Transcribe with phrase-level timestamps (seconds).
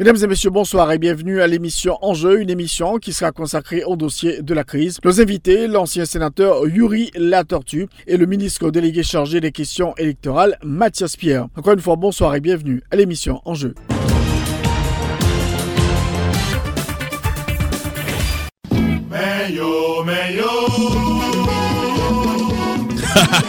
[0.00, 3.96] Mesdames et messieurs, bonsoir et bienvenue à l'émission Enjeu, une émission qui sera consacrée au
[3.96, 4.96] dossier de la crise.
[5.04, 11.18] Nos invités, l'ancien sénateur Yuri Latortu et le ministre délégué chargé des questions électorales, Mathias
[11.18, 11.48] Pierre.
[11.54, 13.74] Encore une fois, bonsoir et bienvenue à l'émission Enjeu.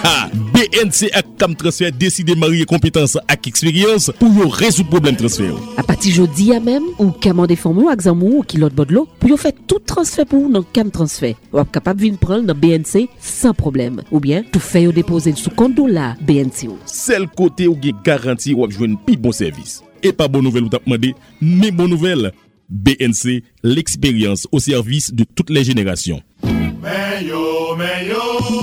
[0.02, 5.54] BNC ak Tam Transfer deside marye kompetans ak eksperyans pou yo rezout problem transfer.
[5.78, 9.38] A pati jodi ya mem, ou kamande formou ak zanmou ou kilot bodlo, pou yo
[9.42, 11.36] fet tout transfer pou nan Kam Transfer.
[11.54, 14.02] Wap kapap vin pran nan BNC san problem.
[14.10, 16.80] Ou bien, tou fe yo depose sou kondo la BNC ou.
[16.90, 19.80] Sel kote ou gen garanti wap jwen pi bon servis.
[20.02, 22.32] E pa bon nouvel ou tap mande, me bon nouvel.
[22.72, 26.22] BNC, l'expérience au service de toutes les générations.
[26.82, 28.61] Mais yo, mais yo.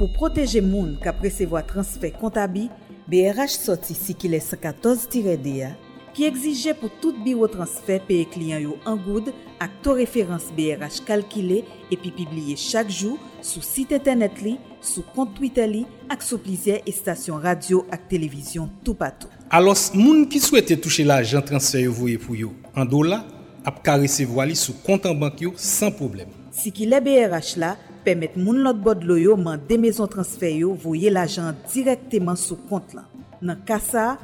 [0.00, 2.70] pou proteje moun ka presevo a transfer kontabi,
[3.10, 5.74] BRH soti si ki le 114-DA
[6.16, 9.28] ki egzije pou tout biro transfer peye kliyan yo an goud
[9.60, 11.60] ak to referans BRH kalkile
[11.92, 16.80] epi pibliye chak jou sou site internet li, sou kont Twitter li ak sou plizye
[16.88, 19.28] estasyon radio ak televizyon tou patou.
[19.52, 23.20] Alos, moun ki souwete touche la jan transfer yo voye pou yo an do la,
[23.68, 26.32] ap ka resevo li sou kontan bank yo san problem.
[26.56, 30.52] Si ki le BRH la, pemet moun lot bod lo yo man de mezon transfer
[30.62, 33.06] yo voye l'ajan direkteman sou kont lan.
[33.40, 34.14] Nan kasa,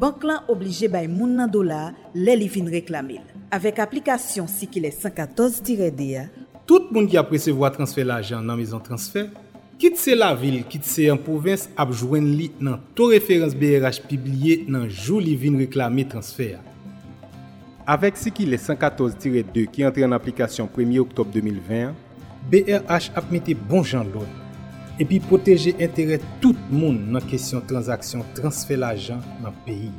[0.00, 3.22] bank lan oblije bay moun nan dola lè li vin reklamil.
[3.54, 6.28] Avèk aplikasyon si ki lè 114-D ya,
[6.66, 9.28] tout moun ki apresevo a transfer l'ajan nan mezon transfer,
[9.74, 14.04] Kit se la vil, kit se an povins ap jwen li nan to referans BRH
[14.06, 16.60] pibliye nan jou li vin reklami transfer.
[17.90, 21.90] Avek si ki le 114-2 ki entre an aplikasyon 1 oktob 2020,
[22.52, 24.28] BRH ap mette bon jan loun.
[25.00, 29.92] Epi proteje entere tout moun nan kesyon transaksyon transfer l'ajan nan peyi.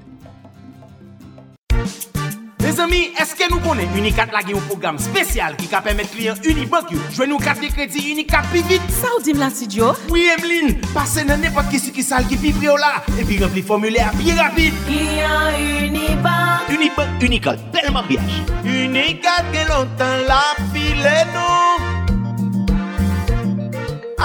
[2.66, 6.89] Les amis, eske nou konen Unicat lage yon program spesyal ki ka pemet kliyen Unibank
[6.95, 8.83] yo jwen nou kat de kredi Unicat pi vit?
[8.95, 9.91] Sa ou dim la si Djo?
[10.09, 13.38] Oui, Emeline, pase nan nepot ki si ki sal ki pi vri yo la epi
[13.44, 14.73] rempli formule a pi rapide.
[14.89, 18.41] Kliyen Unibank Unibank, Unicat, bel mariage.
[18.66, 20.41] Unicat gen lontan la
[20.73, 21.84] file nou.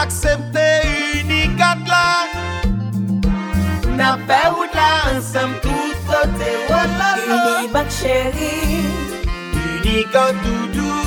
[0.03, 0.67] aksepte
[1.21, 2.09] unikat la.
[3.99, 8.55] Na fe wout la ansam tout sote wala la Unibat chéri
[9.61, 11.01] Unikat doudou.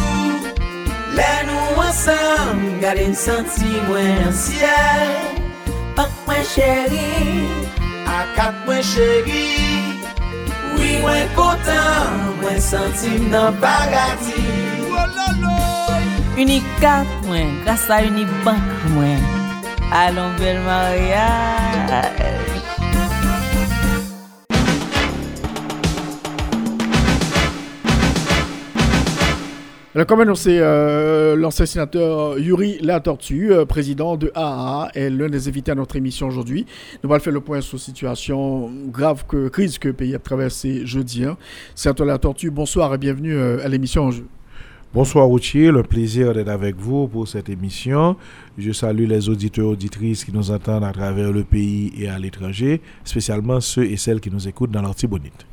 [1.18, 5.14] Le nou ansam Gade n senti mwen an siel
[5.98, 7.10] Pak mwen chéri
[8.20, 9.46] Akat mwen chéri
[10.78, 15.83] Oui mwen kontan Mwen senti m nan paradis Wala la.
[16.34, 18.64] Unicat mwen Grasa Unibank
[18.96, 19.22] mwen
[19.94, 22.34] Alon bel mariage
[29.96, 35.48] Alors, comme annoncé, euh, l'ancien sénateur Yuri Latortu, euh, président de AAA, est l'un des
[35.48, 36.66] invités à notre émission aujourd'hui.
[37.04, 40.20] Nous allons faire le point sur la situation grave, que, crise que le pays a
[40.20, 41.26] traversée jeudi.
[41.26, 41.38] Hein.
[41.76, 44.10] Sénateur Latortu, bonsoir et bienvenue euh, à l'émission.
[44.94, 48.16] Bonsoir Routier, un plaisir d'être avec vous pour cette émission.
[48.60, 52.20] Je salue les auditeurs et auditrices qui nous entendent à travers le pays et à
[52.20, 55.48] l'étranger, spécialement ceux et celles qui nous écoutent dans l'Artibonite.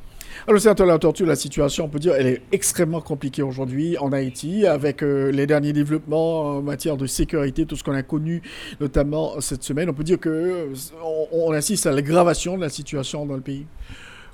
[0.46, 4.66] Alors, sénateur Latortu, la situation, on peut dire, elle est extrêmement compliquée aujourd'hui en Haïti,
[4.66, 8.42] avec euh, les derniers développements en matière de sécurité, tout ce qu'on a connu,
[8.78, 9.88] notamment cette semaine.
[9.88, 13.40] On peut dire que euh, on, on assiste à l'aggravation de la situation dans le
[13.40, 13.64] pays.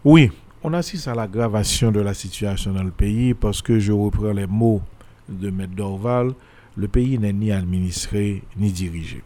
[0.04, 0.32] Oui,
[0.64, 4.48] on assiste à l'aggravation de la situation dans le pays parce que je reprends les
[4.48, 4.82] mots
[5.28, 6.32] de Maître Dorval,
[6.76, 9.22] le pays n'est ni administré ni dirigé.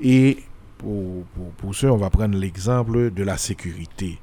[0.00, 0.38] Et
[0.78, 4.18] pour, pour, pour ce, on va prendre l'exemple de la sécurité.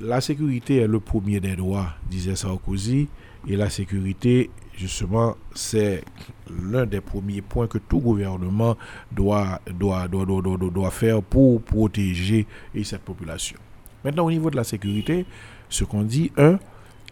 [0.00, 3.08] La sécurité est le premier des droits, disait Sarkozy,
[3.46, 6.04] et la sécurité, justement, c'est
[6.50, 8.76] l'un des premiers points que tout gouvernement
[9.10, 13.58] doit, doit, doit, doit, doit, faire pour protéger et cette population.
[14.04, 15.26] Maintenant, au niveau de la sécurité,
[15.68, 16.58] ce qu'on dit, un,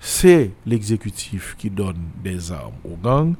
[0.00, 3.34] c'est l'exécutif qui donne des armes aux gangs,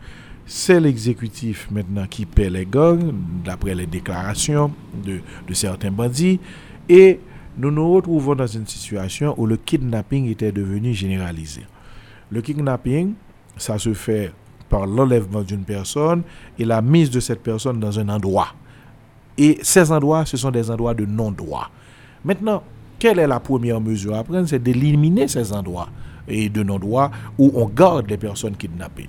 [0.44, 3.12] c'est l'exécutif maintenant qui paie les gangs,
[3.44, 4.70] d'après les déclarations
[5.04, 6.38] de, de certains bandits.
[6.88, 7.20] Et
[7.56, 11.62] nous nous retrouvons dans une situation où le kidnapping était devenu généralisé.
[12.30, 13.14] Le kidnapping,
[13.56, 14.32] ça se fait
[14.68, 16.22] par l'enlèvement d'une personne
[16.58, 18.48] et la mise de cette personne dans un endroit.
[19.38, 21.70] Et ces endroits, ce sont des endroits de non-droit.
[22.24, 22.62] Maintenant,
[22.98, 24.46] quelle est la première mesure à prendre?
[24.46, 25.88] C'est d'éliminer ces endroits
[26.31, 29.06] et de non-droit où on garde les personnes kidnappées.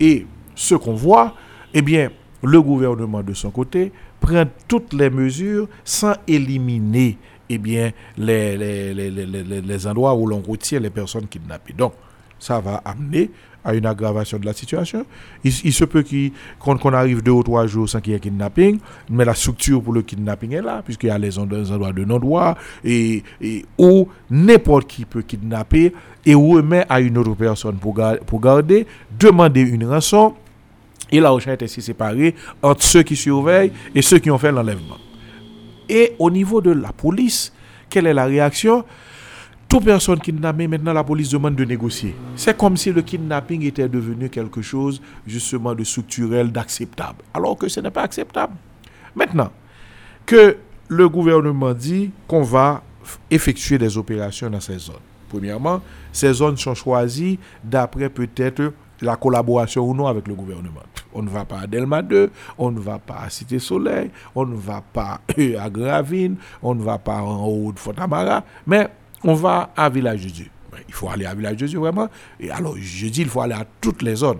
[0.00, 1.34] Et ce qu'on voit,
[1.74, 2.10] eh bien,
[2.42, 7.18] le gouvernement de son côté prend toutes les mesures sans éliminer
[7.48, 9.10] eh bien, les, les, les,
[9.60, 11.74] les endroits où l'on retient les personnes kidnappées.
[11.74, 11.92] Donc,
[12.38, 13.30] ça va amener
[13.64, 15.04] à une aggravation de la situation.
[15.44, 16.04] Il, se peut
[16.58, 18.78] qu'on arrive deux ou trois jours sans qu'il y ait kidnapping,
[19.10, 22.56] mais la structure pour le kidnapping est là, puisqu'il y a les endroits de non-droit,
[22.84, 23.22] et,
[23.78, 25.92] où n'importe qui peut kidnapper
[26.24, 28.86] et remet à une autre personne pour, pour garder,
[29.18, 30.34] demander une rançon,
[31.10, 34.96] et la recherche est séparée entre ceux qui surveillent et ceux qui ont fait l'enlèvement.
[35.88, 37.52] Et au niveau de la police,
[37.90, 38.84] quelle est la réaction?
[39.72, 42.14] Toute personne kidnappée, maintenant la police demande de négocier.
[42.36, 47.24] C'est comme si le kidnapping était devenu quelque chose justement de structurel, d'acceptable.
[47.32, 48.52] Alors que ce n'est pas acceptable.
[49.16, 49.50] Maintenant,
[50.26, 50.58] que
[50.88, 52.82] le gouvernement dit qu'on va
[53.30, 54.96] effectuer des opérations dans ces zones.
[55.30, 55.80] Premièrement,
[56.12, 60.82] ces zones sont choisies d'après peut-être la collaboration ou non avec le gouvernement.
[61.14, 64.44] On ne va pas à Delma 2, on ne va pas à Cité Soleil, on
[64.44, 65.22] ne va pas
[65.58, 68.90] à Gravine, on ne va pas en haut de Fontamara, mais
[69.24, 70.46] on va à Village de Dieu.
[70.88, 72.08] Il faut aller à Village de Dieu vraiment.
[72.40, 74.38] Et alors, je dis, il faut aller à toutes les zones.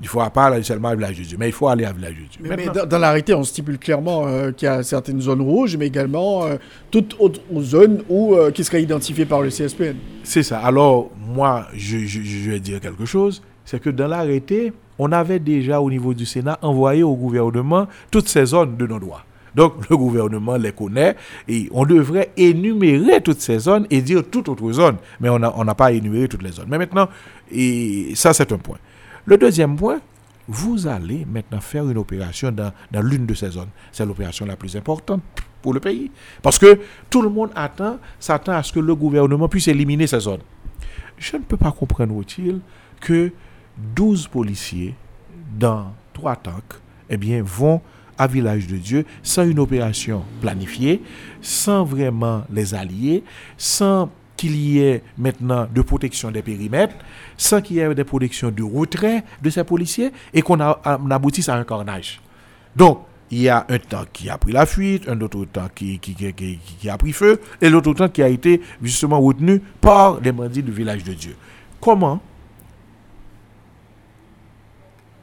[0.00, 1.92] Il ne faut pas aller seulement à Village de Dieu, mais il faut aller à
[1.92, 2.56] Village de Dieu.
[2.56, 6.46] Mais, dans, l'arrêté, on stipule clairement euh, qu'il y a certaines zones rouges, mais également
[6.46, 6.56] euh,
[6.90, 9.96] toutes autres zones où, euh, qui seraient identifiées par le CSPN.
[10.22, 10.60] C'est ça.
[10.60, 13.42] Alors, moi, je, vais dire quelque chose.
[13.66, 18.28] C'est que dans l'arrêté, on avait déjà au niveau du Sénat envoyé au gouvernement toutes
[18.28, 19.24] ces zones de non-droit.
[19.54, 21.16] Donc le gouvernement les connaît
[21.48, 24.96] et on devrait énumérer toutes ces zones et dire toute autre zone.
[25.20, 26.66] Mais on n'a pas énuméré toutes les zones.
[26.68, 27.08] Mais maintenant,
[28.14, 28.78] ça c'est un point.
[29.26, 30.00] Le deuxième point,
[30.48, 33.68] vous allez maintenant faire une opération dans, l'une de ces zones.
[33.92, 35.22] C'est l'opération la plus importante
[35.62, 36.10] pour le pays.
[36.42, 40.20] Parce que tout le monde attend, s'attend à ce que le gouvernement puisse éliminer ces
[40.20, 40.40] zones.
[41.18, 42.60] Je ne peux pas comprendre, utile,
[43.00, 43.30] que
[43.94, 44.94] 12 policiers
[45.56, 47.80] dans trois tanks eh bien, vont
[48.20, 51.02] à Village de Dieu sans une opération planifiée,
[51.40, 53.24] sans vraiment les alliés,
[53.56, 56.94] sans qu'il y ait maintenant de protection des périmètres,
[57.38, 61.54] sans qu'il y ait des protections de retrait de ces policiers et qu'on aboutisse à
[61.54, 62.20] un carnage.
[62.76, 63.00] Donc,
[63.30, 65.98] il y a un temps qui a pris la fuite, un autre temps qui,
[66.90, 70.72] a pris feu, et l'autre temps qui a été justement retenu par les bandits du
[70.72, 71.36] village de Dieu.
[71.80, 72.20] Comment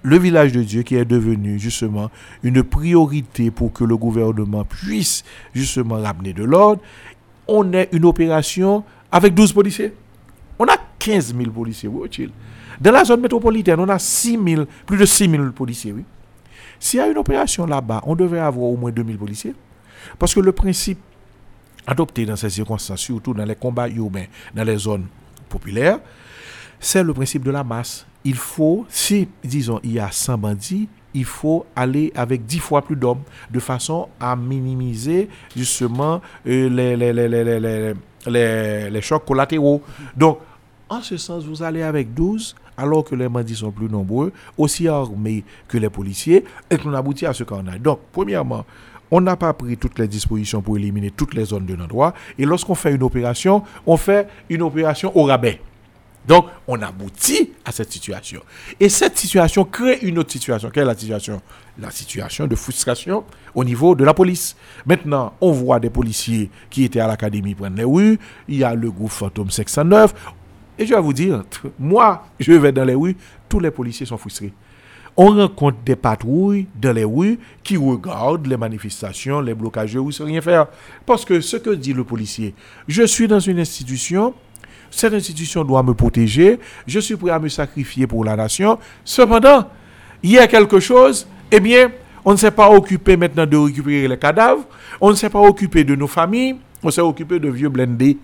[0.04, 2.10] le village de Dieu qui est devenu justement
[2.44, 5.24] une priorité pour que le gouvernement puisse
[5.54, 6.82] justement ramener de l'ordre,
[7.48, 9.94] on est une opération avec 12 policiers.
[10.60, 12.30] On a 15 000 policiers, oui,
[12.82, 14.40] Dans la zone métropolitaine, on a 6
[14.86, 16.04] plus de 6 000 policiers, oui.
[16.80, 19.56] S'il y a une opération là-bas, on devrait avoir au moins 2 000 policiers.
[20.20, 21.00] Parce que le principe
[21.86, 25.08] adopté dans ces circonstances, surtout dans les combats urbains, dans les zones
[25.50, 26.00] populaires,
[26.80, 30.90] c'est le principe de la masse il faut, si, disons, il y a 100 bandits,
[31.14, 37.96] il faut aller avec 10 fois plus d'hommes, de façon à minimiser justement euh,
[38.28, 39.82] les, chocs collatéraux.
[40.18, 40.40] Donc,
[40.90, 44.90] en ce sens, vous allez avec 12, alors que les bandits sont plus nombreux, aussi
[44.90, 47.78] armés que les policiers, et qu'on aboutit à ce qu'on a.
[47.80, 48.66] Donc, premièrement,
[49.10, 52.44] on n'a pas pris toutes les dispositions pour éliminer toutes les zones de non-droit, et
[52.44, 55.62] lorsqu'on fait une opération, on fait une opération au rabais.
[56.28, 58.42] Donc, on aboutit à cette situation.
[58.80, 60.70] Et cette situation crée une autre situation.
[60.70, 61.42] Quelle est la situation?
[61.80, 63.24] La situation de frustration
[63.56, 64.58] au niveau de la police.
[64.86, 68.20] Maintenant, on voit des policiers qui étaient à l'académie prendre les rues.
[68.50, 70.14] Il y a le groupe Fantôme 609.
[70.80, 71.44] Et je vais vous dire,
[71.80, 73.16] moi, je vais dans les rues,
[73.50, 74.54] tous les policiers sont frustrés.
[75.20, 80.12] On rencontre des patrouilles dans les rues qui regardent les manifestations, les blocages de rue
[80.12, 80.68] sans rien faire.
[81.08, 82.54] Parce que ce que dit le policier,
[82.88, 84.36] je suis dans une institution,
[84.90, 86.60] cette institution doit me protéger.
[86.86, 88.80] Je suis prêt à me sacrifier pour la nation.
[89.04, 89.70] Cependant,
[90.24, 91.92] il y a quelque chose, eh bien,
[92.26, 94.66] on ne s'est pas occupé maintenant de récupérer les cadavres.
[95.00, 96.58] On ne s'est pas occupé de nos familles.
[96.84, 98.18] On s'est occupé de vieux blindés.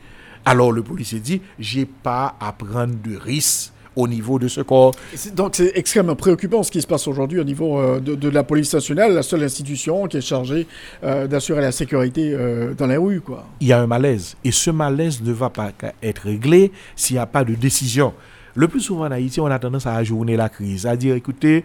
[0.46, 4.94] Alors le policier dit, j'ai pas à prendre de risques au niveau de ce corps.
[5.34, 8.74] Donc c'est extrêmement préoccupant ce qui se passe aujourd'hui au niveau euh, de, la police
[8.74, 10.68] nationale, la seule institution qui est chargée
[11.04, 13.22] euh, d'assurer la sécurité euh, dans les rues.
[13.22, 13.46] Quoi.
[13.60, 15.72] Il y a un malaise et ce malaise ne va pas
[16.02, 18.14] être réglé s'il n'y a pas de décision.
[18.56, 21.64] Le plus souvent en Haïti, on a tendance à ajourner la crise, à dire écoutez,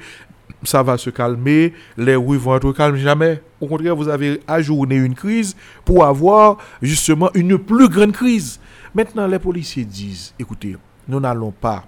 [0.62, 3.42] ça va se calmer, les rues vont être calmes jamais.
[3.60, 5.54] Au contraire, vous avez ajourné une crise
[5.84, 8.58] pour avoir justement une plus grande crise.
[8.94, 10.76] Maintenant, les policiers disent écoutez,
[11.08, 11.84] nous n'allons pas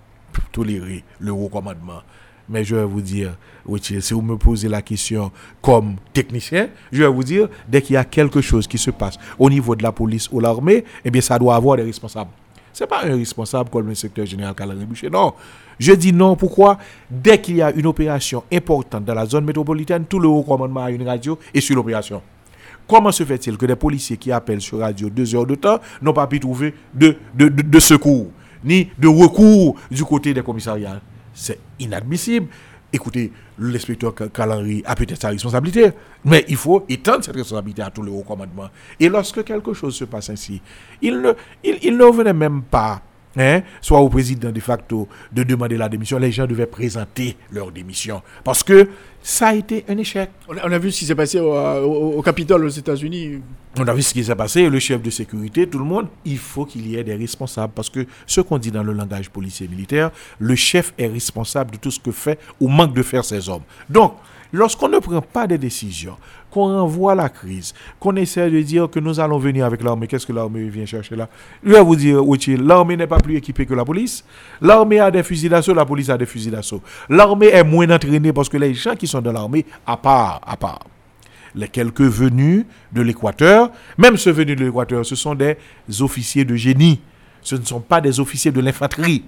[0.53, 2.03] tolérer le recommandement.
[2.49, 3.37] Mais je vais vous dire,
[3.79, 5.31] si vous me posez la question
[5.63, 9.19] comme technicien, je vais vous dire, dès qu'il y a quelque chose qui se passe
[9.39, 12.31] au niveau de la police ou l'armée, eh bien, ça doit avoir des responsables.
[12.73, 14.55] Ce n'est pas un responsable comme le secteur général
[14.87, 15.11] Boucher.
[15.11, 15.35] Non.
[15.79, 16.37] Je dis non.
[16.37, 16.79] Pourquoi?
[17.11, 20.85] Dès qu'il y a une opération importante dans la zone métropolitaine, tout le haut commandement
[20.85, 22.23] a une radio et sur l'opération.
[22.87, 26.13] Comment se fait-il que des policiers qui appellent sur radio deux heures de temps n'ont
[26.13, 28.29] pas pu trouver de, de, de secours,
[28.65, 31.01] ni de recours du côté des commissariats
[31.35, 32.49] C'est inadmissible.
[32.93, 35.91] Écoutez, l'inspecteur Calandry a peut-être sa responsabilité,
[36.25, 38.69] mais il faut étendre cette responsabilité à tous les hauts commandements.
[38.99, 40.61] Et lorsque quelque chose se passe ainsi,
[41.01, 43.01] il ne, il ne venait même pas
[43.37, 47.71] Hein, soit au président de facto de demander la démission, les gens devaient présenter leur
[47.71, 48.23] démission.
[48.43, 48.89] Parce que
[49.23, 50.31] ça a été un échec.
[50.49, 53.41] On a, vu ce qui s'est passé au, Capitole aux États-Unis.
[53.79, 56.09] On a vu ce qui s'est passé, le chef de sécurité, tout le monde.
[56.25, 57.73] Il faut qu'il y ait des responsables.
[57.75, 61.77] Parce que ce qu'on dit dans le langage policier militaire, le chef est responsable de
[61.77, 63.63] tout ce que fait ou manque de faire ses hommes.
[63.89, 64.15] Donc,
[64.53, 66.17] lorsqu'on ne prend pas de décisions,
[66.51, 70.07] qu'on renvoie la crise, qu'on essaie de dire que nous allons venir avec l'armée.
[70.07, 71.29] Qu'est-ce que l'armée vient chercher là?
[71.65, 72.23] Je vais vous dire,
[72.59, 74.25] l'armée n'est pas plus équipée que la police.
[74.61, 76.83] L'armée a des fusils d'assaut, la police a des fusils d'assaut.
[77.09, 80.57] L'armée est moins entraînée parce que les gens qui sont dans l'armée, à part, à
[80.57, 80.81] part,
[81.55, 85.57] les quelques venus de l'Équateur, même ceux venus de l'Équateur, ce sont des
[86.01, 87.01] officiers de génie.
[87.43, 89.25] Ce ne sont pas des officiers de l'infanterie.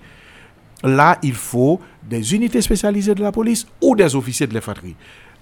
[0.83, 4.97] Là, il faut des unités spécialisées de la police ou des officiers de l'infanterie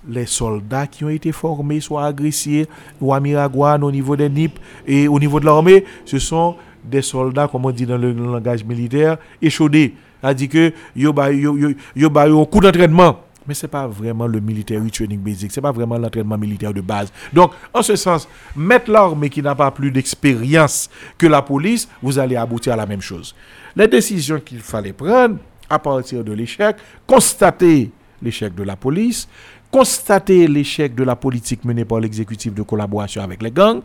[0.08, 2.66] les soldats qui ont été formés, soit agressés
[3.00, 7.48] ou à au niveau des NIP et au niveau de l'armée, ce sont des soldats,
[7.48, 9.94] comme on dit dans le langage militaire, échaudés.
[10.20, 13.20] C'est-à-dire que yo un coup d'entraînement.
[13.50, 16.72] Mais ce n'est pas vraiment le militaire training basic, ce n'est pas vraiment l'entraînement militaire
[16.72, 17.12] de base.
[17.32, 20.88] Donc, en ce sens, mettre l'armée qui n'a pas plus d'expérience
[21.18, 23.34] que la police, vous allez aboutir à la même chose.
[23.74, 25.38] Les décisions qu'il fallait prendre
[25.68, 26.76] à partir de l'échec,
[27.08, 27.90] constater
[28.22, 29.26] l'échec de la police,
[29.68, 33.80] constater l'échec de la politique menée par l'exécutif de collaboration avec les gangs,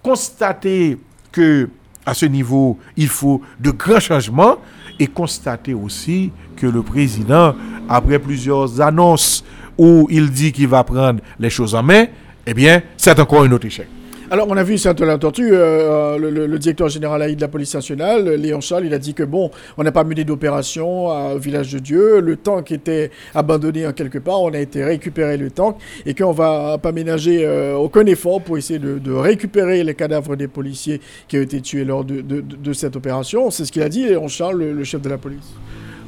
[0.00, 0.96] constater
[1.32, 1.68] que
[2.08, 4.56] à ce niveau, il faut de grands changements
[4.98, 7.54] et constater aussi que le président,
[7.86, 9.44] après plusieurs annonces
[9.76, 12.06] où il dit qu'il va prendre les choses en main,
[12.46, 13.88] eh bien, c'est encore un autre échec.
[14.30, 18.60] Alors, on a vu saint la tortue, le, directeur général de la police nationale, Léon
[18.60, 22.20] Charles, il a dit que bon, on n'a pas mené d'opération au village de Dieu,
[22.20, 26.32] le tank était abandonné en quelque part, on a été récupérer le tank et qu'on
[26.32, 31.38] va pas ménager euh, aucun effort pour essayer de, récupérer les cadavres des policiers qui
[31.38, 33.50] ont été tués lors de, cette opération.
[33.50, 35.54] C'est ce qu'il a dit, Léon Charles, le chef de la police.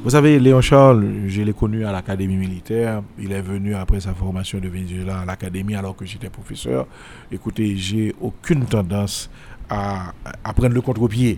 [0.03, 3.03] Vous savez, Léon Charles, je l'ai connu à l'académie militaire.
[3.19, 6.87] Il est venu après sa formation de Venezuela à l'académie alors que j'étais professeur.
[7.31, 9.29] Écoutez, j'ai aucune tendance
[9.69, 10.11] à,
[10.55, 11.37] prendre le contre-pied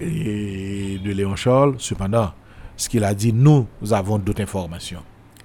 [0.00, 1.74] de Léon Charles.
[1.78, 2.32] Cependant,
[2.76, 5.02] ce qu'il a dit, nous, avons d'autres informations.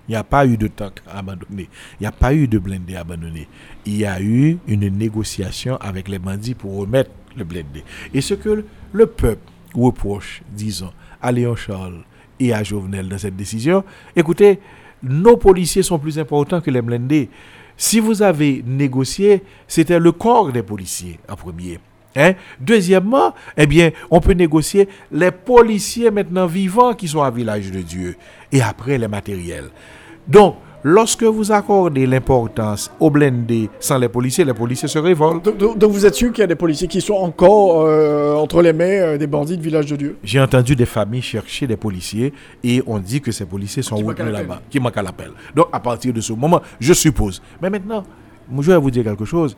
[0.08, 1.68] Il n'y a pas eu de tank abandonné.
[2.00, 3.48] Il n'y a pas eu de blindé abandonné.
[3.88, 7.84] Il y a eu une négociation avec les bandits pour remettre le blindé.
[8.14, 10.92] Et ce que le peuple reproche, disons,
[11.24, 12.04] à Léon Charles,
[12.42, 13.84] et à Jovenel dans cette décision.
[14.16, 14.60] Écoutez,
[15.04, 17.30] nos policiers sont plus importants que les blindés.
[17.78, 21.80] Si vous avez négocié, c'était le corps des policiers en premier.
[22.16, 22.34] Hein?
[22.60, 27.82] Deuxièmement, eh bien, on peut négocier les policiers maintenant vivants qui sont à Village de
[27.82, 28.16] Dieu
[28.52, 29.70] et après les matériels.
[30.28, 35.58] Donc, lorsque vous accordez l'importance aux blindés sans les policiers, les policiers se révoltent.
[35.58, 38.74] Donc, vous êtes sûr qu'il y a des policiers qui sont encore euh, entre les
[38.74, 40.18] mains euh, des bandits de Village de Dieu?
[40.24, 42.34] J'ai entendu des familles chercher des policiers
[42.64, 45.32] et on dit que ces policiers sont retenus là-bas, qui manquent à l'appel.
[45.56, 47.42] Donc à partir de ce moment, je suppose.
[47.62, 48.04] Mais maintenant,
[48.60, 49.56] je vais vous dire quelque chose.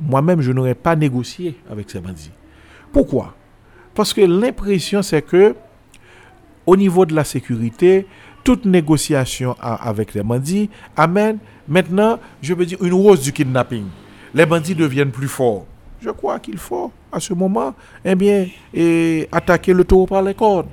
[0.00, 2.30] Moi-même, je n'aurais pas négocié avec ces bandits.
[2.92, 3.34] Pourquoi?
[3.94, 5.54] Parce que l'impression, c'est que
[6.66, 8.06] au niveau de la sécurité,
[8.44, 13.84] toute négociation avec les bandits amène maintenant, je veux dire, une hausse du kidnapping.
[14.34, 15.66] Les bandits deviennent plus forts.
[16.00, 20.68] Je crois qu'il faut, à ce moment, eh attaquer le taureau par les cornes.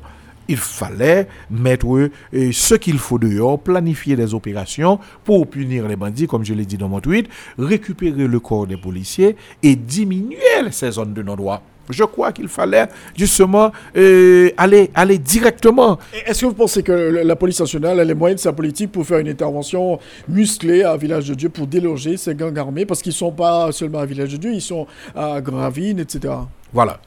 [0.48, 6.46] Il fallait mettre ce qu'il faut dehors, planifier des opérations pour punir les bandits, comme
[6.46, 7.28] je l'ai dit dans mon tweet,
[7.60, 10.38] récupérer le corps des policiers et diminuer
[10.72, 11.62] ces zones de non-droit.
[11.90, 15.98] Je crois qu'il fallait justement euh, aller, aller directement.
[16.26, 19.06] Est-ce que vous pensez que la police nationale a les moyens de sa politique pour
[19.06, 22.86] faire une intervention musclée à Village de Dieu pour déloger ces gangs armés?
[22.86, 26.34] Parce qu'ils ne sont pas seulement à Village de Dieu, ils sont à Gravine, etc.
[26.74, 27.00] Voilà.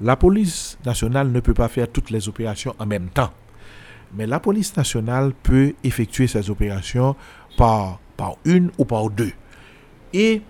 [0.00, 3.30] La police nationale ne peut pas faire toutes les opérations en même temps.
[4.14, 7.16] Mais la police nationale peut effectuer ces opérations
[7.56, 9.32] par, par une ou par deux.
[10.12, 10.42] Et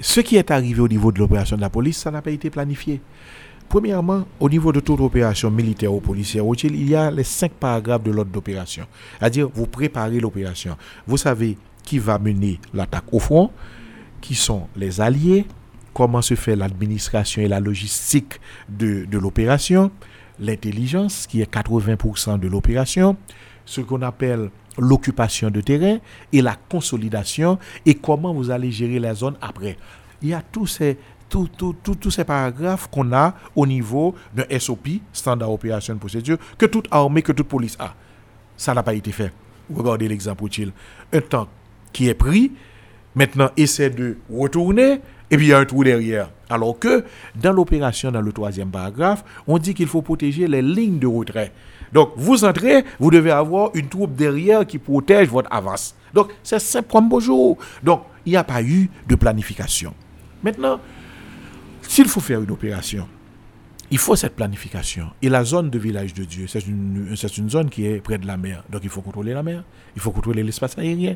[0.00, 2.50] ce qui est arrivé au niveau de l'opération de la police, ça n'a pas été
[2.50, 3.00] planifié.
[3.68, 8.02] Premièrement, au niveau de toute opération militaire ou policière, il y a les cinq paragraphes
[8.02, 8.86] de l'ordre d'opération.
[9.18, 10.76] C'est-à-dire, vous préparez l'opération.
[11.06, 13.50] Vous savez qui va mener l'attaque au front,
[14.20, 15.46] qui sont les alliés,
[15.92, 19.90] comment se fait l'administration et la logistique de, de l'opération,
[20.40, 23.16] l'intelligence, qui est 80% de l'opération,
[23.66, 25.98] ce qu'on appelle l'occupation de terrain
[26.32, 29.76] et la consolidation et comment vous allez gérer la zone après.
[30.22, 34.14] Il y a tous ces, tous, tous, tous, tous ces paragraphes qu'on a au niveau
[34.34, 37.94] d'un SOP, Standard Operation Procedure, que toute armée, que toute police a.
[38.56, 39.32] Ça n'a pas été fait.
[39.72, 40.72] Regardez l'exemple utile.
[41.12, 41.48] Un tank
[41.92, 42.52] qui est pris,
[43.14, 45.00] maintenant essaie de retourner,
[45.30, 46.30] et puis il y a un trou derrière.
[46.48, 47.04] Alors que
[47.34, 51.52] dans l'opération, dans le troisième paragraphe, on dit qu'il faut protéger les lignes de retrait.
[51.94, 55.94] Donc, vous entrez, vous devez avoir une troupe derrière qui protège votre avance.
[56.12, 57.56] Donc, c'est simple comme bonjour.
[57.82, 59.94] Donc, il n'y a pas eu de planification.
[60.42, 60.80] Maintenant,
[61.82, 63.06] s'il faut faire une opération,
[63.90, 65.10] il faut cette planification.
[65.22, 68.26] Et la zone de village de Dieu, c'est une, une zone qui est près de
[68.26, 68.64] la mer.
[68.70, 69.62] Donc il faut contrôler la mer,
[69.94, 71.14] il faut contrôler l'espace aérien.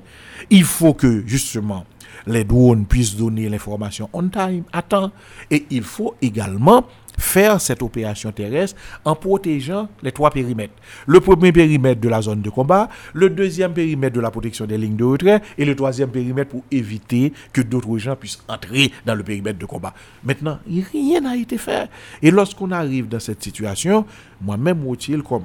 [0.49, 1.87] Il faut que justement
[2.27, 5.13] les drones puissent donner l'information on time, à temps.
[5.51, 6.85] Et il faut également
[7.19, 10.75] faire cette opération terrestre en protégeant les trois périmètres.
[11.07, 14.79] Le premier périmètre de la zone de combat, le deuxième périmètre de la protection des
[14.79, 19.15] lignes de retrait et le troisième périmètre pour éviter que d'autres gens puissent entrer dans
[19.15, 19.93] le périmètre de combat.
[20.23, 20.59] Maintenant,
[20.93, 21.91] rien n'a été fait.
[22.23, 24.07] Et lorsqu'on arrive dans cette situation,
[24.41, 25.45] moi-même, Rothil, comme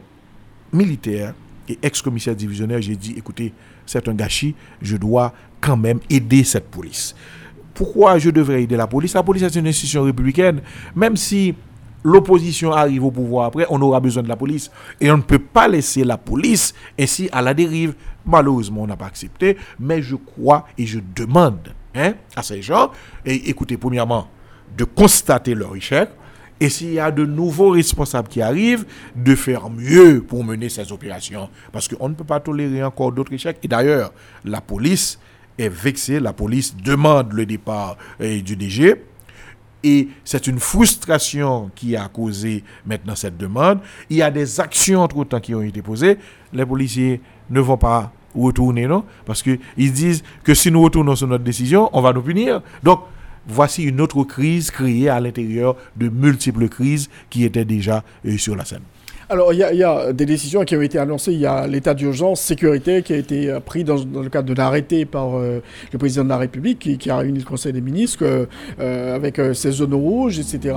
[0.72, 1.34] militaire
[1.68, 3.54] et ex-commissaire divisionnaire, j'ai dit, écoutez,
[3.86, 7.16] c'est un gâchis, je dois quand même aider cette police
[7.74, 9.14] pourquoi je devrais aider la police?
[9.14, 10.62] La police est une institution républicaine.
[10.96, 11.56] Même si
[12.04, 14.70] l'opposition arrive au pouvoir après, on aura besoin de la police.
[15.02, 17.96] Et on ne peut pas laisser la police ainsi à la dérive.
[18.26, 19.58] Malheureusement, on n'a pas accepté.
[19.80, 22.92] Mais je crois et je demande hein, à ces gens,
[23.26, 24.28] et écoutez, premièrement,
[24.78, 26.10] de constater leur échec.
[26.60, 30.92] Et s'il y a de nouveaux responsables qui arrivent, de faire mieux pour mener ces
[30.92, 31.50] opérations.
[31.72, 33.58] Parce qu'on ne peut pas tolérer encore d'autres échecs.
[33.64, 34.14] Et d'ailleurs,
[34.46, 35.20] la police
[35.58, 38.96] est vexée, la police demande le départ euh, du DG.
[39.84, 43.80] Et c'est une frustration qui a causé maintenant cette demande.
[44.10, 46.18] Il y a des actions entre-temps qui ont été posées.
[46.54, 49.04] Les policiers ne vont pas retourner, non?
[49.26, 52.62] Parce qu'ils disent que si nous retournons sur notre décision, on va nous punir.
[52.82, 53.02] Donc,
[53.46, 58.56] voici une autre crise créée à l'intérieur de multiples crises qui étaient déjà euh, sur
[58.56, 58.84] la scène.
[59.30, 61.34] Alors, il y, a des décisions qui ont été annoncées.
[61.34, 64.54] Il y a l'état d'urgence sécurité qui a été euh, pris dans, le cadre de
[64.54, 68.48] l'arrêté par euh, le président de la République qui, a réuni le Conseil des ministres
[68.80, 70.76] euh, avec ces zones rouges, etc.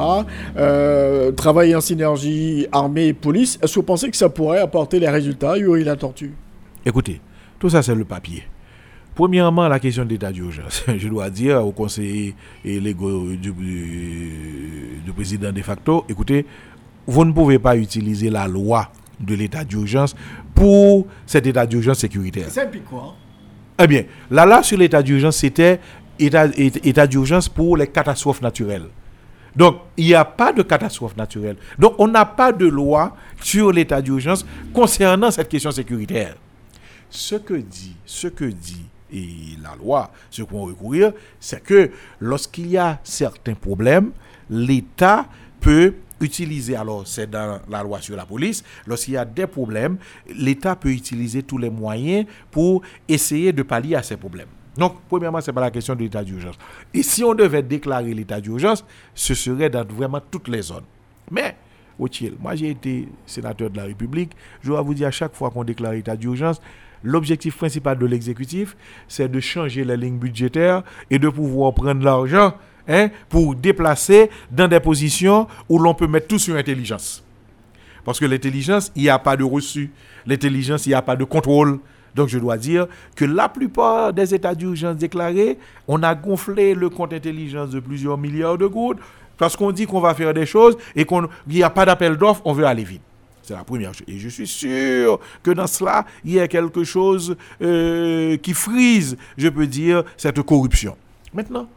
[1.36, 3.58] travailler en synergie armée et police.
[3.62, 6.32] Est-ce que vous pensez que ça pourrait apporter les résultats, Yuri La Tortue?
[6.84, 7.20] Écoutez,
[7.58, 8.44] tout ça, c'est le papier.
[9.16, 10.84] Premièrement, la question d'état d'urgence.
[10.98, 16.44] Je dois dire au conseiller et du, du, président de facto, écoutez,
[17.06, 18.90] vous ne pouvez pas utiliser la loi
[19.20, 20.14] de l'état d'urgence
[20.54, 22.46] pour cet état d'urgence sécuritaire.
[22.50, 23.14] C'est quoi
[23.80, 25.80] Eh bien, la loi sur l'état d'urgence, c'était
[26.18, 28.86] état, état d'urgence pour les catastrophes naturelles.
[29.54, 31.56] Donc, il n'y a pas de catastrophe naturelle.
[31.78, 36.36] Donc, on n'a pas de loi sur l'état d'urgence concernant cette question sécuritaire.
[37.08, 41.90] Ce que dit, ce que dit et la loi, ce qu'on recourir, c'est que
[42.20, 44.10] lorsqu'il y a certains problèmes,
[44.50, 45.26] l'État
[45.60, 49.98] peut utiliser, alors c'est dans la loi sur la police, lorsqu'il y a des problèmes,
[50.34, 54.48] l'État peut utiliser tous les moyens pour essayer de pallier à ces problèmes.
[54.76, 56.56] Donc, premièrement, ce n'est pas la question de l'état d'urgence.
[56.92, 60.84] Et si on devait déclarer l'état d'urgence, ce serait dans vraiment toutes les zones.
[61.30, 61.56] Mais,
[62.38, 65.64] moi j'ai été sénateur de la République, je dois vous dire à chaque fois qu'on
[65.64, 66.60] déclare l'état d'urgence,
[67.02, 68.76] l'objectif principal de l'exécutif,
[69.08, 72.54] c'est de changer la ligne budgétaire et de pouvoir prendre l'argent
[72.88, 77.22] hein, pour déplacer dans des positions où l'on peut mettre tout sur l'intelligence.
[78.04, 79.90] Parce que l'intelligence, il n'y a pas de reçu.
[80.26, 81.80] L'intelligence, il n'y a pas de contrôle.
[82.14, 86.88] Donc je dois dire que la plupart des états d'urgence déclarés, on a gonflé le
[86.88, 88.98] compte intelligence de plusieurs milliards de gouttes
[89.36, 92.40] parce qu'on dit qu'on va faire des choses et qu'il n'y a pas d'appel d'offres,
[92.44, 93.02] on veut aller vite.
[93.42, 94.06] C'est la première chose.
[94.08, 99.16] Et je suis sûr que dans cela, il y a quelque chose euh, qui frise,
[99.36, 100.96] je peux dire, cette corruption.
[101.32, 101.68] Maintenant,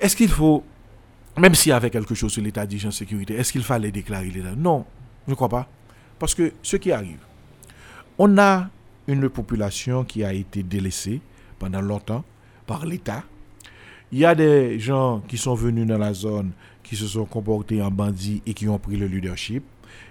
[0.00, 0.64] est-ce qu'il faut,
[1.36, 4.54] même s'il y avait quelque chose sur l'état d'hygiène sécurité, est-ce qu'il fallait déclarer l'état
[4.56, 4.84] Non,
[5.26, 5.68] je ne crois pas.
[6.18, 7.20] Parce que ce qui arrive,
[8.18, 8.68] on a
[9.06, 11.20] une population qui a été délaissée
[11.58, 12.24] pendant longtemps
[12.66, 13.24] par l'État.
[14.12, 17.82] Il y a des gens qui sont venus dans la zone qui se sont comportés
[17.82, 19.62] en bandits et qui ont pris le leadership.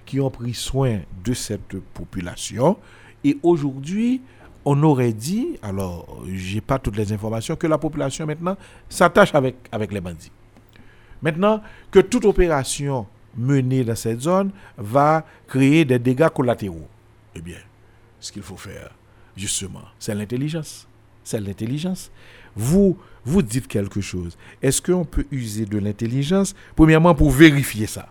[0.05, 2.77] qui ont pris soin de cette population.
[3.23, 4.21] Et aujourd'hui,
[4.69, 8.57] on aurait dit, alors j'ai pas toutes les informations, que la population maintenant
[8.89, 9.55] s'attache avec,
[9.89, 10.31] les bandits.
[11.21, 16.89] Maintenant, que toute opération menée dans cette zone va créer des dégâts collatéraux.
[17.33, 17.59] Eh bien,
[18.19, 18.89] ce qu'il faut faire,
[19.37, 20.85] justement, c'est l'intelligence.
[21.23, 22.11] C'est l'intelligence.
[22.53, 24.37] Vous, vous dites quelque chose.
[24.61, 28.09] Est-ce qu'on peut user de l'intelligence, premièrement, pour vérifier ça?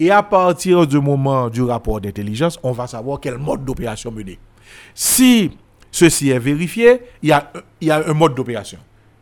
[0.00, 4.40] Et à partir du moment du rapport d'intelligence, on va savoir quel mode d'opération mener.
[4.94, 5.50] Si
[5.90, 8.78] ceci est vérifié, il y a, y a un mode d'opération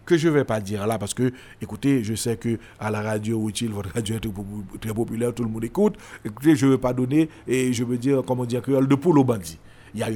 [0.08, 3.02] que je ne vais pas dire là parce que, écoutez, je sais que à la
[3.02, 5.96] radio utile, votre radio est très populaire, tout le monde écoute.
[6.24, 9.24] Écoutez, je ne veux pas donner, et je veux dire, comment dire, de poule aux
[9.24, 9.58] bandits.
[9.94, 10.08] Il y a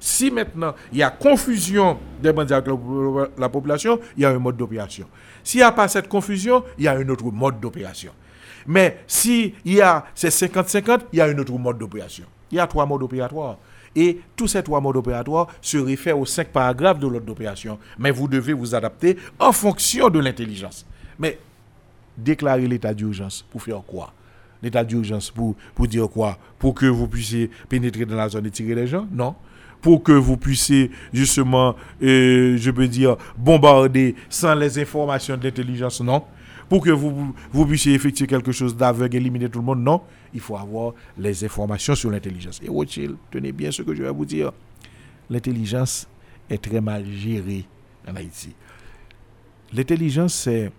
[0.00, 2.68] si maintenant il y a confusion des bandits avec
[3.38, 5.06] la, population, il y a un mode d'opération.
[5.42, 8.12] S'il n'y a pas cette confusion, il y a un autre mode d'opération.
[8.66, 12.24] Mais si il y a ces 50-50, il y a un autre mode d'opération.
[12.50, 13.58] Il y a trois modes opératoires.
[13.96, 17.78] Et tous ces trois modes opératoires se réfèrent aux cinq paragraphes de l'ordre d'opération.
[17.98, 20.84] Mais vous devez vous adapter en fonction de l'intelligence.
[21.18, 21.38] Mais
[22.16, 24.12] déclarer l'état d'urgence pour faire quoi?
[24.62, 26.38] L'état d'urgence pour, pour dire quoi?
[26.58, 29.06] Pour que vous puissiez pénétrer dans la zone et tirer les gens?
[29.12, 29.34] Non.
[29.80, 36.24] Pour que vous puissiez justement, euh, je veux dire, bombarder sans les informations d'intelligence, non
[36.68, 37.34] pour que vous,
[37.66, 39.82] puissiez effectuer quelque chose d'aveugle, éliminer tout le monde.
[39.82, 42.60] Non, il faut avoir les informations sur l'intelligence.
[42.62, 44.52] Et Rothschild, tenez bien ce que je vais vous dire.
[45.30, 46.08] L'intelligence
[46.48, 47.64] est très mal gérée
[48.08, 48.54] en Haïti.
[49.72, 50.70] L'intelligence, c'est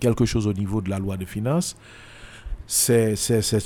[0.00, 1.76] quelque chose au niveau de la loi de finances.
[2.66, 3.14] C'est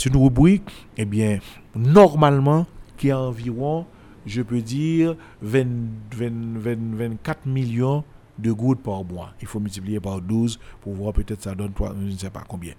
[0.06, 1.38] une rubrique, eh bien,
[1.74, 3.86] normalement, qui a environ,
[4.26, 5.66] je peux dire, 20,
[6.12, 8.04] 24 millions
[8.40, 9.32] de gouttes par mois.
[9.40, 12.44] Il faut multiplier par 12 pour voir peut-être ça donne 3, je ne sais pas
[12.46, 12.72] combien.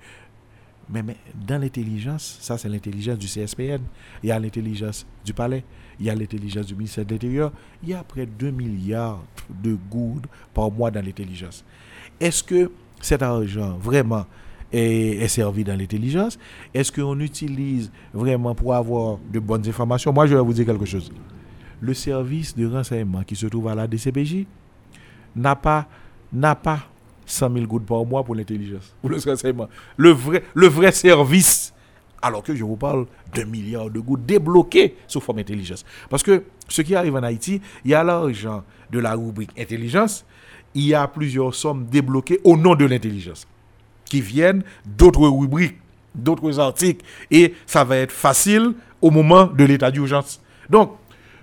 [0.89, 1.15] Mais, mais
[1.47, 3.81] dans l'intelligence, ça c'est l'intelligence du CSPN,
[4.23, 5.63] il y a l'intelligence du palais,
[5.99, 9.23] il y a l'intelligence du ministère de l'Intérieur, il y a près de 2 milliards
[9.49, 11.63] de gouttes par mois dans l'intelligence.
[12.19, 14.25] Est-ce que cet argent vraiment
[14.73, 16.37] est, est servi dans l'intelligence?
[16.73, 20.11] Est-ce qu'on utilise vraiment pour avoir de bonnes informations?
[20.11, 21.11] Moi je vais vous dire quelque chose.
[21.79, 24.45] Le service de renseignement qui se trouve à la DCPJ,
[25.35, 25.87] n'a pas,
[26.31, 26.79] n'a pas
[27.25, 29.69] 100 000 gouttes par mois pour l'intelligence, pour le renseignement.
[29.97, 31.73] Le vrai, le vrai service,
[32.21, 35.85] alors que je vous parle d'un milliard de gouttes débloquées sous forme intelligence.
[36.09, 40.25] Parce que ce qui arrive en Haïti, il y a l'argent de la rubrique intelligence,
[40.73, 43.47] il y a plusieurs sommes débloquées au nom de l'intelligence,
[44.05, 45.77] qui viennent d'autres rubriques,
[46.13, 50.41] d'autres articles, et ça va être facile au moment de l'état d'urgence.
[50.69, 50.91] Donc,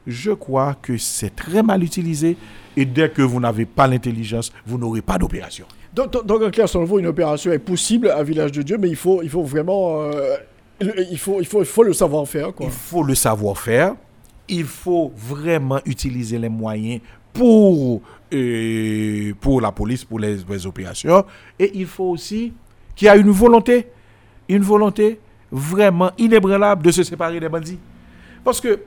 [0.09, 2.37] je crois que c'est très mal utilisé
[2.77, 5.67] et dès que vous n'avez pas l'intelligence, vous n'aurez pas d'opération.
[5.93, 8.89] Donc, donc, en clair, selon vous, une opération est possible à Village de Dieu, mais
[8.89, 10.03] il faut, il faut vraiment.
[10.03, 10.37] Euh,
[10.81, 12.53] il, faut, il, faut, il faut le savoir-faire.
[12.61, 13.95] Il faut le savoir-faire.
[14.49, 17.01] Il faut vraiment utiliser les moyens
[17.33, 18.01] pour,
[18.33, 21.25] euh, pour la police, pour les, les opérations.
[21.59, 22.53] Et il faut aussi
[22.95, 23.89] qu'il y ait une volonté,
[24.49, 27.79] une volonté vraiment inébranlable de se séparer des bandits.
[28.45, 28.81] Parce que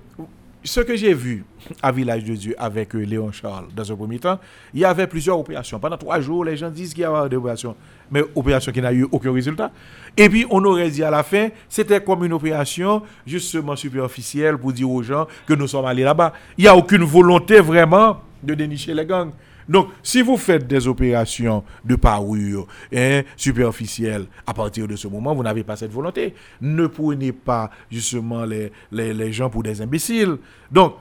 [0.64, 1.44] ce que j'ai vu
[1.82, 4.40] à Village de Dieu avec euh, Léon Charles dans un premier temps,
[4.74, 5.80] il y avait plusieurs opérations.
[5.80, 7.76] Pendant trois jours, les gens disent qu'il y a des opérations,
[8.12, 9.72] mais opérations qui n'ont eu aucun résultat.
[10.16, 14.72] Et puis, on aurait dit à la fin, c'était comme une opération justement superficielle pour
[14.74, 16.34] dire aux gens que nous sommes allés là-bas.
[16.58, 19.32] Il n'y a aucune volonté vraiment de dénicher les gangs.
[19.68, 25.34] Donc, si vous faites des opérations de parure hein, superficielles, à partir de ce moment,
[25.34, 26.34] vous n'avez pas cette volonté.
[26.62, 30.38] Ne prenez pas justement les, les, gens pour des imbéciles.
[30.72, 30.96] Donc,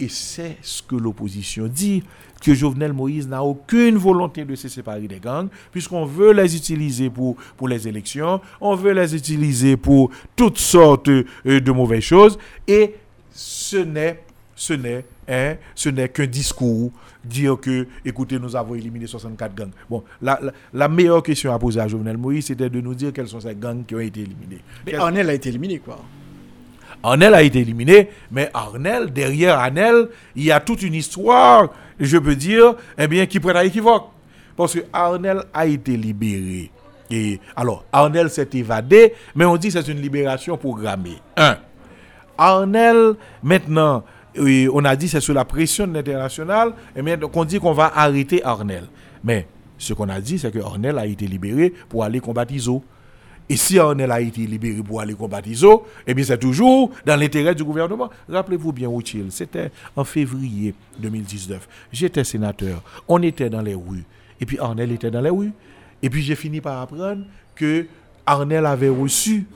[0.00, 2.02] et c'est ce que l'opposition dit,
[2.42, 7.08] que Jovenel Moïse n'a aucune volonté de se séparer des gangs, puisqu'on veut les utiliser
[7.08, 12.38] pour, pour les élections, on veut les utiliser pour toutes sortes euh, de mauvaises choses,
[12.66, 12.96] et
[13.30, 14.24] ce n'est,
[14.56, 16.90] ce n'est, hein, ce n'est qu'un discours
[17.24, 19.70] dire que, écoutez, nous avons éliminé 64 gangs.
[19.88, 20.40] Bon, la,
[20.72, 23.54] la, meilleure question à poser à Jovenel Moïse, c'était de nous dire quels sont ces
[23.54, 24.60] gangs qui ont été éliminés.
[24.86, 25.98] Mais Arnel a été éliminé, quoi.
[27.02, 32.16] Arnel a été éliminé, mais Arnel, derrière Arnel, il y a toute une histoire, je
[32.18, 34.06] peux dire, eh bien, qui prête à équivoque.
[34.56, 36.70] Parce que Arnel a été libéré.
[37.10, 41.18] Et alors, Arnel s'est évadé, mais on dit que c'est une libération programmée.
[41.36, 41.56] Un.
[42.38, 44.04] Arnel, maintenant,
[44.38, 47.92] on a dit c'est sous la pression de l'international, et bien on dit qu'on va
[47.94, 48.84] arrêter Arnel.
[49.24, 49.46] Mais
[49.78, 52.84] ce qu'on a dit, c'est que Arnel a été libéré pour aller combattre ISO.
[53.48, 57.16] Et si Arnel a été libéré pour aller combattre ISO, eh bien c'est toujours dans
[57.18, 58.08] l'intérêt du gouvernement.
[58.28, 61.68] Rappelez-vous bien, Outil, c'était en février 2019.
[61.92, 64.04] J'étais sénateur, on était dans les rues,
[64.40, 65.52] et puis Arnel était dans les rues.
[66.02, 67.86] Et puis j'ai fini par apprendre que
[68.24, 69.46] Arnel avait reçu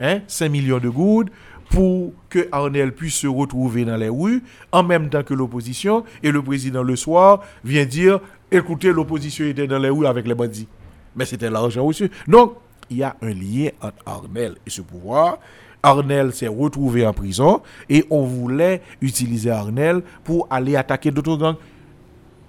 [0.00, 1.28] hein, 5 millions de gouttes
[1.70, 6.04] pour que Arnel puisse se retrouver dans les rues en même temps que l'opposition.
[6.22, 10.34] Et le président, le soir, vient dire écoutez, l'opposition était dans les rues avec les
[10.34, 10.68] bandits.
[11.14, 12.10] Mais c'était l'argent aussi.
[12.26, 12.54] Donc,
[12.90, 15.38] il y a un lien entre Arnel et ce pouvoir.
[15.82, 21.56] Arnel s'est retrouvé en prison et on voulait utiliser Arnel pour aller attaquer d'autres gangs.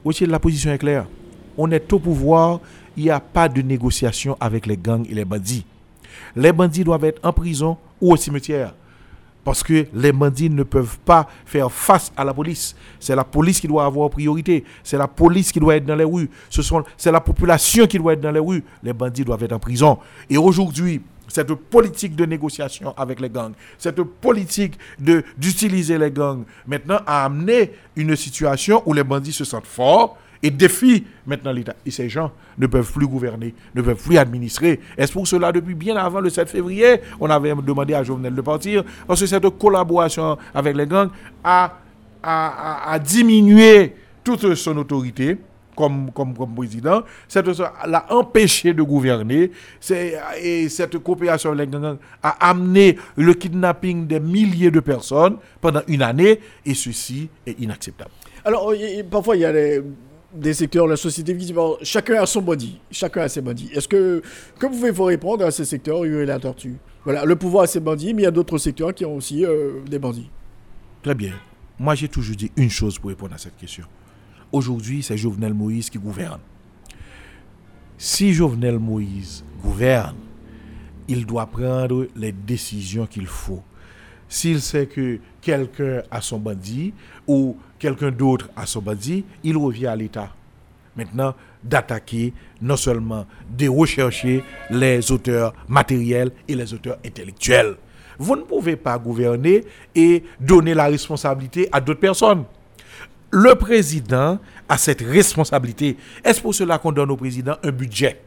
[0.03, 1.05] Aussi, la position est claire.
[1.57, 2.60] On est au pouvoir,
[2.97, 5.65] il n'y a pas de négociation avec les gangs et les bandits.
[6.36, 8.73] Les bandits doivent être en prison ou au cimetière.
[9.43, 12.75] Parce que les bandits ne peuvent pas faire face à la police.
[12.99, 14.63] C'est la police qui doit avoir priorité.
[14.84, 16.30] C'est la police qui doit être dans les rues.
[16.49, 18.63] Ce sont, c'est la population qui doit être dans les rues.
[18.84, 19.97] Les bandits doivent être en prison.
[20.30, 26.43] Et aujourd'hui, cette politique de négociation avec les gangs, cette politique de, d'utiliser les gangs,
[26.67, 31.75] maintenant a amené une situation où les bandits se sentent forts et défient maintenant l'État.
[31.86, 34.80] Et ces gens ne peuvent plus gouverner, ne peuvent plus administrer.
[34.97, 38.41] Est-ce pour cela, depuis bien avant le 7 février, on avait demandé à Jovenel de
[38.41, 41.10] partir, parce que cette collaboration avec les gangs
[41.43, 41.77] a,
[42.23, 45.38] a, a, diminué toute son autorité.
[45.73, 49.51] Comme, comme, comme, président, cette l'a empêché de gouverner.
[50.43, 55.82] Et cette coopération avec les gangs a amené le kidnapping des milliers de personnes pendant
[55.88, 58.12] une année, et ceci est inacceptable.
[58.43, 58.73] Alors,
[59.10, 59.82] parfois, il y a des
[60.34, 61.38] des secteurs, la société
[61.82, 63.70] chacun a son body, chacun a ses bandits.
[63.74, 64.22] Est-ce que,
[64.58, 66.78] que vous pouvez vous répondre à ces secteurs, et la tortue?
[67.04, 69.46] Voilà, le pouvoir a ses bandits, mais il y a d'autres secteurs qui ont aussi
[69.46, 70.30] euh, des bandits.
[71.02, 71.34] Très bien.
[71.80, 73.86] Moi, j'ai toujours dit une chose pour répondre à cette question.
[74.52, 76.39] Aujourd'hui, c'est Jovenel Moïse qui gouverne.
[77.98, 80.17] Si Jovenel Moïse gouverne,
[81.08, 83.62] il doit prendre les décisions qu'il faut.
[84.30, 86.94] S'il sait que quelqu'un a son bandit
[87.28, 90.30] ou quelqu'un d'autre a son bandit, il revient à l'État.
[90.96, 97.76] Maintenant, d'attaquer, non seulement de rechercher les auteurs matériels et les auteurs intellectuels.
[98.20, 99.63] Vous ne pouvez pas gouverner
[99.96, 102.44] et donner la responsabilité à d'autres personnes.
[103.32, 104.38] Le président
[104.70, 105.98] a cette responsabilité.
[106.24, 108.22] Est-ce pour cela qu'on donne au président un budget?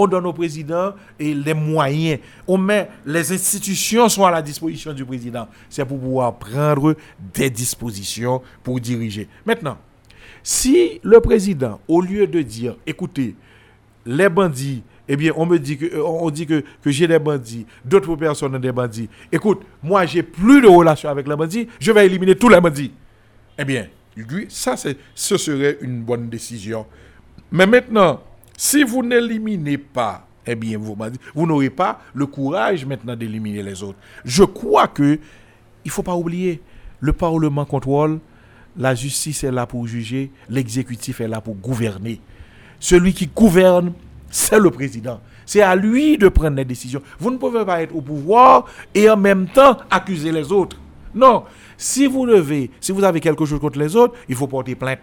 [0.00, 2.20] On donne au président et les moyens.
[2.48, 5.46] On met les institutions sont à la disposition du président.
[5.68, 6.96] C'est pour pouvoir prendre
[7.34, 9.28] des dispositions pour diriger.
[9.44, 9.76] Maintenant,
[10.42, 13.34] si le président, au lieu de dire, écoutez,
[14.06, 18.58] les bandits, eh bien, on me dit que, euh, j'ai des bandits, d'autres personnes ont
[18.58, 19.08] des bandits.
[19.30, 22.92] Écoute, moi, j'ai plus de relation avec les bandits, je vais éliminer tous les bandits.
[23.58, 23.86] Eh bien,
[24.16, 26.86] lui, ça, ce serait une bonne décision.
[27.52, 28.22] Mais maintenant,
[28.62, 30.94] si vous n'éliminez pas, eh bien, vous,
[31.34, 33.96] vous n'aurez pas le courage maintenant d'éliminer les autres.
[34.22, 35.18] Je crois que
[35.82, 36.60] il ne faut pas oublier,
[37.00, 38.20] le Parlement contrôle,
[38.76, 42.20] la justice est là pour juger, l'exécutif est là pour gouverner.
[42.78, 43.94] Celui qui gouverne,
[44.28, 45.22] c'est le président.
[45.46, 47.00] C'est à lui de prendre les décisions.
[47.18, 50.76] Vous ne pouvez pas être au pouvoir et en même temps accuser les autres.
[51.14, 51.44] Non.
[51.78, 55.00] Si vous devez, si vous avez quelque chose contre les autres, il faut porter plainte.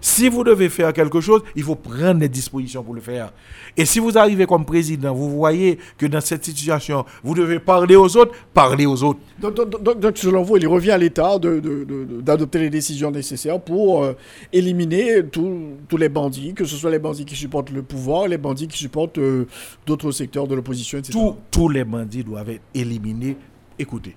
[0.00, 3.32] Si vous devez faire quelque chose, il faut prendre des dispositions pour le faire.
[3.76, 7.96] Et si vous arrivez comme président, vous voyez que dans cette situation, vous devez parler
[7.96, 9.20] aux autres, parlez aux autres.
[9.38, 14.12] Donc, selon vous, il revient à l'État d'adopter les décisions nécessaires pour euh,
[14.52, 18.68] éliminer tous les bandits, que ce soit les bandits qui supportent le pouvoir, les bandits
[18.68, 19.46] qui supportent euh,
[19.86, 21.18] d'autres secteurs de l'opposition, etc.
[21.50, 23.36] tous les bandits doivent être éliminés.
[23.78, 24.16] Écoutez,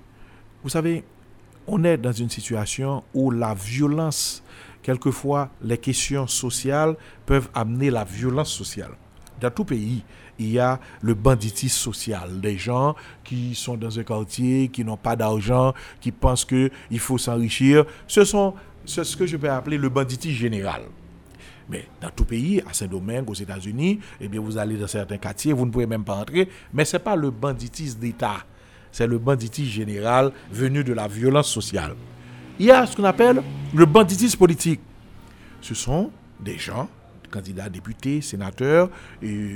[0.62, 1.04] vous savez,
[1.66, 4.42] on est dans une situation où la violence
[4.90, 8.90] quelquefois, les questions sociales peuvent amener la violence sociale.
[9.40, 10.02] Dans tout pays,
[10.38, 12.40] il y a le banditisme social.
[12.40, 17.18] Des gens qui sont dans un quartier, qui n'ont pas d'argent, qui pensent qu'il faut
[17.18, 17.84] s'enrichir.
[18.08, 20.82] Ce sont ce que je peux appeler le banditisme général.
[21.68, 25.66] Mais dans tout pays, à Saint-Domingue, aux États-Unis, eh vous allez dans certains quartiers, vous
[25.66, 26.48] ne pouvez même pas entrer.
[26.72, 28.38] Mais ce n'est pas le banditisme d'État.
[28.90, 31.94] C'est le banditisme général venu de la violence sociale
[32.60, 33.42] il y a ce qu'on appelle
[33.74, 34.80] le banditisme politique.
[35.62, 36.90] Ce sont des gens,
[37.30, 38.90] candidats députés, sénateurs,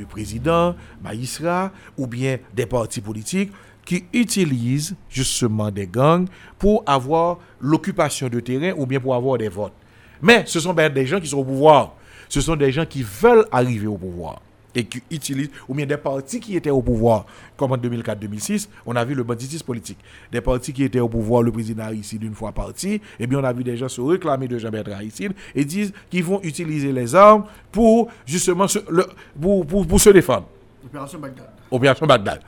[0.08, 3.52] présidents, magistrats, ou bien des partis politiques
[3.84, 6.26] qui utilisent justement des gangs
[6.58, 9.74] pour avoir l'occupation de terrain ou bien pour avoir des votes.
[10.22, 11.96] Mais ce sont des gens qui sont au pouvoir.
[12.30, 14.40] Ce sont des gens qui veulent arriver au pouvoir
[14.74, 18.96] et qui utilisent, ou bien des partis qui étaient au pouvoir, comme en 2004-2006, on
[18.96, 19.98] a vu le banditisme politique.
[20.32, 23.38] Des partis qui étaient au pouvoir, le président ici d'une fois parti, et eh bien
[23.38, 26.92] on a vu des gens se réclamer de Jean-Bertrand Aristide et disent qu'ils vont utiliser
[26.92, 29.06] les armes pour justement se, le,
[29.40, 30.48] pour, pour, se défendre.
[30.84, 31.50] Opération Bagdad.
[31.70, 32.40] Opération Bagdad.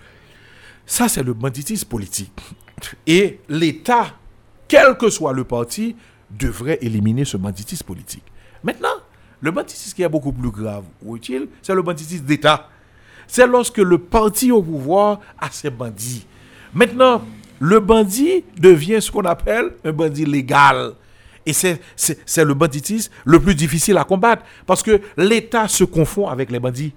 [0.85, 2.33] Ça, c'est le banditisme politique.
[3.07, 4.15] Et l'État,
[4.69, 5.97] quel que soit le parti,
[6.31, 8.25] devrait éliminer ce banditisme politique.
[8.63, 8.89] Maintenant,
[9.41, 12.69] le banditisme qui est beaucoup plus grave ou utile, c'est le banditisme d'État.
[13.27, 16.27] C'est lorsque le parti au pouvoir a ses bandits.
[16.73, 17.23] Maintenant,
[17.59, 20.93] le bandit devient ce qu'on appelle un bandit légal.
[21.45, 21.79] Et c'est
[22.45, 26.93] le banditisme le plus difficile à combattre parce que l'État se confond avec les bandits.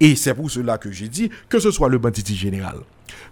[0.00, 2.76] Et c'est pour cela que j'ai dit que ce soit le banditisme général,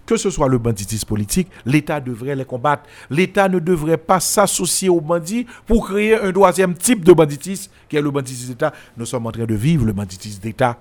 [0.07, 2.85] que ce soit le banditisme politique, l'État devrait les combattre.
[3.11, 7.97] L'État ne devrait pas s'associer aux bandits pour créer un troisième type de banditisme qui
[7.97, 8.73] est le banditisme d'État.
[8.97, 10.79] Nous sommes en train de vivre le banditisme d'État.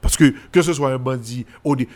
[0.00, 1.44] Parce que que ce soit un bandit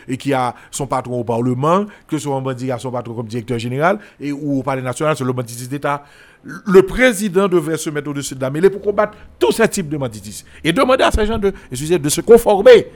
[0.07, 2.91] et qui a son patron au Parlement, que ce soit un bandit qui a son
[2.91, 6.03] patron comme directeur général et, ou au Palais national, c'est le banditisme d'État.
[6.43, 9.95] Le président devrait se mettre au-dessus de la mêlée pour combattre tous ces types de
[9.95, 10.45] banditisme.
[10.63, 12.87] Et demander à ces gens de, de se conformer.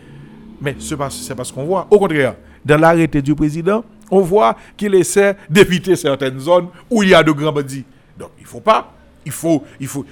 [0.59, 1.87] Mais c'est pas, pas ce qu'on voit.
[1.89, 2.35] Au contraire,
[2.67, 7.23] dans l'arrêté du président, on voit qu'il essaie d'éviter certaines zones où il y a
[7.23, 7.85] de grands bandits.
[8.19, 8.93] Donc il ne faut pas
[9.25, 9.65] il faut,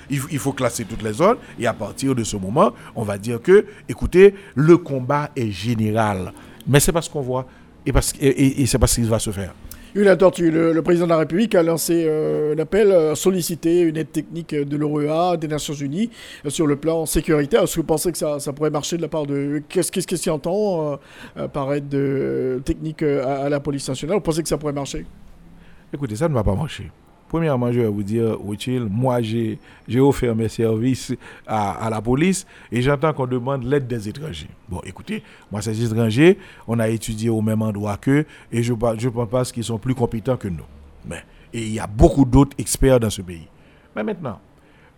[0.09, 3.41] il, faut, classer toutes les zones et à partir de ce moment, on va dire
[3.41, 6.33] que, écoutez, le combat est général.
[6.67, 7.45] Mais c'est parce qu'on voit
[7.85, 9.53] et, parce, et, c'est parce qu'il va se faire.
[9.95, 10.51] Une tortue.
[10.51, 14.53] Le, président de la République a lancé euh, un appel à solliciter une aide technique
[14.53, 16.10] de l'OEA, des Nations Unies,
[16.45, 17.63] euh, sur le plan sécuritaire.
[17.63, 19.63] Est-ce que vous pensez que ça, pourrait marcher de la part de.
[19.69, 20.99] Qu'est-ce qu'il qu entend
[21.38, 21.95] euh, par aide
[22.65, 24.17] technique à, à, la police nationale?
[24.17, 25.05] Vous pensez que ça pourrait marcher?
[25.93, 26.91] Écoutez, ça ne va pas marcher.
[27.27, 29.59] Premièrement, je vais vous dire, Wichil, moi j'ai
[29.99, 31.13] offert mes services
[31.47, 34.49] à, la police et j'entends qu'on demande l'aide des étrangers.
[34.69, 39.09] Bon, écoutez, moi ces étrangers, on a étudié au même endroit qu'eux et je ne
[39.09, 40.63] pense pas qu'ils sont plus compétents que nous.
[41.07, 43.47] Mais, il y a beaucoup d'autres experts dans ce pays.
[43.95, 44.39] Mais maintenant,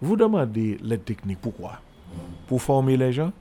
[0.02, 1.80] vous demandez l'aide technique, pourquoi?
[2.48, 3.32] Pour former les gens?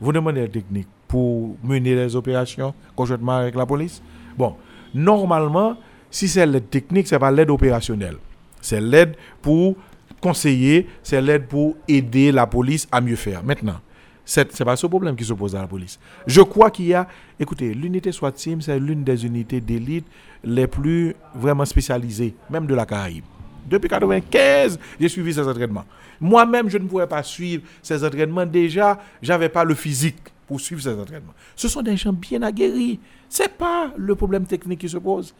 [0.00, 4.02] Vous demandez l'aide technique pour mener les opérations conjointement avec la police?
[4.36, 4.54] Bon,
[4.94, 5.76] normalement,
[6.10, 8.16] si c'est l'aide technique, ce n'est pas l'aide opérationnelle.
[8.60, 9.76] C'est l'aide pour
[10.20, 13.42] conseiller, c'est l'aide pour aider la police à mieux faire.
[13.44, 13.80] Maintenant,
[14.24, 15.98] ce n'est pas ce problème qui se pose à la police.
[16.26, 17.08] Je crois qu'il y a,
[17.40, 20.06] écoutez, l'unité SWAT-Team, c'est l'une des unités d'élite
[20.44, 23.24] les plus vraiment spécialisées, même de la Caraïbe.
[23.66, 25.84] Depuis 1995, j'ai suivi ces entraînements.
[26.20, 28.46] Moi-même, je ne pouvais pas suivre ces entraînements.
[28.46, 31.34] Déjà, je n'avais pas le physique pour suivre ces entraînements.
[31.54, 32.98] Ce sont des gens bien aguerris.
[33.28, 35.34] Ce n'est pas le problème technique qui se pose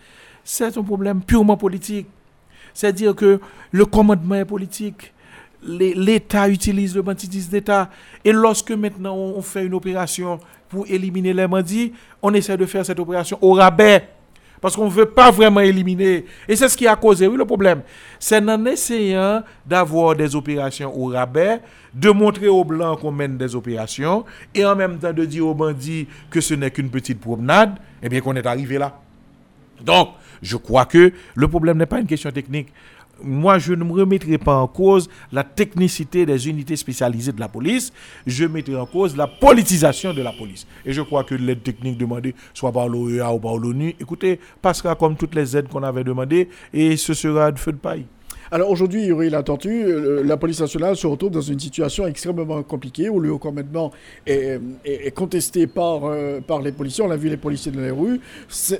[0.51, 2.07] c'est un problème purement politique.
[2.73, 3.39] C'est-à-dire que
[3.71, 5.13] le commandement est politique.
[5.63, 7.91] L'État utilise le banditisme d'État.
[8.25, 10.39] Et lorsque maintenant on fait une opération
[10.71, 14.09] pour éliminer les bandits, on essaie de faire cette opération au rabais.
[14.59, 16.25] Parce qu'on ne veut pas vraiment éliminer.
[16.49, 17.83] Et c'est ce qui a causé, le problème.
[18.19, 21.61] C'est en essayant d'avoir des opérations au rabais,
[21.93, 25.55] de montrer aux Blancs qu'on mène des opérations, et en même temps de dire aux
[25.55, 28.99] bandits que ce n'est qu'une petite promenade, eh bien qu'on est arrivé là.
[29.85, 30.09] Donc,
[30.43, 32.69] je crois que le problème n'est pas une question technique.
[33.23, 37.49] Moi, je ne me remettrai pas en cause la technicité des unités spécialisées de la
[37.49, 37.93] police.
[38.27, 40.69] Je mettrai en cause la politisation de la police.
[40.87, 44.95] Et je crois que l'aide technique demandée, soit par l'OEA ou par l'ONU, écoutez, passera
[44.95, 48.07] comme toutes les aides qu'on avait demandées et ce sera de feu de paille.
[48.51, 52.63] Alors aujourd'hui, Yuri La Tortue, euh, la police nationale se retrouve dans une situation extrêmement
[52.63, 53.93] compliquée où le haut commandement
[54.27, 54.59] est,
[55.15, 57.05] contesté par, euh, par les policiers.
[57.05, 58.21] On a vu les policiers dans les rues.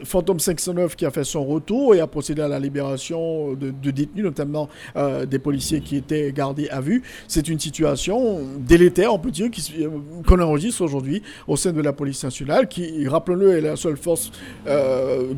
[0.05, 4.25] Fantôme 509 qui a fait son retour et a procédé à la libération de, détenus,
[4.25, 7.03] notamment euh, des policiers qui étaient gardés à vue.
[7.27, 9.51] C'est une situation délétère, on peut dire,
[10.27, 14.33] qu'on enregistre aujourd'hui au sein de la police nationale, qui, rappelons-le, est la seule force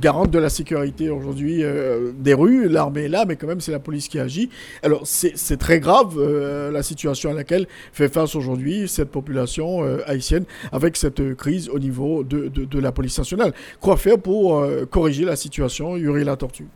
[0.00, 1.62] garante de la sécurité aujourd'hui
[2.18, 2.68] des rues.
[2.68, 4.50] L'armée est là, mais quand même, c'est la police qui agit.
[4.82, 9.98] Alors, c'est très grave euh, la situation à laquelle fait face aujourd'hui cette population euh,
[10.06, 13.52] haïtienne avec cette crise au niveau de, de, la police nationale.
[13.80, 16.68] Quoi faire pour euh, corriger la situation, Yuri La Tortue?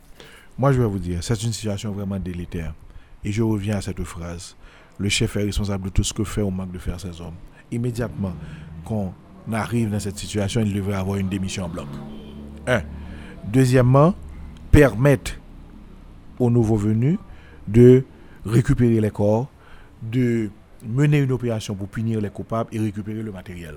[0.57, 2.73] Moi, je vais vous dire, c'est une situation vraiment délétère.
[3.23, 4.55] Et je reviens à cette phrase.
[4.97, 7.35] Le chef est responsable de tout ce que fait ou manque de faire ses hommes.
[7.71, 8.33] Immédiatement,
[8.85, 9.11] qu'on
[9.51, 11.87] arrive dans cette situation, il devrait avoir une démission en bloc.
[12.67, 12.81] Un.
[13.51, 14.13] Deuxièmement,
[14.71, 15.33] permettre
[16.39, 17.17] aux nouveaux venus
[17.67, 18.03] de
[18.45, 19.49] récupérer les corps,
[20.01, 20.49] de
[20.85, 23.75] mener une opération pour punir les coupables et récupérer le matériel.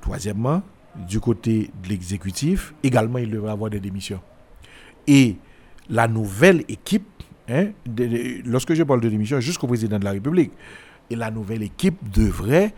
[0.00, 0.62] Troisièmement,
[1.08, 4.20] du côté de l'exécutif, également, il devrait avoir des démissions.
[5.06, 5.36] Et
[5.90, 7.06] la nouvelle équipe,
[7.48, 7.68] hein,
[8.44, 10.52] lorsque je parle de démission, jusqu'au président de la République,
[11.10, 12.72] et la nouvelle équipe devrait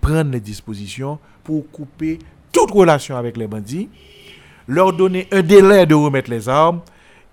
[0.00, 2.18] prendre les dispositions pour couper
[2.52, 3.88] toute relation avec les bandits,
[4.66, 6.80] leur donner un délai de remettre les armes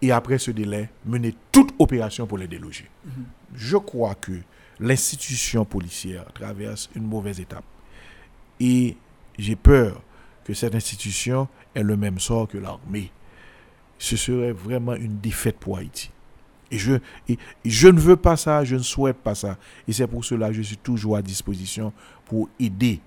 [0.02, 2.90] et après ce délai, mener toute opération pour les déloger.
[3.06, 3.26] Mhm.
[3.56, 4.34] Je crois que
[4.80, 7.64] l'institution policière traverse une mauvaise étape.
[8.60, 8.96] Et
[9.38, 10.02] j'ai peur
[10.44, 13.12] que cette institution ait le même sort que l'armée.
[13.98, 16.12] Ce serait vraiment une défaite pour Haïti.
[16.70, 16.94] Et je,
[17.30, 19.58] et je ne veux pas ça, je ne souhaite pas ça.
[19.88, 21.94] Et c'est pour cela que je suis toujours à disposition
[22.26, 23.00] pour aider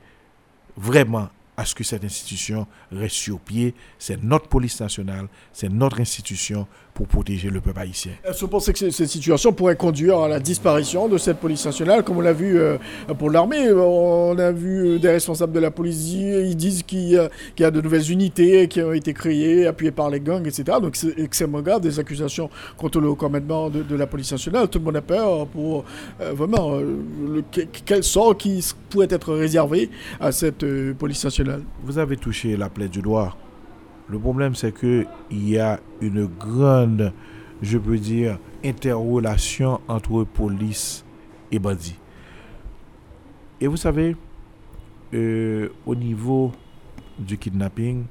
[0.77, 1.29] vraiment
[1.61, 3.75] à ce que cette institution reste sur pied.
[3.99, 6.67] C'est notre police nationale, c'est notre institution
[7.01, 8.13] pour protéger le peuple haïtien.
[8.23, 11.65] Est-ce que vous pensez que cette situation pourrait conduire à la disparition de cette police
[11.65, 12.77] nationale, comme on l'a vu euh,
[13.19, 17.09] pour l'armée On a vu des responsables de la police, ils disent qu'il
[17.59, 20.77] y, a de nouvelles unités qui ont été créées, appuyées par les gangs, etc.
[20.83, 24.69] Donc c'est extrêmement grave, des accusations contre le commandement de, la police nationale.
[24.69, 25.87] Tout le monde a peur pour
[26.21, 27.43] euh, vraiment le,
[27.87, 29.89] quel sort qui pourrait être réservé
[30.21, 31.63] à cette euh, police nationale.
[31.83, 33.35] Vous avez touché la plaie du doigt.
[34.11, 37.13] Le problème, c'est qu'il y a une grande,
[37.63, 41.05] je peux dire, interrelation entre police
[41.53, 41.99] et bandits.
[43.61, 44.17] Et vous savez,
[45.15, 46.51] euh, au niveau
[47.19, 48.05] du kidnapping,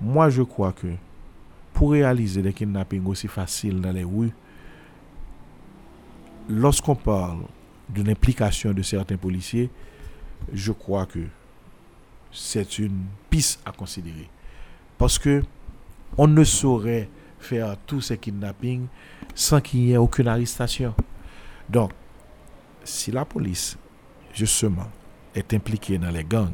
[0.00, 0.86] moi je crois que
[1.74, 4.32] pour réaliser des kidnappings aussi faciles dans les rues,
[6.48, 7.40] lorsqu'on parle
[7.88, 9.68] d'une implication de certains policiers,
[10.52, 11.20] je crois que
[12.32, 14.28] c'est une piste à considérer.
[15.00, 15.42] Parce que
[16.18, 18.84] on ne saurait faire tous ces kidnappings
[19.34, 20.94] sans qu'il y ait aucune arrestation.
[21.70, 21.92] Donc,
[22.84, 23.78] si la police,
[24.34, 24.90] justement,
[25.34, 26.52] est impliquée dans les gangs,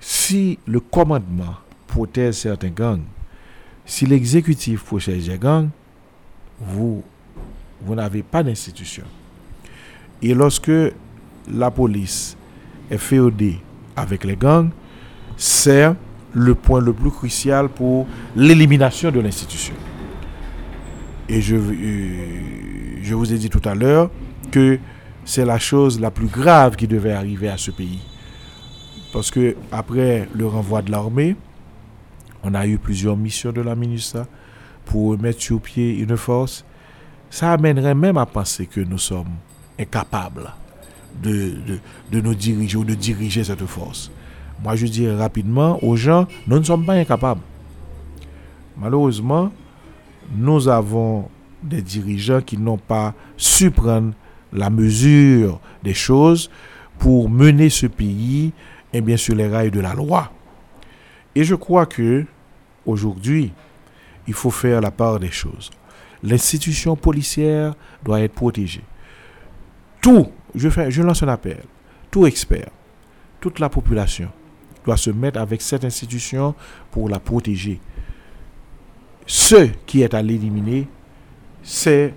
[0.00, 1.54] si le commandement
[1.86, 3.04] protège certains gangs,
[3.86, 5.68] si l'exécutif protège les gangs,
[6.58, 7.04] vous,
[7.80, 9.04] vous n'avez pas d'institution.
[10.20, 10.72] Et lorsque
[11.48, 12.36] la police
[12.90, 13.60] est féodée
[13.94, 14.70] avec les gangs,
[15.36, 15.94] c'est
[16.32, 18.06] le point le plus crucial pour
[18.36, 19.74] l'élimination de l'institution.
[21.28, 24.10] Et je, euh, je vous ai dit tout à l'heure
[24.50, 24.78] que
[25.24, 28.00] c'est la chose la plus grave qui devait arriver à ce pays.
[29.12, 31.36] Parce que après le renvoi de l'armée,
[32.42, 34.26] on a eu plusieurs missions de la ministre
[34.86, 36.64] pour mettre sur pied une force.
[37.28, 39.28] Ça amènerait même à penser que nous sommes
[39.78, 40.52] incapables
[41.22, 41.80] de,
[42.12, 44.10] nous diriger ou de diriger cette force.
[44.62, 47.40] Moi, je dis rapidement aux gens, nous ne sommes pas incapables.
[48.76, 49.52] Malheureusement,
[50.34, 51.28] nous avons
[51.62, 54.12] des dirigeants qui n'ont pas su prendre
[54.52, 56.50] la mesure des choses
[56.98, 58.52] pour mener ce pays
[58.92, 60.32] et eh bien, sur les rails de la loi.
[61.34, 62.26] Et je crois que
[62.84, 63.52] aujourd'hui,
[64.26, 65.70] il faut faire la part des choses.
[66.22, 68.82] L'institution policière doit être protégée.
[70.00, 71.62] Tout je, fais, je lance un appel.
[72.10, 72.70] Tout expert,
[73.40, 74.30] toute la population
[74.84, 76.54] doit se mettre avec cette institution
[76.90, 77.80] pour la protéger.
[79.26, 80.88] Ce qui est à l'éliminer,
[81.62, 82.14] c'est,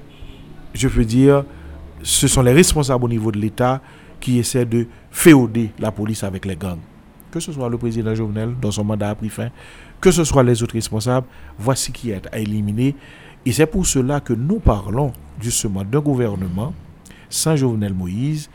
[0.74, 1.44] je veux dire,
[2.02, 3.82] ce sont les responsables au niveau de l'État
[4.20, 6.80] qui essaient de féoder la police avec les gangs.
[7.32, 9.50] Que ce soit le président Jovenel, dans son mandat a pris fin,
[10.00, 12.96] que ce soit les autres responsables, voici qui est à éliminer.
[13.46, 16.74] Et c'est pour cela que nous parlons justement d'un gouvernement
[17.30, 18.50] sans Jovenel Moïse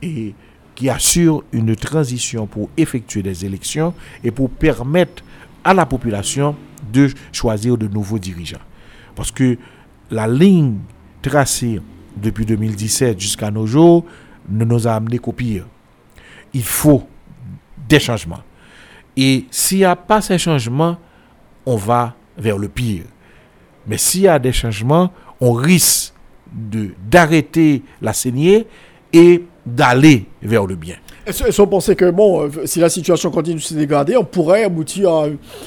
[0.00, 0.34] et
[0.74, 3.94] qui assure une transition pour effectuer des élections
[4.24, 5.22] et pour permettre
[5.64, 6.56] à la population
[6.92, 8.58] de choisir de nouveaux dirigeants.
[9.14, 9.58] Parce que
[10.10, 10.78] la ligne
[11.20, 11.80] tracée
[12.16, 14.04] depuis 2017 jusqu'à nos jours
[14.48, 15.66] ne nous a amené qu'au pire.
[16.52, 17.06] Il faut
[17.88, 18.42] des changements.
[19.16, 20.98] Et s'il n'y a pas ces changements,
[21.66, 23.04] on va vers le pire.
[23.86, 26.14] Mais s'il y a des changements, on risque
[26.52, 28.66] d'arrêter la saignée
[29.12, 30.96] et d'aller vers le bien.
[31.24, 34.64] Est-ce qu'on pensait que, bon, euh, si la situation continue de se dégrader, on pourrait
[34.64, 35.26] aboutir à,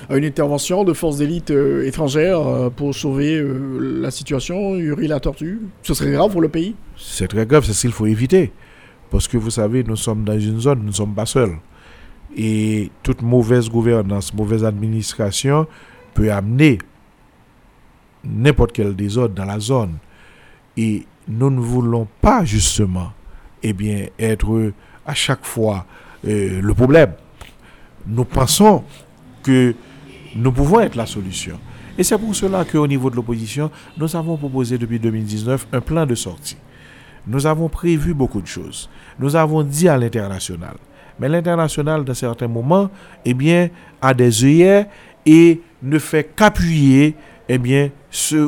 [0.10, 3.42] une intervention de forces d'élite euh, étrangères euh, pour sauver
[3.80, 5.62] la situation, Yuri la tortue?
[5.82, 6.76] Ce serait grave pour le pays?
[6.98, 8.52] C'est très grave, c'est ce qu'il faut éviter.
[9.10, 11.56] Parce que vous savez, nous sommes dans une zone, nous ne sommes pas seuls.
[12.36, 15.68] Et toute mauvaise gouvernance, mauvaise administration
[16.14, 16.80] peut amener
[18.26, 20.00] n'importe quel désordre dans la zone.
[20.76, 23.14] Et nous ne voulons pas justement
[23.68, 24.72] eh bien, être
[25.08, 25.88] à chaque fois
[26.28, 27.14] euh, le problème.
[28.06, 28.84] Nous pensons
[29.42, 29.74] que
[30.36, 31.60] nous pouvons être la solution.
[31.98, 36.06] Et c'est pour cela qu'au niveau de l'opposition, nous avons proposé depuis 2019 un plan
[36.06, 36.58] de sortie.
[37.26, 38.88] Nous avons prévu beaucoup de choses.
[39.18, 40.76] Nous avons dit à l'international.
[41.20, 42.92] Mais l'international, dans certains moments,
[43.24, 44.88] eh bien, a des œillets
[45.26, 47.16] et ne fait qu'appuyer
[47.48, 47.90] eh bien,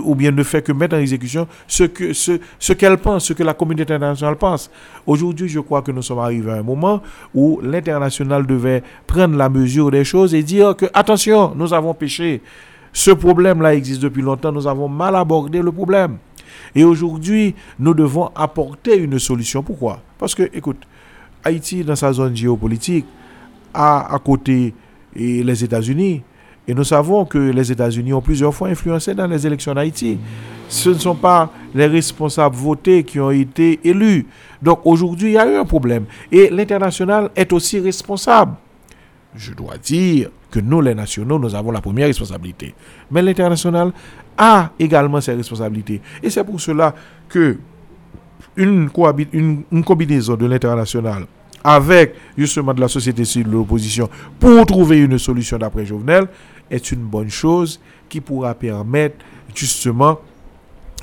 [0.03, 3.33] ou bien ne fait que mettre en exécution ce que ce, ce qu'elle pense, ce
[3.33, 4.71] que la communauté internationale pense.
[5.05, 7.01] Aujourd'hui, je crois que nous sommes arrivés à un moment
[7.33, 12.41] où l'international devait prendre la mesure des choses et dire que, attention, nous avons péché.
[12.91, 16.17] Ce problème-là existe depuis longtemps, nous avons mal abordé le problème.
[16.73, 19.61] Et aujourd'hui, nous devons apporter une solution.
[19.61, 20.01] Pourquoi?
[20.17, 20.81] Parce que, écoute,
[21.43, 23.05] Haïti, dans sa zone géopolitique,
[23.73, 24.73] a à côté
[25.15, 26.23] les États-Unis,
[26.67, 30.17] et nous savons que les États-Unis ont plusieurs fois influencé dans les élections d'Haïti.
[30.67, 34.27] Ce ne sont pas les responsables votés qui ont été élus.
[34.61, 36.05] Donc aujourd'hui, il y a eu un problème.
[36.29, 38.55] Et l'international est aussi responsable.
[39.33, 42.73] je dois dire que nous, les nationaux, nous avons la première responsabilité.
[43.11, 43.93] Mais l'international
[44.37, 46.01] a également ses responsabilités.
[46.21, 46.93] Et c'est pour cela
[47.29, 47.57] que
[48.57, 48.89] une,
[49.71, 51.27] une combinaison de l'international
[51.63, 54.09] avec justement de la société civile, de l'opposition,
[54.39, 56.27] pour trouver une solution d'après Jovenel,
[56.69, 59.17] est une bonne chose qui pourra permettre
[59.55, 60.19] justement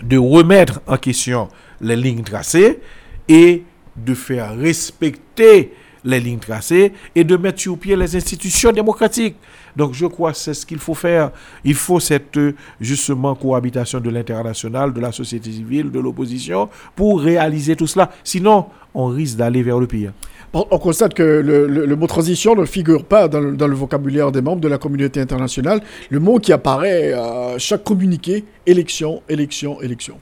[0.02, 1.48] de remettre en question
[1.80, 2.80] les lignes tracées
[3.28, 3.62] et
[3.96, 5.72] de faire respecter
[6.04, 9.36] les lignes tracées et de mettre sur pied les institutions démocratiques.
[9.74, 11.30] Donc je crois que c'est ce qu'il faut faire.
[11.64, 12.38] Il faut cette
[12.80, 18.10] justement cohabitation de l'international, de la société civile, de l'opposition pour réaliser tout cela.
[18.22, 20.12] Sinon, on risque d'aller vers le pire.
[20.56, 24.68] On constate que le, mot transition ne figure pas dans le, vocabulaire des membres de
[24.68, 25.82] la communauté internationale.
[26.10, 30.20] Le mot qui apparaît à chaque communiqué, élection, élection, élection.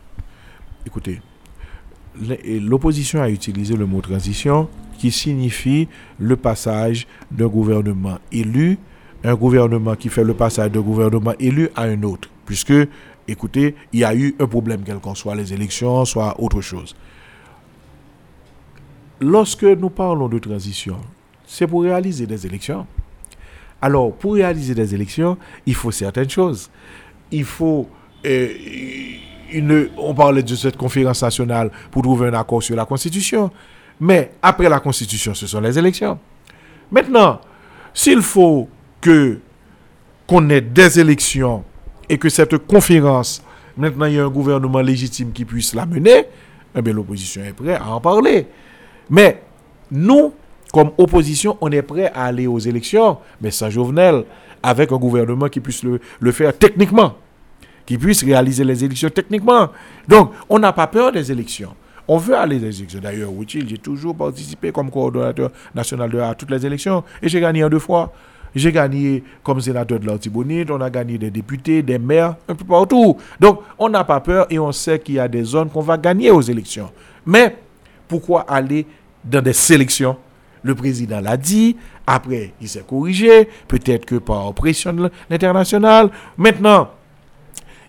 [0.86, 1.20] Écoutez,
[2.62, 8.78] l'opposition a utilisé le mot transition qui signifie le passage d'un gouvernement élu,
[9.24, 12.30] un gouvernement qui fait le passage d'un gouvernement élu à un autre.
[12.46, 12.72] Puisque,
[13.28, 16.96] écoutez, il y a eu un problème, quel qu'en soit les élections, soit autre chose
[19.22, 20.98] lorsque nous parlons de transition,
[21.46, 22.86] c'est pour réaliser des élections.
[23.80, 26.70] Alors, pour réaliser des élections, il faut certaines choses.
[27.30, 27.88] Il faut
[28.26, 28.48] euh,
[29.98, 33.50] on parlait de cette conférence nationale pour trouver un accord sur la Constitution.
[34.00, 36.18] Mais après la Constitution, ce sont les élections.
[36.90, 37.40] Maintenant,
[37.92, 38.68] s'il faut
[39.02, 41.64] qu'on ait des élections
[42.08, 43.42] et que cette conférence,
[43.76, 46.26] maintenant il y a un gouvernement légitime qui puisse la mener,
[46.74, 48.46] eh bien l'opposition est prête à en parler.
[49.12, 49.42] Mais
[49.90, 50.32] nous,
[50.72, 54.24] comme opposition, on est prêt à aller aux élections, mais sans Jovenel,
[54.62, 57.14] avec un gouvernement qui puisse le, faire techniquement,
[57.84, 59.68] qui puisse réaliser les élections techniquement.
[60.08, 61.74] Donc, on n'a pas peur des élections.
[62.08, 63.00] On veut aller des élections.
[63.00, 67.62] D'ailleurs, j'ai toujours participé comme coordonnateur national de à toutes les élections et j'ai gagné
[67.62, 68.12] en deux fois.
[68.54, 72.64] J'ai gagné comme sénateur de l'Antibonite, on a gagné des députés, des maires, un peu
[72.64, 73.18] partout.
[73.38, 75.98] Donc, on n'a pas peur et on sait qu'il y a des zones qu'on va
[75.98, 76.90] gagner aux élections.
[77.26, 77.56] Mais
[78.08, 78.86] pourquoi aller
[79.24, 80.16] dans des sélections.
[80.62, 86.10] Le président l'a dit, après il s'est corrigé, peut-être que par pression de l'international.
[86.36, 86.90] Maintenant,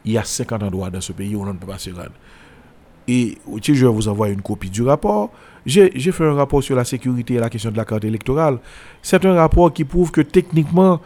[0.06, 2.12] il y a 50 endroits dans ce pays où on ne peut pas se rendre.
[3.08, 5.32] Et je vais vous envoyer une copie du rapport.
[5.66, 8.60] J'ai fait un rapport sur la sécurité et la question de la carte électorale.
[9.02, 11.00] C'est un rapport qui prouve que techniquement,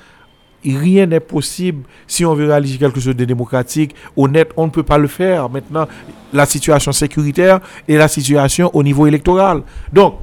[0.76, 4.84] rien n'est possible si on veut réaliser quelque chose de démocratique, honnête, on ne peut
[4.84, 5.50] pas le faire.
[5.50, 5.88] Maintenant,
[6.34, 9.62] la situation sécuritaire et la situation au niveau électoral.
[9.94, 10.16] Donc,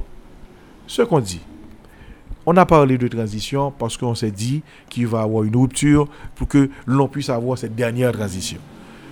[0.87, 1.41] ce qu'on dit,
[2.45, 6.07] on a parlé de transition parce qu'on s'est dit qu'il va y avoir une rupture
[6.35, 8.59] pour que l'on puisse avoir cette dernière transition.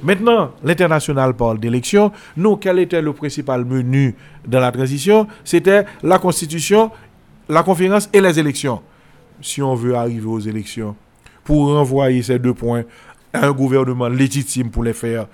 [0.04, 2.12] Maintenant, l'international parle d'élection.
[2.36, 4.16] Nous, quel était le principal menu
[4.46, 5.28] dans la transition?
[5.46, 6.92] C'était la constitution,
[7.48, 8.82] la conférence et les élections.
[9.42, 10.96] Si on veut arriver aux élections,
[11.44, 12.84] pour renvoyer ces deux points
[13.34, 15.28] à un gouvernement légitime pour les faire,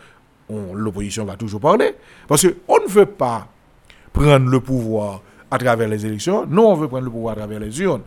[0.49, 1.95] l'opposition va toujours parler.
[2.27, 3.47] Parce qu'on ne veut pas
[4.11, 6.45] prendre le pouvoir à travers les élections.
[6.47, 8.01] Nous, on veut prendre le pouvoir à travers les urnes.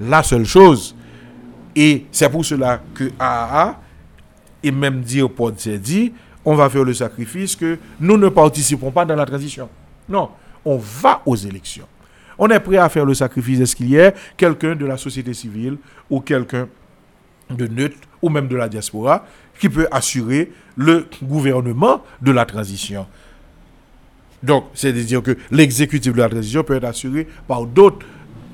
[0.00, 0.94] La seule chose,
[1.74, 3.80] et c'est pour cela que AA,
[4.62, 6.12] et même dire Pod s'est dit,
[6.44, 9.68] on va faire le sacrifice que nous ne participons pas dans la transition.
[10.08, 10.30] Non,
[10.64, 11.86] on va aux élections.
[12.38, 13.60] On est prêt à faire le sacrifice.
[13.60, 15.76] Est-ce qu'il y a quelqu'un de la société civile
[16.10, 16.68] ou quelqu'un
[17.50, 19.26] de neutre ou même de la diaspora
[19.58, 23.06] qui peut assurer le gouvernement de la transition.
[24.42, 28.04] Donc, c'est-à-dire que l'exécutif de la transition peut être assuré par d'autres,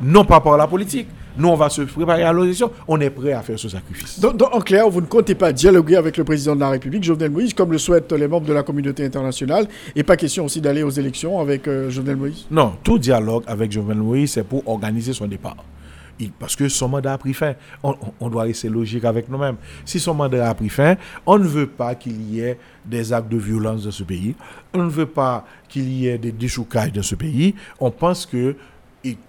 [0.01, 1.09] non pas par la politique.
[1.37, 4.21] Nous, on va se préparer à l'élection, on est prêt à faire ce sacrifice.
[4.21, 7.31] Donc, en clair, vous ne comptez pas dialoguer avec le président de la République, Jovenel
[7.31, 10.83] Moïse, comme le souhaitent les membres de la communauté internationale, et pas question aussi d'aller
[10.83, 12.47] aux élections avec euh, Jovenel Moïse?
[12.51, 15.57] Non, tout dialogue avec Jovenel Moïse, c'est pour organiser son départ
[16.29, 17.55] parce que son mandat a pris fin.
[17.83, 19.57] On, doit rester logique avec nous-mêmes.
[19.85, 20.97] Si son mandat a pris fin,
[21.27, 24.35] on ne veut pas qu'il y ait des actes de violence dans ce pays.
[24.75, 27.55] On ne veut pas qu'il y ait des déchoucages dans ce pays.
[27.79, 28.57] On pense que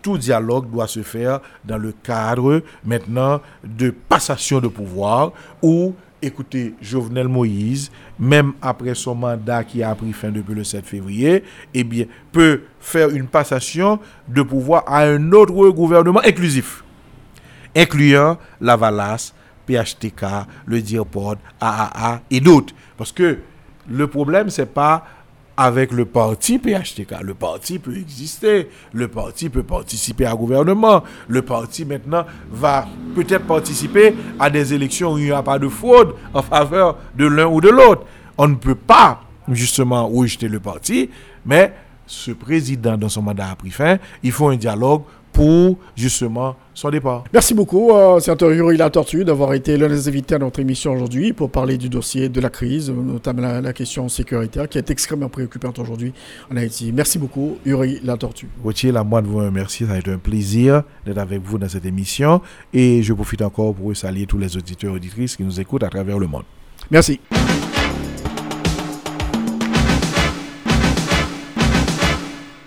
[0.01, 5.31] tout dialogue doit se faire dans le cadre maintenant de passation de pouvoir
[5.61, 10.86] où écoutez, Jovenel Moïse, même après son mandat qui a pris fin depuis le 7
[10.86, 11.43] février,
[11.74, 16.84] eh bien, peut faire une passation de pouvoir à un autre gouvernement inclusif,
[17.76, 19.34] incluant la Valas,
[19.65, 20.26] PHTK,
[20.65, 22.74] le DIRPOD, AAA et d'autres.
[22.97, 23.39] Parce que
[23.89, 25.05] le problème, c'est pas
[25.62, 27.22] avec le parti PHTK.
[27.22, 33.45] Le parti peut exister, le parti peut participer à gouvernement, le parti maintenant va peut-être
[33.45, 37.45] participer à des élections où il n'y a pas de fraude en faveur de l'un
[37.45, 38.05] ou de l'autre.
[38.39, 41.12] On ne peut pas justement rejeter le parti,
[41.45, 41.74] mais
[42.07, 46.89] ce président, dans son mandat a pris fin, il faut un dialogue pour justement son
[46.89, 47.23] départ.
[47.34, 51.34] Merci beaucoup, euh, sénateur Yuri Latortu, d'avoir été l'un des invités à notre émission aujourd'hui
[51.34, 55.79] pour parler du dossier de la crise, notamment la, question sécuritaire qui est extrêmement préoccupante
[55.79, 56.13] aujourd'hui
[56.51, 56.91] en Haïti.
[56.93, 58.47] Merci beaucoup, Yuri Latortu.
[58.63, 59.86] Routier, la moi de vous remercier.
[59.88, 62.41] Ça a été un plaisir d'être avec vous dans cette émission
[62.73, 65.89] et je profite encore pour saluer tous les auditeurs et auditrices qui nous écoutent à
[65.89, 66.43] travers le monde.
[66.89, 67.19] Merci.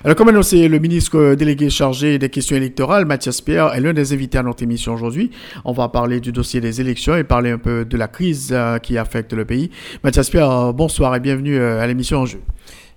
[0.04, 4.12] Alors, comme annoncé, le ministre délégué chargé des questions électorales, Mathias Pierre, est l'un des
[4.12, 5.30] invités à notre émission aujourd'hui.
[5.64, 8.76] On va parler du dossier des élections et parler un peu de la crise euh,
[8.76, 9.70] qui affecte le pays.
[10.02, 12.40] Mathias Pierre, bonsoir et bienvenue euh, à l'émission En jeu.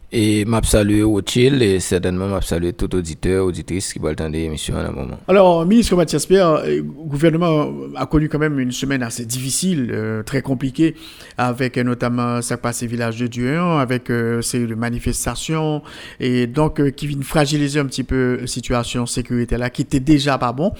[0.09, 4.83] Et m'a salué au et certainement m'a tout auditeur, auditrice qui va attendre l'émission à
[4.83, 5.19] un moment.
[5.27, 9.91] Alors, ministre Mathias Pierre, le euh, gouvernement a connu quand même une semaine assez difficile,
[9.91, 10.95] euh, très compliquée,
[11.37, 14.09] avec euh, notamment ça passé village de Dieu, avec
[14.41, 15.81] ces manifestations,
[16.21, 20.37] et donc qui vient fragiliser un petit peu la situation sécurité là, qui était déjà
[20.37, 20.71] pas bon.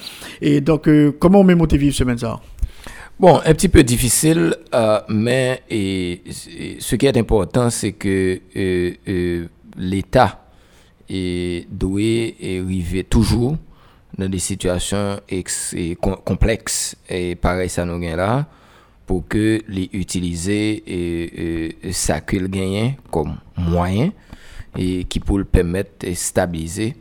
[0.42, 2.40] Et donc, comment on met monter vivre semaine ça?
[3.20, 6.22] Bon, un petit peu difficile, euh, mais et,
[6.80, 10.46] ce qui est important, c'est que euh, euh, l'État
[11.10, 12.00] doit
[12.44, 13.58] arriver toujours
[14.20, 15.20] dans des situations
[16.26, 18.46] complexes et pareil ça nous gagne là
[19.08, 24.12] pour que les utiliser et, ça que le gagner comme moyen
[24.78, 26.96] et qui pour le permettre de stabiliser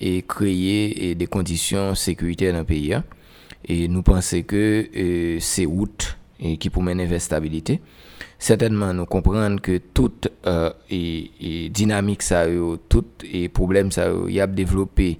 [0.00, 2.94] et créer des conditions sécuritaires dans le pays.
[2.94, 3.04] Hein.
[3.64, 7.80] Et nous pensons que euh, c'est août et qui pour mener vers stabilité.
[8.38, 10.70] Certainement, nous comprenons que toute euh,
[11.70, 12.46] dynamique, ça,
[12.88, 15.18] tout et problème, ça, y a développé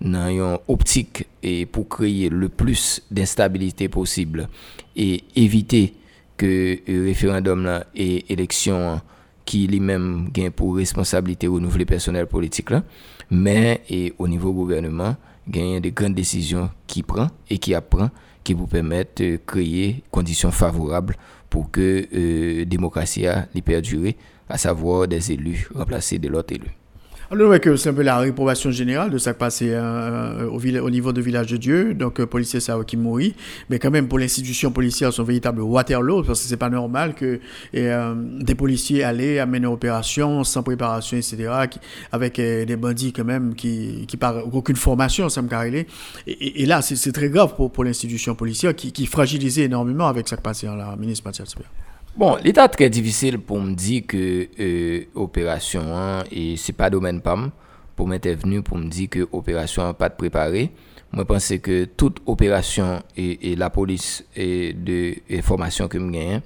[0.00, 4.48] dans une optique et pour créer le plus d'instabilité possible
[4.94, 5.94] et éviter
[6.36, 9.00] que le référendum là et élection
[9.44, 12.84] qui lui-même gagne pour responsabilité renouveler personnel politique là,
[13.30, 15.16] mais et au niveau gouvernement,
[15.48, 18.10] gagner de grandes décisions qui prend et qui apprend
[18.48, 21.16] qui vous permettent de créer conditions favorables
[21.50, 24.12] pour que euh, démocratie a perdure,
[24.48, 26.77] à savoir des élus remplacés de l'autre élu.
[27.30, 30.90] Alors, que c'est un peu la réprobation générale de ça qui passait euh, au, au,
[30.90, 33.34] niveau de Village de Dieu, donc euh, policiers ça qui mourit,
[33.68, 37.38] mais quand même pour l'institution policière, son véritable Waterloo, parce que c'est pas normal que
[37.74, 41.50] euh, des policiers allaient amener une opération sans préparation, etc.,
[42.12, 44.18] avec des bandits quand même qui, qui
[44.50, 45.86] aucune formation, ça me carré.
[46.26, 50.36] Et, là, c'est très grave pour, pour l'institution policière qui, qui fragilisait énormément avec ça
[50.36, 51.54] qui passait, la ministre Mathias
[52.18, 57.20] Bon, l'état très difficile pour me dire que euh, opération hein, et c'est pas domaine
[57.20, 57.52] PAM
[57.94, 60.72] pour m'intervenir pour me dire que opération pas de préparé.
[61.12, 66.40] Moi, pense que toute opération et, la police et de formation que me gagne,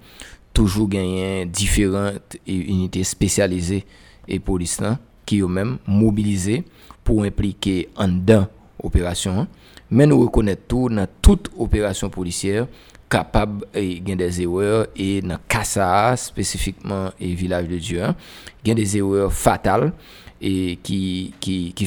[0.53, 3.87] toujours gagne différentes unités spécialisées
[4.29, 4.79] et police
[5.25, 6.65] qui ont même mobilisé
[7.03, 8.47] pour impliquer en dedans
[8.83, 9.41] opération.
[9.41, 9.49] Hein.
[9.91, 12.67] Mais nous reconnaissons tout dans toute opération policière
[13.13, 18.17] capable gain des erreurs et dans Kassa spécifiquement et village de Dieu hein,
[18.65, 19.93] gain des erreurs fatales
[20.41, 21.87] et qui qui qui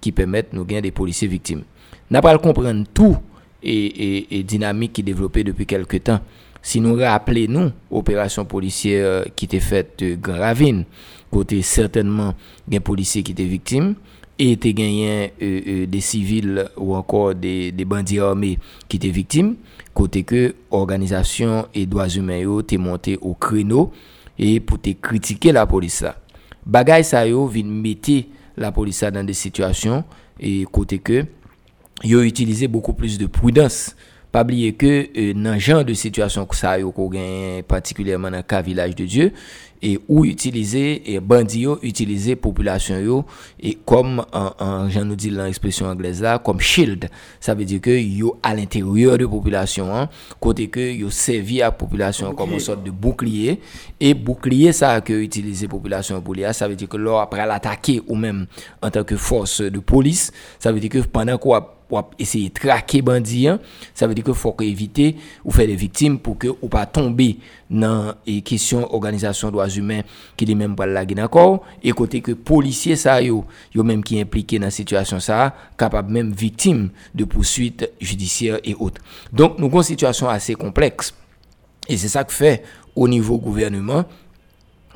[0.00, 1.64] qui permettent nous gain des policiers victimes.
[2.08, 3.16] N'a pas comprendre tout
[3.64, 6.20] et, et, dynamique qui développée depuis quelque temps.
[6.62, 10.84] Si nous rappelons nous opération policière qui était faite de Grand Ravine
[11.32, 12.34] côté certainement
[12.68, 13.96] des policiers qui étaient victimes
[14.38, 18.58] et était gagné euh, euh, des civils ou encore des, bandits armés
[18.88, 19.56] qui étaient victimes
[19.92, 23.92] côté que organisation et droits humains t'es monté au créneau
[24.38, 26.16] et pour te critiquer la police là.
[26.66, 28.24] Bagay ça yo vinn mettre
[28.56, 30.02] la police dans des situations
[30.40, 31.26] et côté que
[32.02, 33.94] yo utilisé beaucoup plus de prudence.
[34.32, 36.92] Pas oublier que euh, dans genre de situation que yo
[37.68, 39.32] particulièrement dans le village de Dieu
[39.84, 43.24] et où utiliser et bandits utiliser population yo
[43.60, 47.10] et comme en, j'en nous dit l'expression anglaise là comme shield.
[47.38, 50.08] Ça veut dire que yo à l'intérieur de population hein,
[50.40, 53.60] côté que yo servi à population comme une sorte de bouclier.
[54.00, 58.14] Et bouclier ça que utiliser population pour ça veut dire que là après l'attaquer ou
[58.14, 58.46] même
[58.82, 61.36] en tant que force de police ça veut dire que pendant
[61.88, 63.58] quoi essayer de traquer bandits, hein.
[63.94, 67.38] ça veut dire qu'il faut éviter ou faire des victimes pour que ou pas tomber
[67.70, 70.02] dans les questions organisation droits humains
[70.36, 74.20] qui les même pas la d'accord et côté que policiers ça yo yo même qui
[74.20, 79.00] impliqué dans situation ça capable même victime de poursuites judiciaires et autres.
[79.32, 81.14] Donc nous avons une situation assez complexe
[81.88, 82.62] et c'est ça que fait
[82.96, 84.04] au niveau gouvernement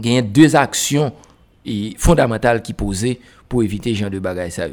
[0.01, 1.13] il y a deux actions
[1.99, 4.67] fondamentales qui posées pour éviter genre de bagaille ça.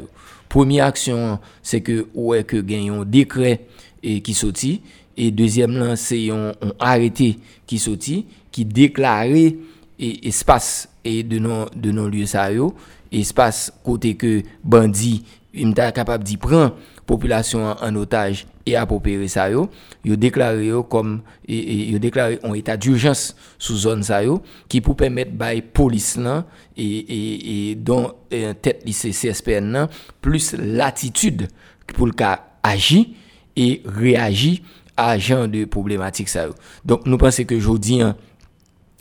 [0.56, 3.58] Premye aksyon se ke ouè ke gen yon dekre
[4.00, 4.78] e, ki soti.
[5.16, 7.34] E dezyem lan se yon, yon arete
[7.68, 9.50] ki soti ki deklare
[10.00, 12.72] e, espas e de non, non liyo sa yo.
[13.12, 15.18] Espas kote ke bandi
[15.68, 16.72] mta kapab di pran.
[17.06, 19.70] Population en, otage et opérer ça yo,
[20.04, 24.96] yo déclaré yo comme yo déclaré en état d'urgence sous zone ça yo qui pour
[24.96, 26.44] permettre bay police là
[26.76, 29.88] et et, et dont tête lycée CSPN là,
[30.20, 31.48] plus latitude
[31.94, 33.06] pour le cas agir
[33.54, 34.58] et réagir
[34.96, 36.54] à genre de problématique ça yo.
[36.84, 38.00] Donc nous pensons que aujourd'hui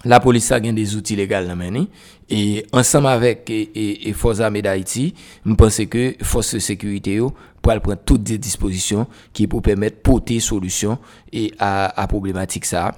[0.06, 1.86] la polis sa gen de zouti legal nan meni,
[2.30, 5.10] e ansam avek e, e, e Fosa Medaiti,
[5.46, 7.32] mpense ke Fos Sekurite yo
[7.66, 11.00] pral pran tout de disposisyon ki pou pemet pote solusyon
[11.34, 12.92] e a, a problematik sa.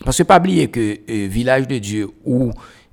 [0.00, 2.50] Paske pa bliye ke e, euh, Vilaj de Dieu ou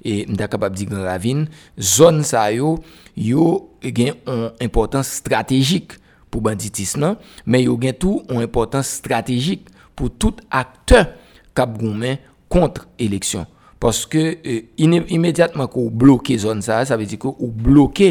[0.07, 1.47] mda kapab di Gran Ravine,
[1.79, 2.77] zon sa yo,
[3.17, 5.97] yo gen an importans strategik
[6.31, 9.67] pou banditisman, men yo gen tou an importans strategik
[9.97, 11.03] pou tout akte
[11.57, 12.21] kap goumen
[12.99, 13.45] élection
[13.79, 18.03] parce que euh, immédiatement qu'on bloque zone ça ça veut dire qu'on bloque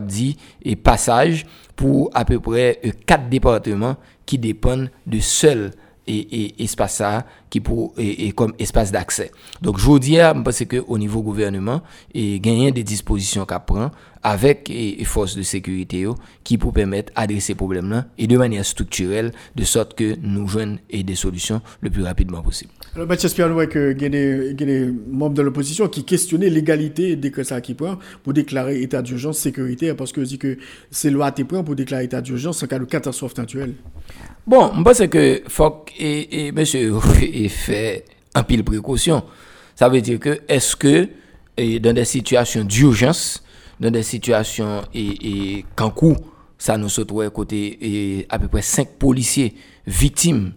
[0.00, 5.70] dire et passage pour à peu près euh, quatre départements qui dépendent de seuls
[6.06, 7.24] et, espace ça
[7.54, 9.30] qui pour et, comme espace d'accès.
[9.62, 11.82] Donc je vous dis je pense que au niveau gouvernement
[12.12, 13.92] et gagner des dispositions qu'à prendre
[14.24, 16.04] avec les forces de sécurité
[16.42, 20.48] qui pour permettre d'adresser ces problèmes là et de manière structurelle de sorte que nous
[20.48, 22.72] joignons des solutions le plus rapidement possible.
[22.96, 27.60] Alors, Mathias Pierre, qu'il y a des membres de l'opposition qui questionnaient l'égalité des ça
[27.60, 30.56] qui prend pour déclarer état d'urgence sécuritaire parce que dit que
[30.90, 33.74] c'est loi qui prend pour déclarer état d'urgence en cas de catastrophe naturelle.
[34.46, 36.92] Bon, je pense que faut et, et monsieur
[37.48, 39.22] fait un pile précaution.
[39.74, 41.08] Ça veut dire que est-ce que
[41.78, 43.42] dans des situations d'urgence,
[43.80, 45.64] dans des situations et, et
[45.94, 46.16] coup
[46.56, 46.88] ça nous
[47.20, 49.54] à côté à peu près 5 policiers
[49.86, 50.52] victimes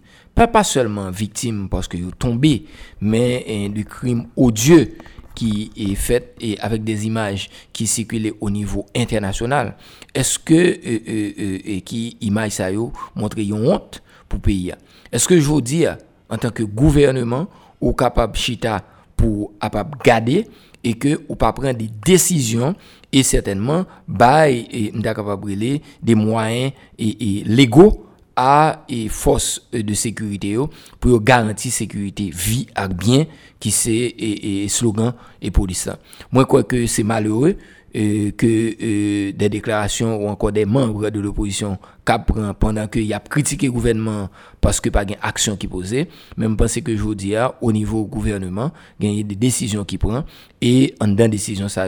[0.46, 2.64] pas, seulement victime parce qu'ils sont tombés,
[3.00, 4.94] mais du crime odieux
[5.34, 9.76] qui est fait et avec des images qui circulent au niveau international.
[10.14, 12.70] Est-ce que euh, euh, euh, qui image ça
[13.14, 14.72] montre une honte pour pays
[15.12, 15.96] Est-ce que je veux dire
[16.28, 17.48] en tanke gouvernement
[17.80, 18.80] ou kapab chita
[19.18, 20.44] pou apap gade
[20.86, 22.76] e ke ou pa pren de desisyon
[23.10, 27.90] e certainman bay e mda kapab rele de mwayen e, e lego
[28.38, 30.68] a e fos de sekurite yo
[31.02, 33.26] pou yo garanti sekurite vi ak bien
[33.58, 35.10] ki se e, e slogan
[35.42, 35.96] e polisa.
[36.30, 37.58] Mwen kwa ke se malheureux
[37.98, 43.12] euh, que euh, des déclarations ou encore des membres de l'opposition prennent pendant qu'il y
[43.12, 44.30] a critiqué le gouvernement
[44.60, 46.08] parce que pas une action qui posait.
[46.36, 48.70] Mais je pense que je dis au niveau gouvernement
[49.00, 50.24] il y a des décisions qui prend
[50.60, 51.86] et en dans décision ça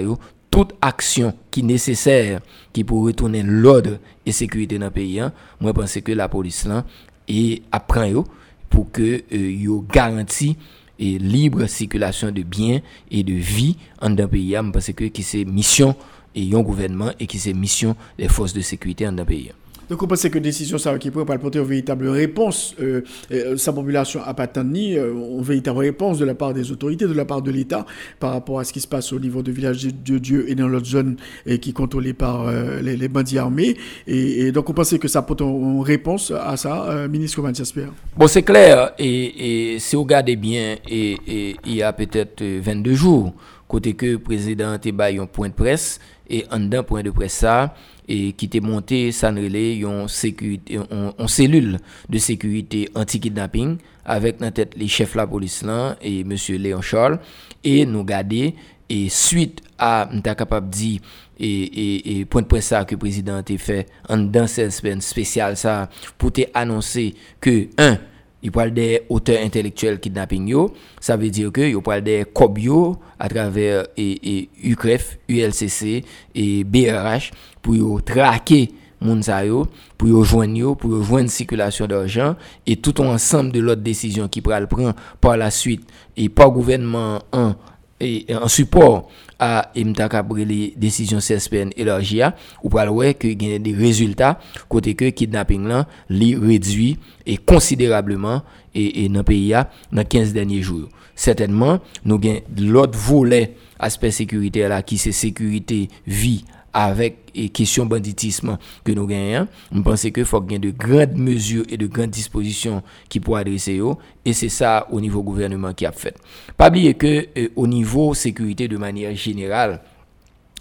[0.51, 2.41] toute action qui est nécessaire
[2.73, 6.67] qui pour retourner l'ordre et sécurité dans le pays, hein, moi pense que la police
[6.67, 6.85] là
[7.29, 8.25] et apprend
[8.69, 10.57] pour que euh, yo garantit
[11.01, 12.81] et libre circulation de biens
[13.11, 15.97] et de vie en un pays parce que qui c'est mission
[16.35, 19.51] et gouvernement et qui c'est mission des forces de sécurité en un pays.
[19.91, 22.77] Donc, on pense que décision ça qui pourrait porter une véritable réponse.
[22.81, 26.71] Euh, euh, sa population n'a pas ni euh, une véritable réponse de la part des
[26.71, 27.85] autorités, de la part de l'État,
[28.21, 30.69] par rapport à ce qui se passe au niveau du village de Dieu et dans
[30.69, 32.49] l'autre zone et qui est contrôlée par
[32.81, 33.77] les, bandits armés.
[34.07, 37.93] Et, donc, on pense que ça porte une réponse à ça, ministre Mathias Pierre.
[38.17, 38.93] Bon, c'est clair.
[38.97, 43.35] Et, si vous regardez bien, et, il y a peut-être 22 jours,
[43.67, 47.33] côté que le président a un point de presse, et en d'un point de presse
[47.35, 47.75] ça,
[48.11, 54.75] et qui était monté Sanrele une sécurité en cellule de sécurité anti-kidnapping avec dans tête
[54.77, 57.21] les chefs de la police là et monsieur Léon Charles.
[57.63, 58.55] Et nous garder
[58.89, 61.01] et suite à m'ta capable dire
[61.39, 64.73] et, et, et point de presse ça que le président a fait en dans cette
[64.73, 65.89] semaine spéciale ça
[66.19, 67.97] pour annoncer que un
[68.43, 70.73] Il parle des auteurs intellectuels kidnapping yo.
[71.01, 75.19] Ça veut dire que il parle des COBIO à travers e, e, et, et UCREF,
[75.29, 78.71] ULCC et BRH pour traquer
[79.01, 79.67] moun sa yo,
[79.97, 82.37] pour yo joindre yo, pour yo joindre circulation d'argent
[82.67, 87.21] et tout ensemble de l'autre décision qui pral prendre par la suite et par gouvernement
[87.33, 87.55] en
[88.01, 92.23] et en support à Imta les décisions CSPN et élargie
[92.63, 94.39] ou pral le que y a des résultats
[94.69, 98.43] côté que kidnapping là li réduit et considérablement
[98.75, 99.55] et, et dans pays
[99.93, 100.89] dans 15 derniers jours.
[101.15, 107.87] Certainement, nous avons l'autre volet aspect sécuritaire là qui c'est sécurité vie avec et question
[107.87, 112.11] banditisme que nous gagnons, je pense qu'il faut qu'il de grandes mesures et de grandes
[112.11, 113.81] dispositions qui pourraient adresser
[114.25, 116.17] et c'est ça au niveau gouvernement qui a fait.
[116.57, 119.81] Pas oublier que euh, au niveau sécurité de manière générale,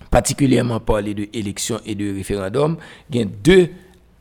[0.10, 2.78] particulièrement parler de élections et de référendums,
[3.10, 3.70] il y a deux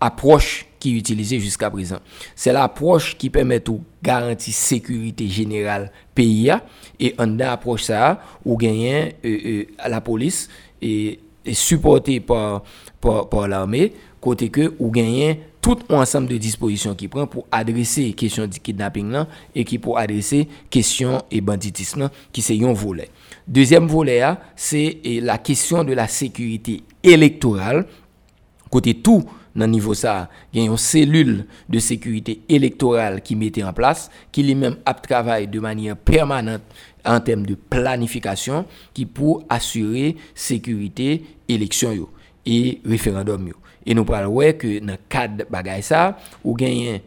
[0.01, 1.99] approches qui sont utilisées jusqu'à présent.
[2.37, 3.73] C'est l'approche qui permet de
[4.03, 6.53] garantir sécurité générale pays
[7.01, 10.49] et en approche ça où gagne euh, euh, la police
[10.81, 11.19] et
[11.55, 12.63] supporté par,
[13.01, 18.47] par, l'armée, côté que ou gagner tout ensemble de dispositions qui prend pour adresser question
[18.47, 23.09] du kidnapping là et qui pour adresser question et banditisme qui c'est un volet.
[23.47, 24.23] Deuxième volet
[24.57, 27.87] c'est la question de la sécurité électorale
[28.71, 29.25] côté tout
[29.59, 34.11] nan niveau ça, il y a une cellule de sécurité électorale qui mettait en place,
[34.31, 36.63] qui lui-même a travaillé de manière permanente
[37.09, 42.09] en termes de planification, qui pour assurer sécurité élection
[42.45, 43.51] et référendum
[43.87, 47.01] Et nous parlons que dans cadre de ça, ou gagne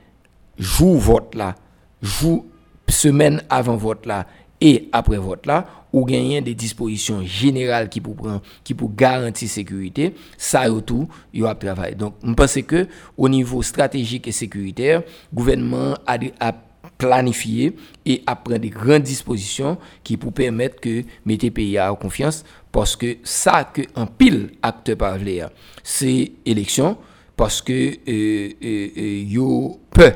[0.58, 1.56] jour vote là,
[2.02, 2.46] jour
[2.88, 4.28] semaine avant vote là
[4.60, 9.50] et après vote là, ou gagner des dispositions générales qui pour prendre, qui pour garantir
[9.50, 11.96] sécurité, ça tout, il a travailler.
[11.96, 12.88] Donc, je pense que
[13.18, 16.54] au niveau stratégique et sécuritaire, gouvernement a, a
[17.02, 17.76] planifié
[18.06, 23.18] et pris des grandes dispositions qui pour permettre que mettre pays en confiance parce que
[23.24, 25.44] ça que un pile acteur parler
[25.84, 26.98] c'est élection
[27.36, 30.12] parce que euh, euh, euh yo peu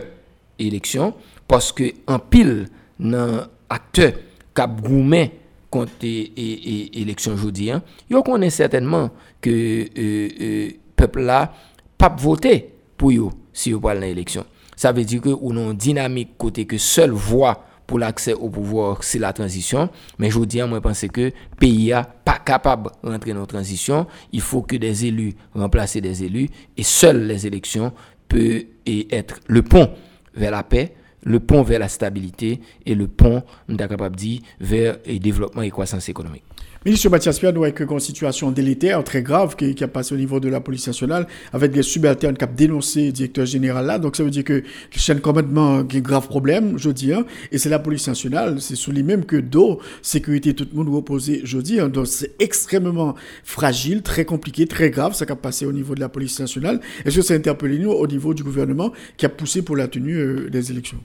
[0.60, 1.14] élection
[1.48, 2.68] parce que un pile
[3.00, 4.14] nan acteur
[4.54, 5.32] cap gourmet
[5.72, 9.10] contre l'élection aujourd'hui, hein, yo connaît certainement
[9.42, 11.52] que euh, euh, peuple là
[11.98, 14.46] pas voter pour eux si vous parlez l'élection.
[14.76, 19.04] Ça veut dire que ou non dynamique côté que seule voix pour l'accès au pouvoir,
[19.04, 19.90] c'est la transition.
[20.18, 23.42] Mais je dis, moi, je pense que le pays n'est pas capable de rentrer dans
[23.42, 24.08] la transition.
[24.32, 26.50] Il faut que des élus remplacent des élus.
[26.78, 27.94] Et seules les élections
[28.28, 28.64] peuvent
[29.12, 29.92] être le pont
[30.34, 34.42] vers la paix, le pont vers la stabilité et le pont, on capable de dire,
[34.60, 36.44] vers le développement et croissance économique.
[36.86, 40.40] Ministre Mathias Pierre, nous avons une situation délétère très grave qui, a passé au niveau
[40.40, 43.98] de la police nationale avec des subalternes qui ont dénoncé le directeur général là.
[43.98, 47.26] Donc ça veut dire que le chaîne commandement a un grave problème, je dis, hein,
[47.52, 50.94] et c'est la police nationale, c'est sous les mêmes que d'eau, sécurité, tout le monde
[50.94, 51.80] reposé, je dis.
[51.80, 51.90] Hein.
[51.90, 56.02] donc c'est extrêmement fragile, très compliqué, très grave, ça qui a passé au niveau de
[56.02, 56.82] la police nationale.
[57.04, 59.88] Est-ce que ça a interpellé nous au niveau du gouvernement qui a poussé pour la
[59.88, 61.00] tenue euh, des élections?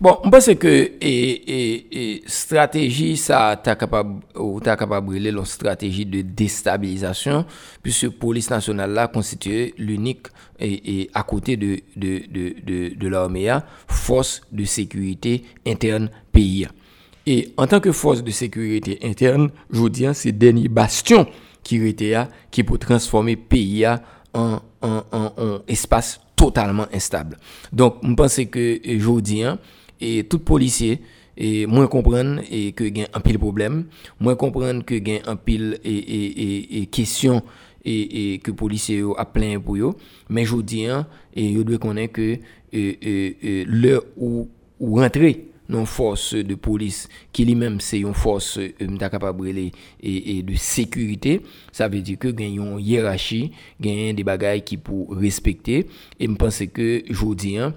[0.00, 7.46] Bon, pense que et, stratégie, ça, tu capable, ou capable brûler la stratégie de déstabilisation,
[7.82, 10.26] puisque la police nationale là constitue l'unique
[10.58, 16.66] et, à côté de, de, de, de, l'armée, force de sécurité interne pays.
[17.26, 21.26] Et en tant que force de sécurité interne, je vous dis, c'est dernier bastion
[21.62, 22.16] qui était
[22.50, 23.86] qui peut transformer pays
[24.34, 27.38] en, en, en, espace totalement instable.
[27.72, 29.44] Donc, je pense que je dis,
[30.04, 31.00] et tout policier
[31.36, 33.86] et moins comprendre et que gain un pile problème
[34.20, 37.42] moins comprendre que gain un pile et et et, question
[37.84, 39.94] et, et que policier a plein pour eux
[40.28, 42.38] mais je dis hein, et vous devez connaître que
[42.72, 44.48] l'heure où,
[44.78, 50.54] où rentrer non force de police qui lui-même c'est une force euh, capable et, de
[50.54, 51.40] sécurité.
[51.72, 55.86] Ça veut dire que gagne une hiérarchie gagne des bagailles qui pour respecter.
[56.20, 57.74] Et me pense que je dis hein,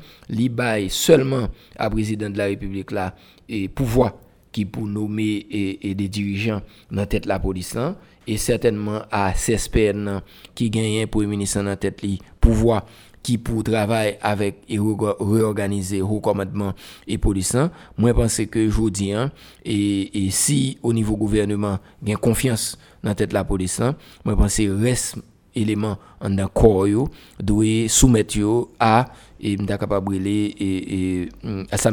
[0.89, 3.15] seulement à président de la République là
[3.49, 4.13] et pouvoir
[4.51, 6.61] qui pour nommer et, des dirigeants
[6.91, 10.21] dans tête la police là, et certainement à CSPN
[10.55, 12.85] qui gagne pour ministre dans tête li pouvoir
[13.27, 16.71] qui pour travailler avec et réorganiser le commandement
[17.05, 17.57] et police
[17.97, 19.29] moi je pense que je dis hein,
[19.65, 23.81] et, et si au niveau gouvernement a confiance dans tête la police
[24.23, 25.17] moi je pense que reste
[25.53, 27.09] élément en accord yo
[27.43, 28.39] doit soumettre
[28.79, 29.07] à
[29.41, 31.29] et capable et et
[31.69, 31.91] à ça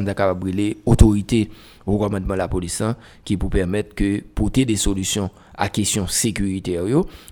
[0.87, 1.51] autorité
[1.85, 2.81] au commandement de la police
[3.25, 6.85] qui pour permettre que porter des solutions à question sécuritaire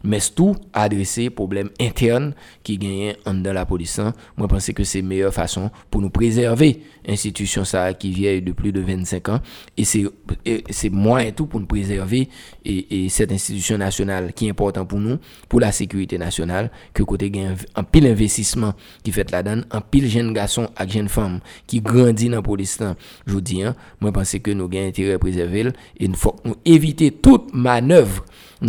[0.05, 4.13] mais tout adresser problème interne qui gagne dans la police moi
[4.43, 8.73] je pense que c'est meilleure façon pour nous préserver institution ça qui vieille de plus
[8.73, 9.41] de 25 ans.
[9.77, 12.29] Et c'est moins tout pour nous préserver
[12.65, 15.19] et, cette institution nationale qui est important pour nous
[15.49, 20.09] pour la sécurité nationale que côté gagne un pile investissement qui fait là-dedans un pile
[20.09, 22.79] jeune garçon avec jeune femme qui grandit dans la police
[23.27, 25.67] je dis hein, moi je pense que nous avons intérêt à préserver
[25.99, 28.12] et il faut nous éviter toute manœuvre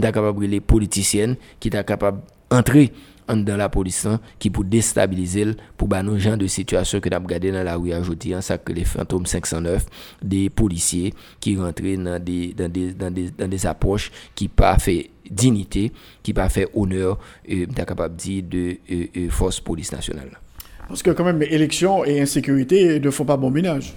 [0.01, 2.91] capable les politiciennes qui sont capables d'entrer
[3.27, 5.45] dans la police hein, qui pour déstabiliser
[5.77, 8.41] pour bah, nos gens de situation que nous avons regardé dans la rue aujourd'hui, hein,
[8.41, 9.85] ça que les fantômes 509,
[10.21, 14.77] des policiers qui rentrent dans des, dans des, dans des, dans des approches qui pas
[14.77, 15.91] fait dignité,
[16.21, 17.17] qui pas fait honneur,
[17.49, 20.39] euh, capable de dire, de euh, euh, force police nationale.
[20.87, 23.93] Parce que quand même, élection et insécurité ne font pas bon ménage.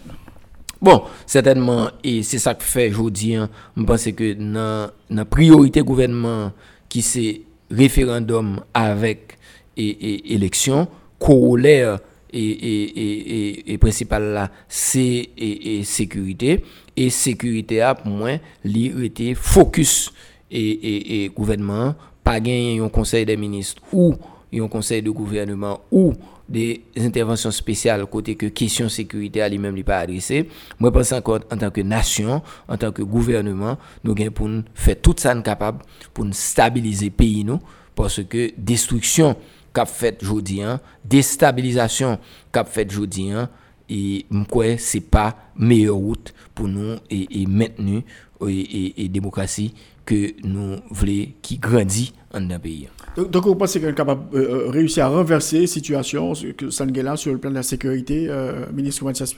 [0.81, 5.81] Bon, certainement, et c'est ça que fait aujourd'hui, hein, je pense que dans la priorité
[5.81, 6.53] gouvernement
[6.89, 9.39] qui c'est référendum avec
[9.77, 10.87] et, et, élection,
[11.19, 11.99] corollaire
[12.31, 16.65] et, et et, principal là, c'est et, sécurité.
[16.97, 20.13] Et sécurité, a, pour moi, l'IET focus
[20.51, 24.15] et, gouvernement, pas gagner un conseil des ministres ou
[24.55, 26.15] un conseil de gouvernement ou
[26.49, 31.41] des interventions spéciales côté que question sécurité à lui-même lui pas adressé moi pense encore
[31.51, 35.83] en tant que nation en tant que gouvernement nous gain pour faire tout ça capable
[36.15, 37.61] pour stabiliser pays nous
[37.95, 39.37] parce que destruction
[39.75, 42.19] qu'a fait jodi hein, déstabilisation
[42.53, 43.49] qu'a fait jodi hein,
[43.89, 48.03] et quoi c'est pas meilleure route pour nous et, et maintenir
[48.49, 49.75] et, et, démocratie
[50.05, 52.89] que nous voulons qui grandit en un pays.
[53.17, 56.85] Donc, vous pensez qu'on est capable de euh, réussir à renverser la situation que sur
[57.33, 59.35] le plan de la sécurité, euh, ministre Mathias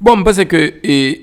[0.00, 0.74] Bon, je pense que,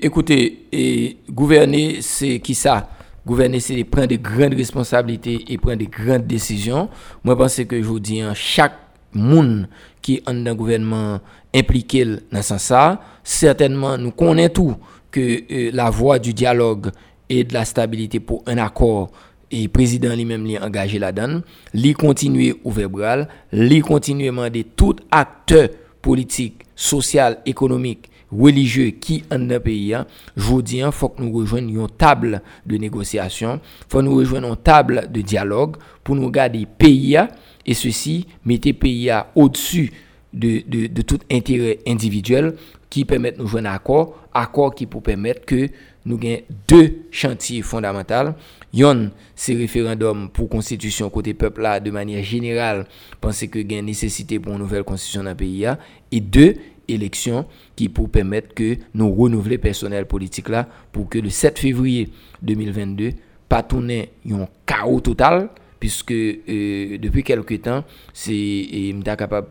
[0.04, 2.88] écoutez, et, gouverner, c'est qui ça?
[3.26, 6.88] Gouverner, c'est prendre de grandes responsabilités et prendre de grandes décisions.
[7.24, 8.78] Moi, je pense que je vous dis, hein, chaque
[9.12, 9.68] monde
[10.00, 11.18] qui est dans le gouvernement
[11.52, 14.76] impliqué dans ça, certainement, nous connaissons tout
[15.10, 16.90] que euh, la voie du dialogue
[17.28, 19.10] et de la stabilité pour un accord
[19.50, 21.40] et président lui-même lui engagé là-dedans,
[21.72, 25.68] lui continuer ouvert bras, lui continuer demander tout acteur
[26.02, 29.96] politique, social, économique, religieux qui en un pays,
[30.36, 34.48] je vous dis, il faut que nous rejoignions une table de négociation, faut nous rejoindre
[34.48, 37.18] une table de dialogue pour nous garder pays
[37.64, 39.92] et ceci, mettez pays au-dessus
[40.32, 42.54] de, de, de, tout intérêt individuel
[42.90, 45.68] qui permet de nous joindre un accord, accord qui peut permettre que
[46.04, 48.34] nous ayons deux chantiers fondamentaux.
[48.76, 52.86] Yon, c'est référendum pour constitution côté peuple là, de manière générale,
[53.22, 55.66] penser que a nécessité pour une nouvelle constitution dans le pays.
[56.12, 56.56] Et deux,
[56.86, 62.10] élections qui pour permettre que nous renouveler personnel politique là pour que le 7 février
[62.42, 63.12] 2022
[63.48, 65.48] pas tourner un chaos total
[65.78, 69.48] puisque euh, depuis quelques temps c'est capable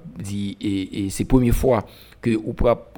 [1.27, 1.85] première fois
[2.21, 2.91] que ou pas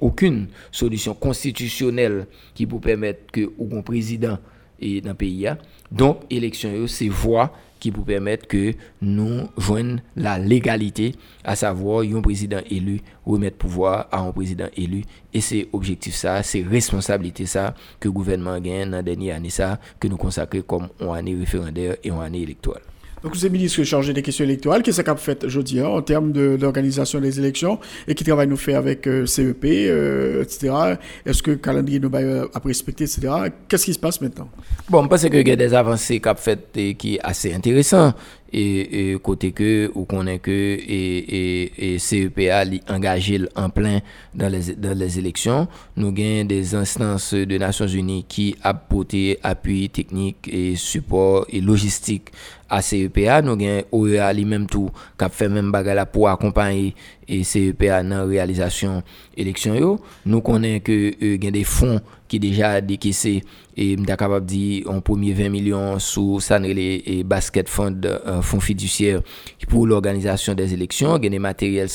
[0.00, 4.38] aucune solution constitutionnelle qui peut permettre que un président
[4.80, 5.48] et dans le pays
[5.90, 12.20] donc élection c'est voie qui peut permettre que nous joignons la légalité, à savoir un
[12.20, 15.02] président élu, remettre pouvoir à un président élu.
[15.32, 19.50] Et c'est objectif ça, c'est responsabilité ça que le gouvernement gagne dans la dernière année
[19.50, 22.82] ça, que nous consacrons comme une année référendaire et une année électorale.
[23.22, 26.32] Donc, vous êtes ministre chargé des questions électorales, qu'est-ce qu'a fait aujourd'hui hein, en termes
[26.32, 30.96] d'organisation des élections et qui travaille nous fait avec euh, CEP, euh, etc.
[31.26, 33.28] Est-ce que le calendrier nous va euh, respecter, etc.
[33.68, 34.48] Qu'est-ce qui se passe maintenant?
[34.88, 38.14] Bon, je pense qu'il y a des avancées qu'a fait et qui est assez intéressant
[38.52, 44.00] et, côté que ou qu'on est que et, et, CEPA engagé en plein
[44.34, 49.88] dans les, dans les élections nous avons des instances de Nations Unies qui apportent appui
[49.90, 52.30] technique et support et logistique
[52.70, 56.92] ACEPA, nou gen OEA li menm tou kap fe menm baga la pou akompany
[57.26, 59.02] e CEPA nan realizasyon
[59.38, 59.96] eleksyon yo.
[60.24, 61.98] Nou konen ke e, gen de fon
[62.30, 63.40] ki deja dekise
[63.76, 68.60] et m'ta capable dit en premier 20 millions sous ça et basket fund euh, fonds
[68.60, 69.20] fiduciaire
[69.68, 71.14] pour l'organisation des élections.
[71.14, 71.88] A des matériels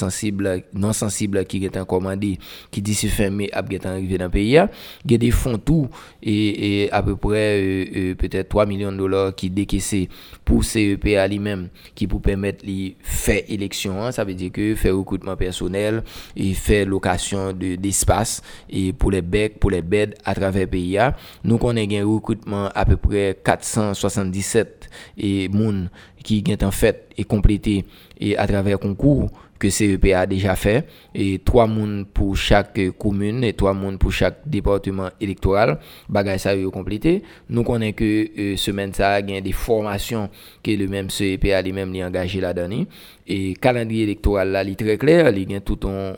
[0.74, 2.38] non sensibles qui sont commandés
[2.72, 4.58] qui d'ici fin mai a arrivé dans le pays.
[4.58, 4.70] A
[5.04, 5.90] des fonds tout
[6.22, 10.10] et, à peu près euh, euh, peut-être 3 millions de dollars qui décaissé
[10.44, 14.12] pour CEPA lui-même qui pour permettre de faire élection hein.
[14.12, 16.04] ça veut dire que faire recrutement personnel
[16.36, 20.98] et faire location d'espace et pour les becs pour les beds à travers le pays
[21.44, 25.90] nous on a un recrutement à peu près 477 et moun
[26.24, 27.86] qui est en fait et complété
[28.20, 29.30] et à travers concours
[29.60, 30.88] que CEP a déjà fait.
[31.14, 35.80] Et trois moun pour chaque commune et trois moun pour chaque département électoral.
[36.10, 37.24] Bagay ça yo complété.
[37.50, 40.30] Nous connaissons que euh, semaine ça il a des formations
[40.64, 42.86] que le même CEP a lui-même engagé là-dedans.
[43.28, 45.32] Et calendrier électoral là est très clair.
[45.36, 46.14] Il y a tout un,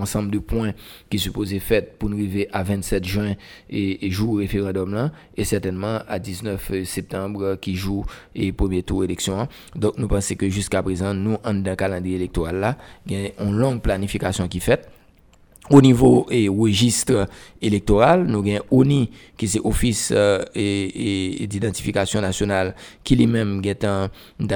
[0.00, 0.72] ensemble de points
[1.08, 3.34] qui supposé fait pour nous arriver à 27 juin
[3.70, 5.12] et, jour référendum là.
[5.36, 9.48] Et certainement à 19 septembre qui joue et premier tour élection.
[9.74, 12.76] Donc nous pensons que jusqu'à présent nous en dans calendrier électoral là,
[13.06, 14.88] il y a une longue planification qui faite.
[15.70, 17.26] Au niveau et registre
[17.62, 23.86] électoral, nous avons ONI, qui c'est Office euh, et, et d'identification nationale, qui lui-même est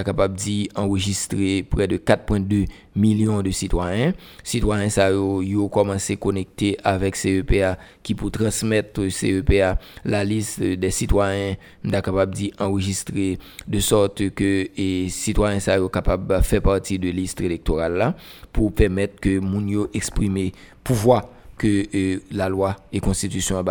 [0.04, 2.66] capable d'enregistrer près de 4,2
[2.98, 4.12] millions de citoyens.
[4.42, 10.90] Citoyens, ça, ont commencé à connecter avec CEPA, qui pour transmettre CEPA la liste des
[10.90, 17.08] citoyens, capable d'enregistrer de sorte que les citoyens, ça, sont capables de faire partie de
[17.10, 18.16] liste électorale là,
[18.52, 21.28] pour permettre que Mounio exprimer pouvoir
[21.58, 23.64] que euh, la loi et constitution à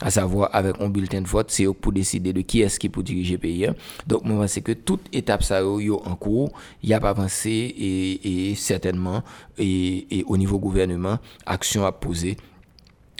[0.00, 3.02] à savoir avec un bulletin de vote, c'est pour décider de qui est-ce qui peut
[3.02, 3.68] diriger le pays.
[4.06, 8.54] Donc, moi, c'est que toute étape ça en cours, il y a pas avancé et,
[8.54, 9.22] certainement,
[9.58, 12.36] et, au niveau gouvernement, action à poser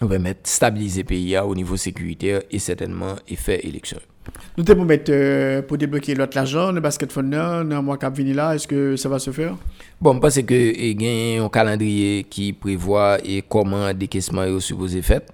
[0.03, 3.99] on va stabiliser le pays au niveau sécuritaire et certainement et faire élection.
[4.57, 8.07] Nous devons mettre euh, pour débloquer l'autre l'argent, le basket fund dans le mois qui
[8.07, 9.57] venu là, est-ce que ça va se faire?
[10.01, 15.27] Bon, parce que il y un calendrier qui prévoit et comment décaissement est supposé fait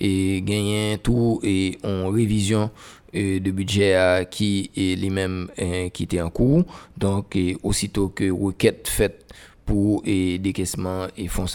[0.00, 2.70] et il y a tout et en révision
[3.14, 5.48] euh, de budget qui est lui-même
[5.92, 6.64] qui était en cours.
[6.96, 9.24] Donc, aussitôt que requête faite
[9.66, 11.46] pour et décaissement et fonds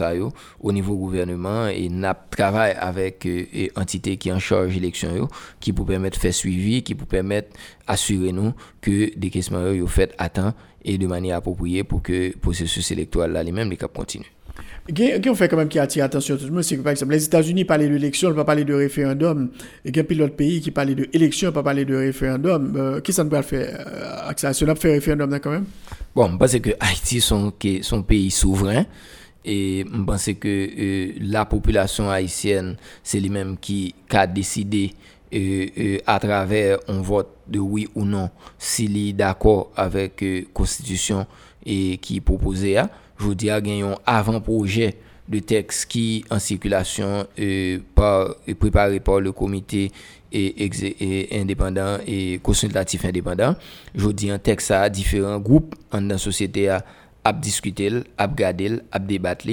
[0.59, 5.27] au niveau gouvernement et n'a travaille avec euh, et entité qui en charge l'élection
[5.59, 7.49] qui pour permettre faire suivi qui pour permettre
[7.87, 10.53] assurer nous que décaissement yo fait à temps
[10.83, 14.31] et de manière appropriée pour que le processus électoral là lui-même les cap continue
[14.93, 17.65] Qui on fait quand même qui attire attention tout le monde, par exemple les États-Unis
[17.65, 19.49] parlent d'élection, ne pas parler de référendum,
[19.85, 22.73] et a d'autres pays qui parlent d'élection, ne pas parler de référendum.
[22.75, 25.65] Euh, qui ça ne peut faire euh, référendum quand même?
[26.15, 28.85] Bon, parce que Haïti son son pays souverain
[29.45, 34.93] et je pense que euh, la population haïtienne c'est lui-même qui a décidé
[35.33, 41.25] euh, à travers un vote de oui ou non s'il est d'accord avec la constitution
[41.63, 42.21] qui
[43.19, 44.95] proposé je dis à un avant-projet
[45.27, 47.27] de texte qui en circulation
[47.93, 49.91] par, préparé par le comité
[50.33, 53.55] indépendant et consultatif indépendant.
[53.93, 56.83] Je dis un texte à différents groupes dans la société à,
[57.23, 59.47] à discuter, à regarder, à débattre.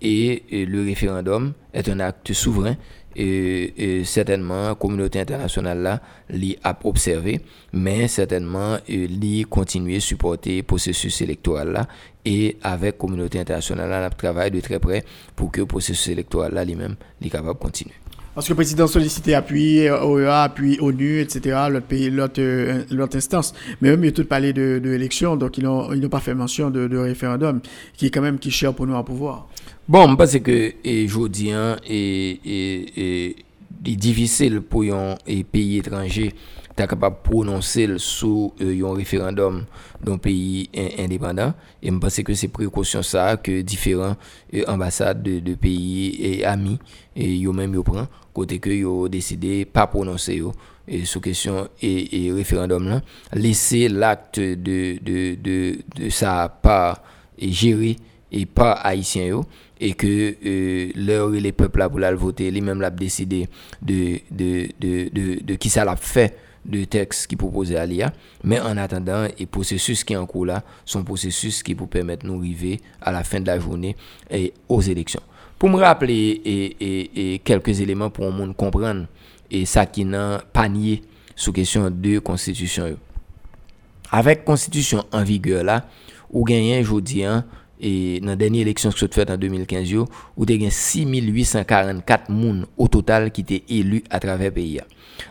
[0.00, 2.76] Et, le référendum est un acte souverain.
[3.20, 6.00] Et, certainement, la communauté internationale là,
[6.62, 7.40] a observé,
[7.72, 11.88] mais certainement, li continuer à supporter le processus électoral
[12.24, 15.04] et avec la communauté internationale, là, travaille de très près
[15.34, 17.94] pour que le processus électoral là lui-même soit capable de continuer.
[18.38, 23.52] Parce que le président sollicité appui, OEA, appui ONU, etc., l'autre pays, l'autre, euh, instance.
[23.80, 26.96] Mais eux, ils ont tout parlé de, l'élection, donc ils n'ont pas fait mention de,
[26.96, 27.60] référendum,
[27.96, 29.48] qui est quand même qui cher pour nous à pouvoir.
[29.88, 33.36] Bon, parce que, et, je dis, hein, et, et,
[33.86, 35.16] et, difficile pour un
[35.50, 36.34] pays étranger
[36.86, 39.64] capable de prononcer sous euh, un référendum
[40.04, 40.68] d'un pays
[40.98, 41.54] indépendant.
[41.82, 44.16] Et je pense que c'est précaution ça que différents
[44.54, 46.78] euh, ambassades de, pays et amis,
[47.16, 50.42] et yo même prend, côté que yo décidé pas prononcer
[50.86, 53.00] et sous question et, référendum là,
[53.32, 57.02] laisser l'acte de, de, de, de ça pas
[57.38, 57.96] géré
[58.30, 59.40] et pas haïtien
[59.80, 63.48] et que euh, l'heure les peuples là pour la voter, les mêmes l'a décidé
[63.82, 68.12] de de, de, de, de qui ça l'a fait de texte qui proposait à l'IA.
[68.44, 72.22] Mais en attendant, et processus qui est en cours là, sont processus qui vous permettent
[72.22, 73.96] de nous arriver à la fin de la journée
[74.30, 75.22] et aux élections.
[75.58, 79.06] Pour me rappeler et, quelques éléments pour monde comprendre
[79.50, 81.02] et ça qui n'a panier
[81.34, 82.96] sous question de constitution.
[84.10, 85.86] Avec constitution en vigueur là,
[86.30, 87.24] ou gagné aujourd'hui
[87.80, 89.94] et dans la dernière élection qui s'est faite en 2015,
[90.36, 94.80] où il y a 6844 personnes au total qui étaient élus à travers le pays.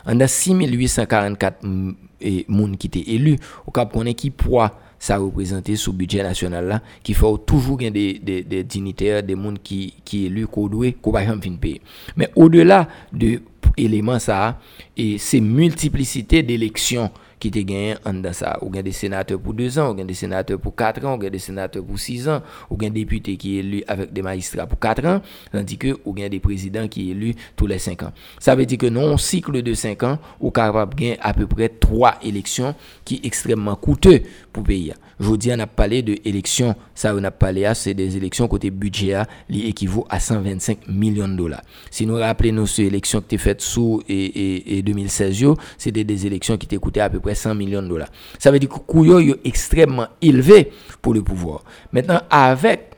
[0.06, 6.24] En a 6844 personnes qui étaient élus, au cas qu'on qui poids ça représentait budget
[6.24, 10.68] national là, qui faut toujours des, des, des dignitaires, des gens qui, qui élus, qu'on
[10.68, 11.12] doit, qu'on
[11.58, 11.82] payer.
[12.16, 13.42] Mais au-delà de
[13.78, 14.60] éléments ça,
[14.96, 18.58] et ces multiplicités d'élections qui te gagné en ça.
[18.62, 21.84] Ou des sénateurs pour deux ans, ou des sénateurs pour quatre ans, ou des sénateurs
[21.84, 25.22] pour six ans, ou des députés qui est élu avec des magistrats pour quatre ans,
[25.52, 28.12] tandis que ou des présidents qui est élu tous les cinq ans.
[28.40, 31.48] Ça veut dire que non, un cycle de cinq ans, ou capable gagner à peu
[31.48, 32.76] près trois élections
[33.06, 34.22] qui est extrêmement coûteux
[34.52, 34.94] pour le pays.
[35.20, 39.24] Aujourd'hui, on a parlé de élections, ça on a parlé, c'est des élections côté budget,
[39.52, 41.64] qui équivaut à 125 millions de dollars.
[41.90, 45.46] Si nous rappelons ces élections qui étaient faites sous et, et, 2016,
[45.78, 48.10] c'était des élections qui coûtées à peu près 100 millions de dollars.
[48.38, 50.72] Ça veut dire que le coût est extrêmement élevé
[51.02, 51.64] pour le pouvoir.
[51.92, 52.92] Maintenant, avec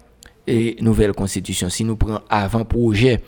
[0.46, 3.22] la nouvelle constitution, si nous prenons avant-projet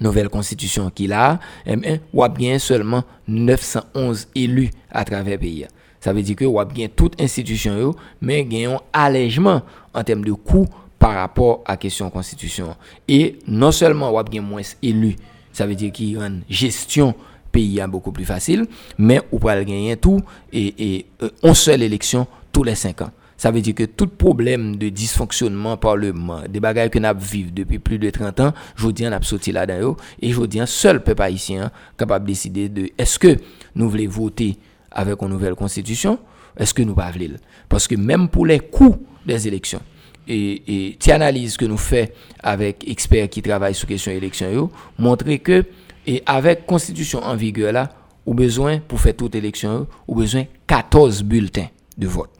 [0.00, 1.98] nouvelle constitution qu'il a, eh bien,
[2.34, 5.66] bien seulement 911 élus à travers le pays.
[6.04, 9.62] Ça veut dire que y a bien toute institution, mais a un allègement
[9.94, 10.68] en termes de coûts
[10.98, 12.76] par rapport à la question constitution.
[13.08, 15.16] Et non seulement y a bien moins élus,
[15.50, 17.14] ça veut dire qu'il y a une gestion
[17.50, 18.66] pays beaucoup plus facile,
[18.98, 20.20] mais on peut gagner tout
[20.52, 23.10] et, euh, une seule élection tous les cinq ans.
[23.38, 27.78] Ça veut dire que tout problème de dysfonctionnement parlement, des bagages que nous vivons depuis
[27.78, 29.96] plus de 30 ans, je dis, on a sorti là-dedans.
[30.20, 33.36] Et je dis, seul peuple haïtien capable de décider de est-ce que
[33.74, 34.58] nous voulons voter
[34.94, 36.18] avec une nouvelle constitution,
[36.56, 37.12] est-ce que nous pas
[37.68, 38.96] Parce que même pour les coûts
[39.26, 39.80] des élections,
[40.26, 42.08] et, et analyse que nous faisons
[42.42, 45.64] avec experts qui travaillent sur question élection, montrer que,
[46.06, 47.90] et avec constitution en vigueur là,
[48.26, 51.68] ou besoin pour faire toute élection, ou besoin 14 bulletins
[51.98, 52.30] de vote.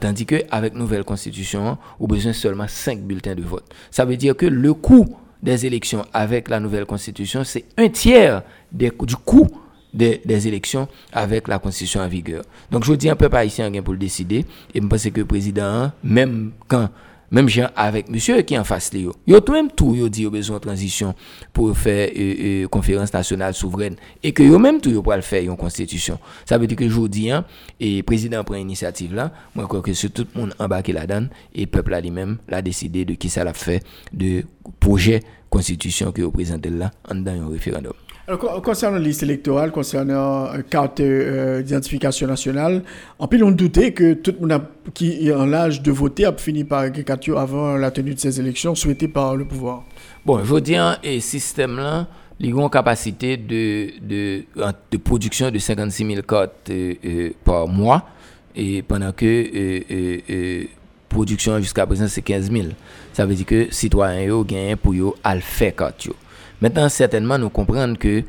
[0.00, 3.64] Tandis que avec nouvelle constitution, ou besoin seulement 5 bulletins de vote.
[3.90, 8.42] Ça veut dire que le coût des élections avec la nouvelle constitution, c'est un tiers
[8.70, 8.90] du
[9.24, 9.46] coût
[9.92, 12.44] des, des élections avec la constitution en vigueur.
[12.70, 14.44] Donc je dis un peu pas ici pour le décider
[14.74, 16.88] et je pense que le président même quand
[17.30, 19.40] même gens avec monsieur qui en face de yo.
[19.40, 21.14] Tout même tout yo dit yo besoin de transition
[21.52, 22.34] pour faire euh,
[22.64, 26.18] euh, conférence nationale souveraine et que yo même tout yo pour le faire une constitution.
[26.46, 27.44] Ça veut dire que aujourd'hui hein,
[27.80, 31.26] et président prend initiative là, moi je crois que c'est tout le monde embarqué là-dedans
[31.54, 33.82] et peuple là lui-même l'a décidé de qui ça l'a fait
[34.12, 34.44] de
[34.80, 37.92] projet constitution que vous présentez là en dans un référendum.
[38.28, 42.82] Alors, concernant la liste électorale, concernant la carte euh, d'identification nationale,
[43.18, 46.36] en plus, on doutait que tout le monde qui est en l'âge de voter a
[46.36, 49.84] fini par caricature avant la tenue de ces élections souhaitées par le pouvoir.
[50.26, 52.06] Bon, je veux dire, et système-là,
[52.38, 54.44] ils ont une capacité de, de,
[54.90, 58.10] de, production de 56 000 cartes euh, euh, par mois,
[58.54, 60.66] et pendant que
[61.08, 62.66] production jusqu'à présent, c'est 15 000.
[63.14, 66.10] Ça veut dire que citoyens gagnent pour eux faire carte.
[66.60, 68.22] Maintenant, certainement, nous comprenons que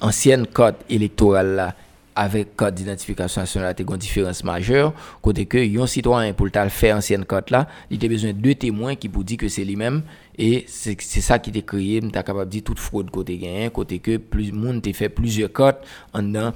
[0.00, 1.74] l'ancienne code électorale
[2.16, 4.92] avec code d'identification nationale, a une différence majeure.
[5.20, 8.54] Côté que un citoyen, pour le faire ancienne code là, il a besoin de deux
[8.54, 10.02] témoins qui vous disent que c'est lui-même.
[10.38, 13.98] Et c'est ça qui est créé, tu capable de dire toute fraude côté gain, côté
[13.98, 15.76] que plus monde t'a fait plusieurs codes
[16.12, 16.52] en dans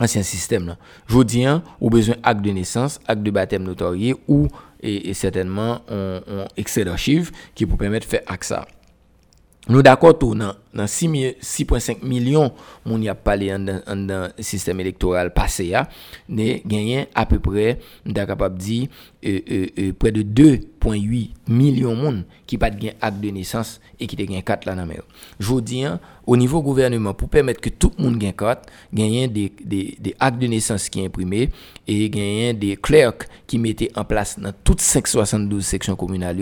[0.00, 1.24] ancien système là.
[1.24, 4.48] Dis, hein, ou besoin acte de naissance, acte de baptême notarié ou
[4.80, 6.20] et, certainement un
[6.56, 8.66] excès d'archives qui vous permettre de faire acte ça.
[9.64, 12.50] Nou d'akot ou nan, nan 6.5 milyon
[12.84, 15.86] moun yap pale an dan sistem elektoral pase ya,
[16.28, 18.82] ne genyen apè pre, nou da kapap di,
[19.24, 24.04] e, e, e, pre de 2.8 milyon moun ki pat gen ak de nesans e
[24.04, 25.06] ki te gen 4 lan nan mer.
[25.40, 29.52] Jodi an, au niveau gouvernement pour permettre que tout le monde gagne carte, gagner des,
[29.64, 31.50] des, actes de naissance qui imprimés
[31.86, 36.34] et gagner des clercs qui mettaient en place dans toutes 572 sections communales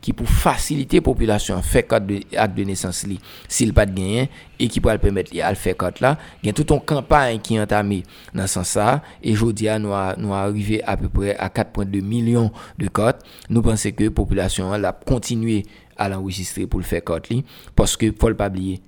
[0.00, 3.06] qui pour faciliter la population faire carte de acte de naissance
[3.48, 6.52] s'il pas de gagner et qui pourrait permettre à faire carte là, il y a
[6.52, 8.02] toute une campagne qui est entamée
[8.34, 12.50] dans ce sens là et aujourd'hui nous nous arrivé à peu près à 4.2 millions
[12.78, 13.22] de cartes.
[13.48, 15.64] Nous pensons que la population a continué
[15.96, 17.28] à l'enregistrer pour le faire carte
[17.74, 18.80] parce que faut pas oublier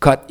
[0.00, 0.30] cartes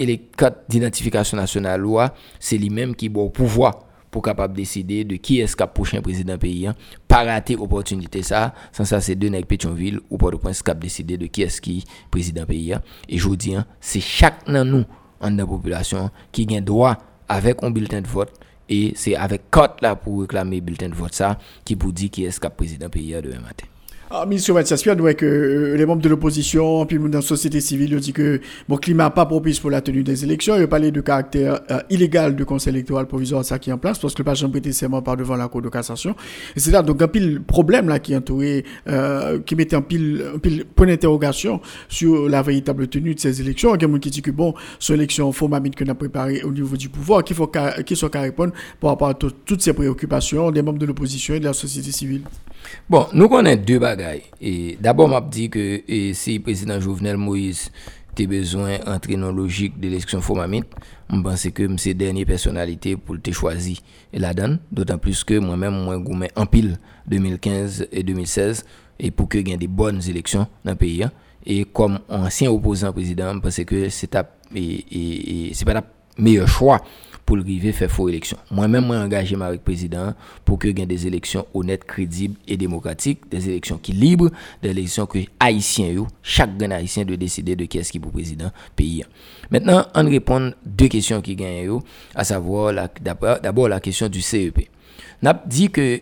[0.70, 3.86] d'identification nationale loi, c'est lui-même qui a pouvoir
[4.16, 6.76] pour capable décider de qui est-ce le prochain président pays hein.
[7.06, 11.26] pas rater opportunité ça sans ça c'est deux nèg Pétionville ou Port-au-Prince qui décider de
[11.26, 12.82] qui est-ce qui président pays hein.
[13.10, 14.86] et je dis hein, c'est chaque nan nous
[15.20, 16.98] en la population qui a droit
[17.28, 18.32] avec un bulletin de vote
[18.70, 22.24] et c'est avec carte là pour réclamer bulletin de vote ça qui vous dit qui
[22.24, 23.68] est-ce qui président pays demain matin
[24.12, 27.96] ah, Monsieur Mathias Pierre, que euh, les membres de l'opposition, puis dans la société civile,
[27.96, 30.56] ont dit que le climat pas propice pour la tenue des élections.
[30.58, 33.80] Ils ont parlé de caractère euh, illégal du conseil électoral provisoire ça qui est en
[33.80, 36.16] place, parce que le patient prêté serment par devant la Cour de cassation.
[36.56, 40.24] Et c'est là, donc, un pile problème là qui entourait, euh, qui mettait un pile,
[40.36, 41.60] un pile point d'interrogation
[41.90, 43.76] sur la véritable tenue de ces élections.
[43.76, 46.52] Il y a qui dit que bon, ces élections, faut que qu'on a préparé au
[46.52, 47.50] niveau du pouvoir, qu'il faut
[47.86, 51.40] qu'il soit qu'à répondre par rapport à toutes ces préoccupations des membres de l'opposition et
[51.40, 52.22] de la société civile.
[52.90, 54.24] Bon, nous connaissons deux bagailles.
[54.42, 57.72] Et d'abord, m'a dit que et si président Jovenel Moïse
[58.18, 60.64] a besoin d'entrer dans logique de l'élection Fomamit,
[61.12, 63.78] je pense que c'est dernière personnalité pour te choisir
[64.14, 64.60] la donne.
[64.72, 66.78] D'autant plus que moi-même, moi, j'ai en pile
[67.08, 68.66] 2015 et 2016
[69.00, 71.04] et pour que ait des bonnes élections dans le pays.
[71.04, 71.12] Hein.
[71.46, 75.82] Et comme ancien opposant président, je pense que c'est pas le
[76.18, 76.82] meilleur choix
[77.26, 78.38] pour arriver faire faux élection.
[78.52, 83.28] Moi-même, moi, engagé avec le président pour que ait des élections honnêtes, crédibles et démocratiques,
[83.30, 84.30] des élections qui libres,
[84.62, 88.12] des élections que haïtiens, chaque grand haïtien doit décider de qui est-ce qui est pour
[88.12, 89.04] président pays.
[89.50, 91.80] Maintenant, on répond deux questions qui gagnent,
[92.14, 94.70] à savoir d'abord la question du CEP.
[95.24, 96.02] On a dit que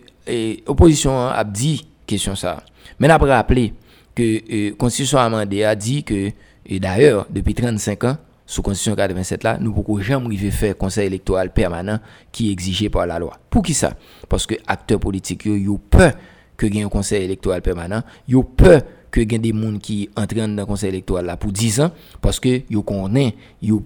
[0.67, 2.63] l'opposition a dit question ça.
[2.99, 3.73] Mais on a rappelé
[4.13, 6.31] que la Constitution amendée a dit que,
[6.65, 11.07] et d'ailleurs, depuis 35 ans, sous Constitution 87 là, nous ne pouvons jamais faire conseil
[11.07, 11.99] électoral permanent
[12.31, 13.37] qui est exigé par la loi.
[13.49, 13.95] Pour qui ça?
[14.27, 16.13] Parce que acteurs politiques, ils ont peur
[16.57, 18.03] que un conseil électoral permanent,
[18.33, 21.91] ont peur que des gens qui entrent dans le conseil électoral là pour 10 ans,
[22.21, 22.61] parce que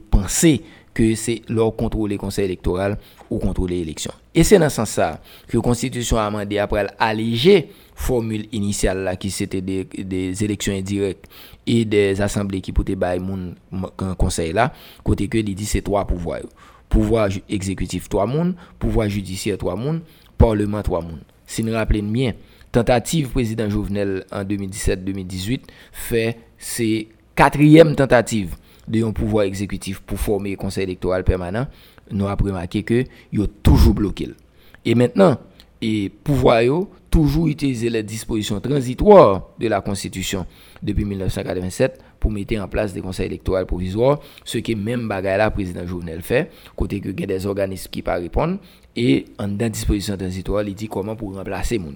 [0.09, 0.45] pensent
[0.93, 2.97] que c'est leur contrôler conseil électoral
[3.29, 4.11] ou contrôler l'élection.
[4.33, 9.15] Et c'est dans ce sens-là que la Constitution a amendé après alléger formule initiale là
[9.15, 11.25] qui c'était des élections indirectes
[11.67, 13.53] et des assemblées qui pouvaient bailler mon
[14.17, 14.73] conseil là
[15.03, 16.41] côté que il dit c'est trois pouvoirs.
[16.89, 20.01] Pouvoir exécutif trois monde pouvoir judiciaire trois monde
[20.37, 22.33] parlement trois monde si nous rappelons bien
[22.71, 25.61] tentative président Jovenel en 2017-2018
[25.91, 28.55] fait c'est quatrième tentative
[28.87, 31.67] de pouvoir exécutif pour former un conseil électoral permanent
[32.11, 34.29] nous avons remarqué que a toujours bloqué.
[34.85, 35.37] Et maintenant
[35.81, 36.61] et pouvoir
[37.09, 40.45] toujours utiliser les dispositions transitoires de la Constitution
[40.81, 45.85] depuis 1987 pour mettre en place des conseils électoraux provisoires, ce qui même bagaille président
[45.85, 48.57] Jovenel fait, côté que il y a des organismes qui pas répondre
[48.95, 51.93] et en dans disposition transitoire, il dit comment pour remplacer mon.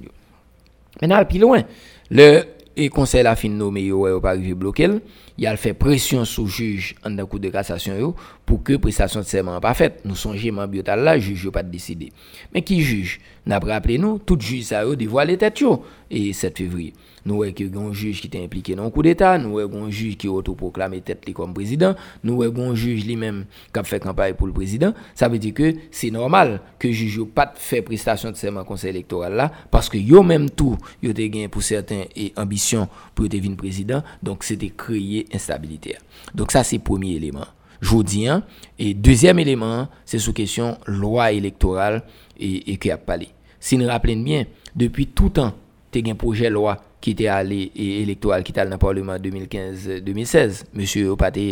[1.02, 1.64] Maintenant, plus loin,
[2.10, 2.44] le
[2.90, 4.90] conseil la fin nommé ou pas arrivé bloquer
[5.38, 9.22] il a fait pression sur juge en dans cour de cassation yo pour que prestation
[9.22, 12.12] de serment pas faite nous songeons man biotal là juge yo pas décidé
[12.54, 15.84] mais qui juge n'a rappelé nous tout juge ça yo dévoilé tête yo.
[16.10, 16.94] Et 7 février
[17.26, 20.18] nous que un juge qui est impliqué dans un coup d'état nous voyons un juge
[20.18, 24.48] qui autoproclamé tête comme président nous voyons un juge lui-même qui a fait campagne pour
[24.48, 24.94] le président.
[25.16, 28.90] Ça veut dire que c'est normal que juge yo pas fait prestation de serment conseil
[28.92, 34.04] électoral parce que yo même tout gagné pour certains et ambition pour devenir président.
[34.22, 35.98] Donc c'était créer instabilité.
[36.34, 37.46] Donc ça c'est premier élément.
[37.82, 38.44] Je dis hein.
[38.78, 42.04] et deuxième élément c'est sous question loi électorale
[42.40, 43.30] et, qui a parlé.
[43.60, 44.46] Si nous rappelons bien
[44.76, 45.54] depuis tout temps
[45.92, 50.66] tu un projet de loi ki te ale e elektoral ki tal nan parleman 2015-2016.
[50.78, 51.46] Monsie yo pate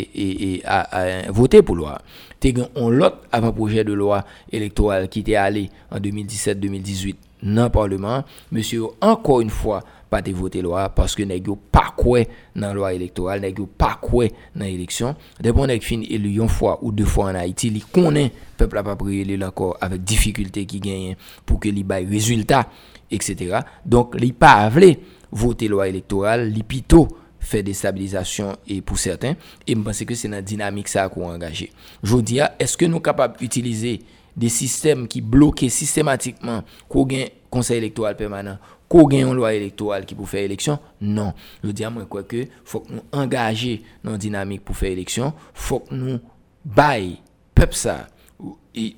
[1.36, 1.98] vote pou lwa.
[2.40, 4.22] Te gen on lot avan proje de lwa
[4.52, 8.26] elektoral ki te ale an 2017-2018 nan parleman.
[8.54, 12.24] Monsie yo anko yon fwa pate vote lwa paske neg yo pa kwe
[12.58, 15.14] nan lwa elektoral, neg yo pa kwe nan eleksyon.
[15.42, 19.22] Depon neg fin elu yon fwa ou de fwa an Haiti li konen pepl apapri
[19.24, 22.70] elu lankor avek difikulte ki genyen pou ke li bay rezultat,
[23.10, 23.60] etc.
[23.86, 24.94] Donk li pa avle
[25.32, 27.08] voter loi électorale, l'ipito
[27.38, 29.34] fait déstabilisation et pour certains,
[29.66, 31.72] et je pense que c'est la dynamique ça qu'on engagé.
[32.02, 34.00] Je dis, est-ce que nous sommes capables d'utiliser
[34.36, 37.08] des systèmes qui bloquent systématiquement qu'on
[37.50, 38.58] conseil électoral permanent,
[38.88, 40.78] qu'on gagne une loi électorale qui pour faire élection?
[41.00, 41.32] Non.
[41.64, 45.32] Je dis moi quoi que, faut que nous engager dans la dynamique pour faire élection,
[45.54, 46.20] faut que nous
[46.64, 47.18] baille
[47.54, 48.06] peuple ça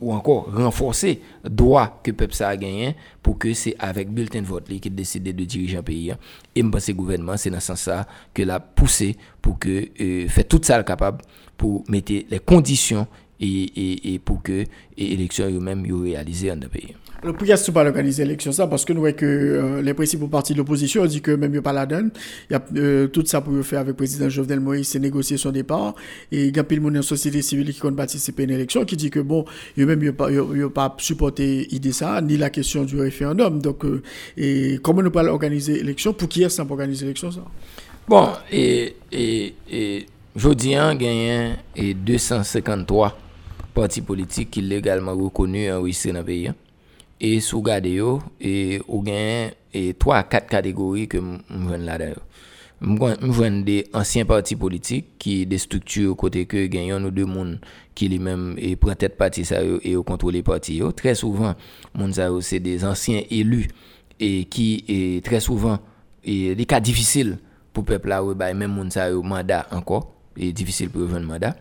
[0.01, 4.64] ou encore renforcer droit que peuple a gagné pour que c'est avec bulletin de vote
[4.64, 6.12] qui décide de diriger un pays.
[6.55, 10.44] Et je pense gouvernement, c'est dans ce sens-là que l'a poussé pour que euh, fait
[10.44, 11.23] tout ça capable
[11.56, 13.06] pour mettre les conditions
[13.40, 14.64] et, et, et pour que
[14.97, 16.94] l'élection eux-mêmes réalisées dans le pays.
[17.23, 20.27] Alors, pourquoi est-ce pas organiser l'élection ça Parce que nous voyons que euh, les principaux
[20.27, 22.11] partis de l'opposition ont dit que même a pas la donne.
[22.51, 25.36] Il y a euh, tout ça pour faire avec le président Jovenel Moïse, c'est négocier
[25.36, 25.94] son départ.
[26.32, 28.85] Et il y a pile monde en société civile qui compte participer à une élection
[28.85, 29.44] qui dit que bon,
[29.77, 30.31] il même a pas,
[30.74, 33.62] pas supporté l'idée ça, ni la question du référendum.
[33.62, 34.03] Donc, euh,
[34.36, 37.44] et comment nous pas organiser l'élection Pour qui est-ce qu'on organiser l'élection ça?
[38.09, 43.16] Bon, et, et, et gagné et 253
[43.74, 46.51] partis politiques qui légalement reconnus le pays.
[47.24, 52.20] Et sous gade yo, et ou gen et 3 4 catégories que m'jwen là dedans.
[52.81, 57.61] M'jwen des anciens partis politiques qui des structures côté que gen yon ou deux moun
[57.94, 58.19] qui li
[58.99, 60.90] tête parti ça et au contrôle les partis yo.
[60.90, 61.55] Très souvent,
[61.94, 63.69] moun ça c'est des anciens élus
[64.19, 65.78] et qui est très souvent
[66.24, 67.39] et des cas difficiles
[67.73, 68.20] pour peuple là
[68.53, 71.55] même moun ça mandat encore et difficile pour rejoindre mandat.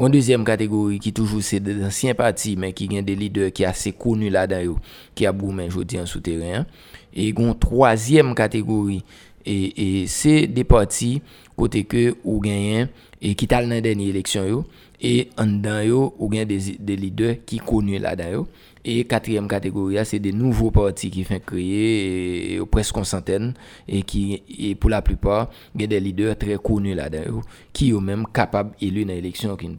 [0.00, 3.66] Gon deuxième catégorie qui toujours c'est des anciens partis mais qui gagne des leaders qui
[3.66, 4.76] assez connus là-dedans
[5.14, 6.64] qui a boumé aujourd'hui en souterrain.
[7.12, 9.04] Et gon troisième catégorie
[9.44, 11.20] et, et c'est des partis
[11.54, 12.88] côté que ou gagnent
[13.20, 14.64] et qui tal dans dernière élection yo
[15.02, 18.46] et en dedans yo ou gagne des, des leaders qui connus là-dedans.
[18.84, 23.54] Et quatrième catégorie, c'est des nouveaux partis qui font créer presque une centaine
[23.86, 27.40] et qui, et pour la plupart, il y a des leaders très connus là-dedans
[27.72, 29.74] qui sont même capables d'élu dans l'élection qui ne.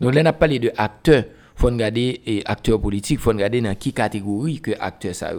[0.00, 1.24] Donc là, on a parlé de acteurs.
[1.56, 5.32] Faut regarder et acteurs politiques, faut regarder dans quelle catégorie que acteurs ça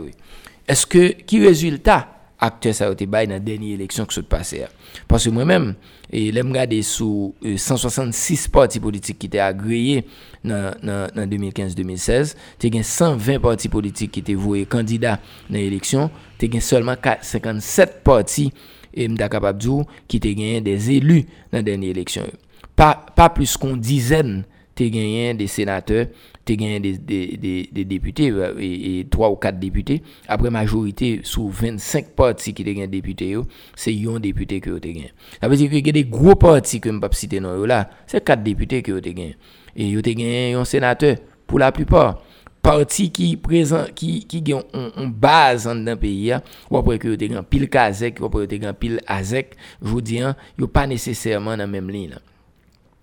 [0.68, 4.62] Est-ce que, qui résultat akte sa yo te bay nan denye eleksyon ki sot pase
[4.62, 4.70] ya.
[5.12, 5.68] Paske mwen men,
[6.08, 10.04] e, lem gade sou e, 166 parti politik ki te agreye
[10.44, 15.18] nan, nan, nan 2015-2016, te gen 120 parti politik ki te vouye kandida
[15.50, 18.50] nan eleksyon, te gen solman 57 parti
[18.94, 22.32] e, mda kapabdou ki te gen des elu nan denye eleksyon.
[22.80, 26.08] Pa, pa plus kon dizen parti tu gagné des sénateurs,
[26.46, 30.02] tu gagné des, des, des, députés, euh, et, 3 ou 4 députés.
[30.26, 33.36] Après, majorité, sous 25 partis qui ont gagné députés,
[33.76, 35.12] c'est un député qui ont gagné.
[35.42, 37.90] Ça veut dire qu'il y a des gros partis que je ne pas citer là,
[38.08, 39.36] c'est 4 députés qui ont gagné.
[39.76, 42.24] Et ils ont gagné un sénateur, pour la plupart.
[42.62, 46.34] Parti qui présent qui qui ont une base dans le pays
[46.70, 50.02] ou après que vous avez pile kazek ou après que vous pile azek je vous
[50.02, 50.36] dis hein,
[50.74, 52.18] pas nécessairement dans la même ligne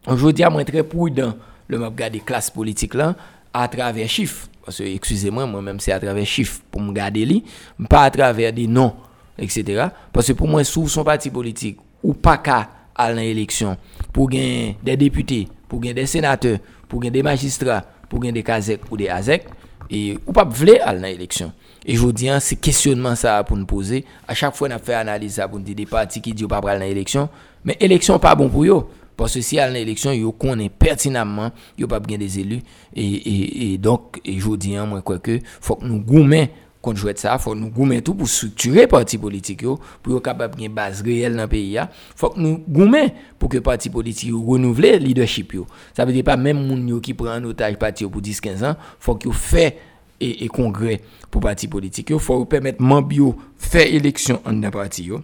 [0.06, 1.34] je vous dis moi très prudent
[1.68, 3.14] le m'a regarder classe politique là
[3.52, 7.44] à travers chiffres parce que excusez-moi moi-même c'est à travers chiffres pour me garder li
[7.88, 8.94] pas à travers des noms
[9.38, 9.86] etc.
[10.12, 12.68] parce que pour moi sous son parti politique ou pas qu'à
[12.98, 13.76] dans l'élection
[14.12, 18.42] pour gagner des députés pour gagner des sénateurs pour gagner des magistrats pour gagner des
[18.42, 19.46] kazek ou des azek
[19.90, 21.52] Et ou pas vle dans l'élection.
[21.84, 24.04] Et je vous dis, hein, c'est questionnement ça pour nous poser.
[24.26, 26.60] À chaque fois, on a fait analyse pour nous dire des partis qui disent pas
[26.60, 27.28] dans l'élection.
[27.64, 28.86] Mais l'élection pas bon pour eux.
[29.16, 32.60] Parce que si à l'élection, ils connaissent pertinemment, ils pas bien des élus.
[32.94, 36.48] Et, et, donc, et je dis, hein, moi, quoi que, faut que nous goumons
[36.82, 40.72] contre jouer ça, faut nous tout pour structurer parti politique yo, pour être capable une
[40.72, 41.76] base réelle dans le pays
[42.14, 43.10] Faut que nous goumons
[43.40, 45.66] pour que parti politique renouvelle leadership yo.
[45.94, 48.76] Ça veut dire pas même moun qui prend en otage parti pour 10 15 ans,
[49.00, 49.78] faut qu'il fait
[50.20, 55.22] et, et congrès pour parti politique yo, faut permettre membres faire élection en parti yo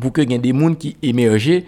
[0.00, 1.62] pour que y ait des gens qui émergent,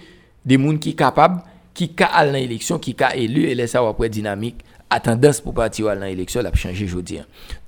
[0.47, 1.43] des gens qui sont capables,
[1.75, 5.89] qui sont à l'élection, qui sont élus et laissent après dynamique, à tendance pour partir
[5.89, 7.19] à l'élection, la changer aujourd'hui.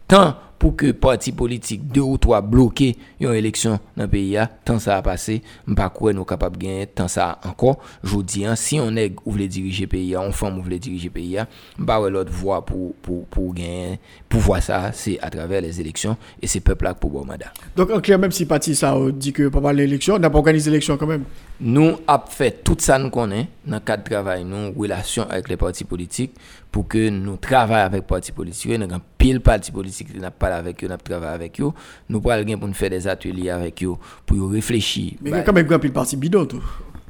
[0.07, 4.79] Tant pour que parti politique deux ou trois bloqués une élection dans le pays tant
[4.79, 5.43] ça a passé
[5.77, 7.79] pas quoi nous capable gagner tant ça encore.
[8.03, 11.11] Je dis hein, si on est ou voulez diriger pays on femme ou voulez diriger
[11.11, 11.39] pays
[11.85, 16.17] pas l'autre voie pour pour pour gagner pour voir ça c'est à travers les élections
[16.43, 17.53] et c'est peuple là pour bon mandat.
[17.77, 20.71] Donc en clair même si parti ça dit que pas l'élection on n'a pas organisé
[20.71, 21.25] l'élection quand même.
[21.61, 25.49] Nous avons fait tout ça nous connaît dans le cadre de travail nous relation avec
[25.49, 26.35] les partis politiques
[26.71, 28.79] pour que nous travaillions avec les partis politiques.
[28.79, 31.71] Nous avons pile parti politique n'a pas avec eux, n'a travaillé avec eux.
[32.09, 33.95] Nous pourrons pour nous faire des ateliers avec eux,
[34.27, 35.15] pour réfléchir.
[35.21, 36.63] Mais il y a quand même un parti bidon, tout.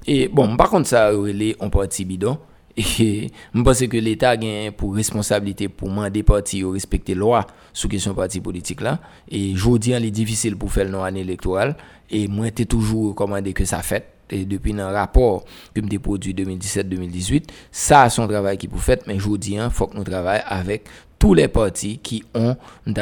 [0.07, 2.39] Et bon, par contre, ça, il un parti bidon.
[2.79, 7.47] Et je pense que l'État a pour responsabilité pour demander parti à respecter la loi
[7.73, 9.01] sur question parti politique là.
[9.29, 11.77] Et je dis, il est difficile pour faire le année électorale.
[12.09, 14.13] Et moi, j'ai toujours recommandé que ça fait.
[14.31, 15.45] Et depuis un rapport
[15.75, 19.71] que je produit 2017-2018, ça a son travail qui pour faire, mais je dis, il
[19.71, 20.85] faut que nous travaillions avec
[21.19, 22.95] tous les partis qui ont une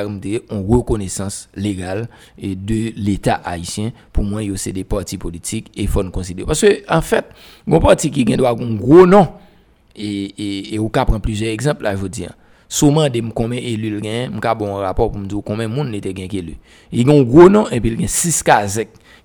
[0.51, 2.09] reconnaissance légale
[2.40, 3.93] de l'État haïtien.
[4.12, 6.47] Pour moi, c'est des partis politiques et il faut considérer.
[6.47, 7.26] Parce que, en fait,
[7.70, 9.28] un parti qui a un gros nom,
[9.94, 12.32] et, et, au cas prend plusieurs exemples, je veux dire.
[12.68, 15.94] Souvent, de combien élu le je un bon rapport pour me dire combien de monde
[15.94, 16.56] était élu.
[16.90, 18.09] Il y a un gros nom et puis il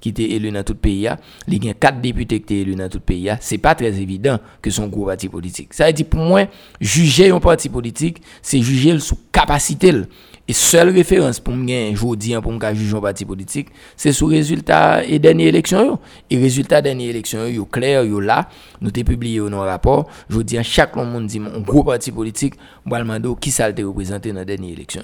[0.06, 1.10] y a 6 cases qui étaient élus dans tout le pays,
[1.48, 4.02] il y a quatre députés qui étaient élus dans tout le pays, c'est pas très
[4.02, 5.73] évident que son gros parti politique.
[5.73, 6.48] Ça veut dire pour moi,
[6.80, 9.94] juger un parti politique, c'est juger sous capacité.
[10.48, 15.06] Et seule référence pour moi, aujourd'hui, pour me juger un parti politique, c'est sur résultat
[15.06, 15.99] et dernière élection.
[16.30, 18.49] Et résultat dernière élection, yo clair, yo là,
[18.82, 20.10] nous t'ai publié dans rapport.
[20.30, 22.99] Je dis chaque monde un gros parti politique, moi
[23.40, 25.03] qui a représenté dans la dernière élection?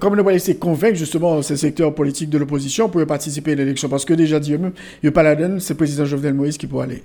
[0.00, 3.88] Comment ne pas laisser convaincre justement ces secteurs politiques de l'opposition pour participer à l'élection
[3.88, 4.72] Parce que déjà dit eux-mêmes,
[5.02, 7.04] il pas la donne, c'est le président Jovenel Moïse qui pourrait aller.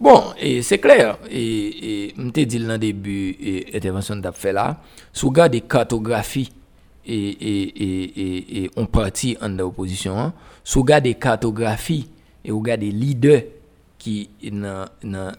[0.00, 1.18] Bon, et c'est clair.
[1.30, 4.80] Et, et je dit dans le début de l'intervention de fait là,
[5.12, 6.50] sous garde des cartographies
[7.06, 10.32] et, on partit en opposition, hein,
[10.64, 12.08] sous garde des cartographies
[12.44, 13.42] et au des leaders
[13.98, 14.86] qui dans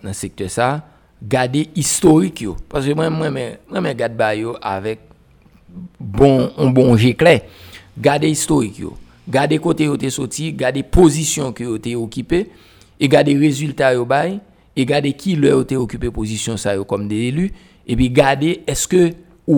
[0.03, 0.85] le secteur ça,
[1.21, 4.21] garder historique Parce que moi, moi, moi, moi, garde
[4.61, 4.99] avec
[5.99, 7.41] bon, un bon clair.
[7.97, 8.81] Gardez historique,
[9.27, 12.49] gardez côté où sorti, gardez position que vous occupé,
[12.99, 14.39] et gardez résultats yo bay,
[14.75, 17.51] et gardez qui leur été occupé position ça comme des élus,
[17.85, 19.11] et puis gardez est-ce que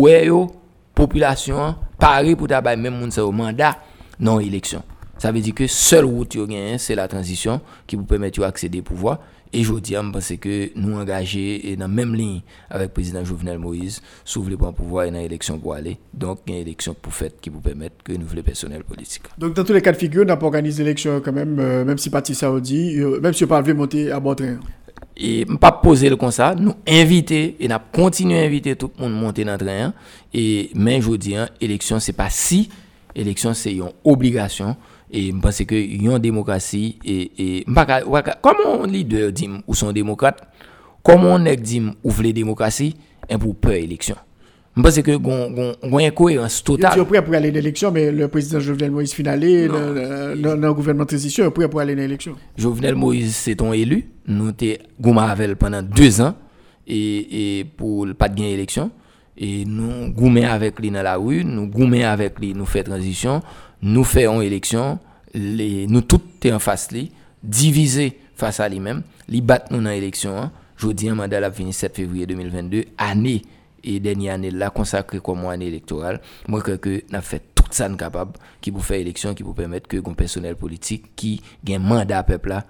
[0.07, 0.51] est yo
[0.95, 3.77] population paré pour même moun ça au mandat
[4.19, 4.83] non élection.
[5.17, 8.83] Ça veut dire que seule route yo c'est la transition qui vous permet d'accéder au
[8.83, 9.19] pouvoir
[9.53, 13.23] et je dis, je pense que nous engagés dans la même ligne avec le président
[13.23, 14.01] Jovenel Moïse,
[14.35, 15.97] voulez prendre pouvoir dans l'élection pour aller.
[16.13, 18.83] Donc, il y a une élection pour faire qui vous permettre que nous voulons personnel
[18.83, 19.23] politique.
[19.37, 21.85] Donc, dans tous les cas de figure, on n'a pas organisé l'élection quand même, euh,
[21.85, 24.57] même si Parti Saoudi, euh, même si on pas monter à bon train.
[25.15, 29.03] Et pas poser le comme ça, nous inviter et nous continuer à inviter tout le
[29.03, 29.93] monde à monter dans le train.
[30.33, 32.69] Et, mais je dis, l'élection, ce n'est pas si,
[33.15, 34.75] l'élection, c'est une obligation.
[35.13, 40.45] E mpense ke yon demokrasi e, e mbaka waka Koman lider dim ou son demokrate
[41.05, 42.93] Koman nek dim ou vle demokrasi
[43.29, 44.17] En pou pre eleksyon?
[44.73, 46.97] Mpense ke gwenye koherans total.
[46.97, 49.93] Yo prè pou alè n'eleksyon Men le prezident Jovenel Moïse finalè non.
[50.57, 55.27] Nan gouvernement transisyon Prè pou alè n'eleksyon Jovenel Moïse se ton elu Nou te gouma
[55.29, 56.33] avèl pendant 2 an
[56.83, 57.43] e, e
[57.77, 58.89] pou l'pat gen eleksyon.
[59.33, 63.41] E nou goumen avèk li nan la ou Nou goumen avèk li nou fè transisyon
[63.83, 64.97] nous faisons élection,
[65.35, 67.11] nous tous en face lui,
[67.43, 70.49] divisés face à lui-même, lui battent nous dans l'élection.
[70.77, 73.41] Je dis un mandat la 27 février 2022, année
[73.83, 76.21] et dernière année là consacrée comme année électorale.
[76.47, 77.43] Moi, je crois que nous fait
[77.73, 81.41] tout ça capable qui vous faire élection, qui vous permettre que un personnel politique qui
[81.67, 82.25] a un mandat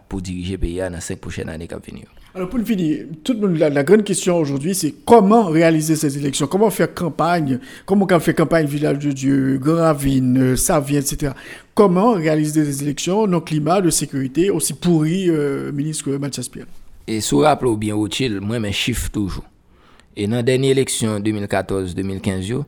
[0.08, 2.06] pour diriger le pays dans les cinq prochaines années qui venir.
[2.36, 6.48] Alors pour le finir, toute la, la grande question aujourd'hui, c'est comment réaliser ces élections,
[6.48, 11.34] comment faire campagne, comment on fait campagne Village de Dieu, Gravine, euh, Savien, etc.
[11.76, 13.28] Comment réaliser des élections?
[13.28, 16.66] Dans un climat de sécurité aussi pourri, euh, ministre Mathias Pierre
[17.06, 19.46] Et si vous rappelez bien, chill, moi, mes chiffres toujours.
[20.16, 22.64] Et dans la dernière élection 2014-2015,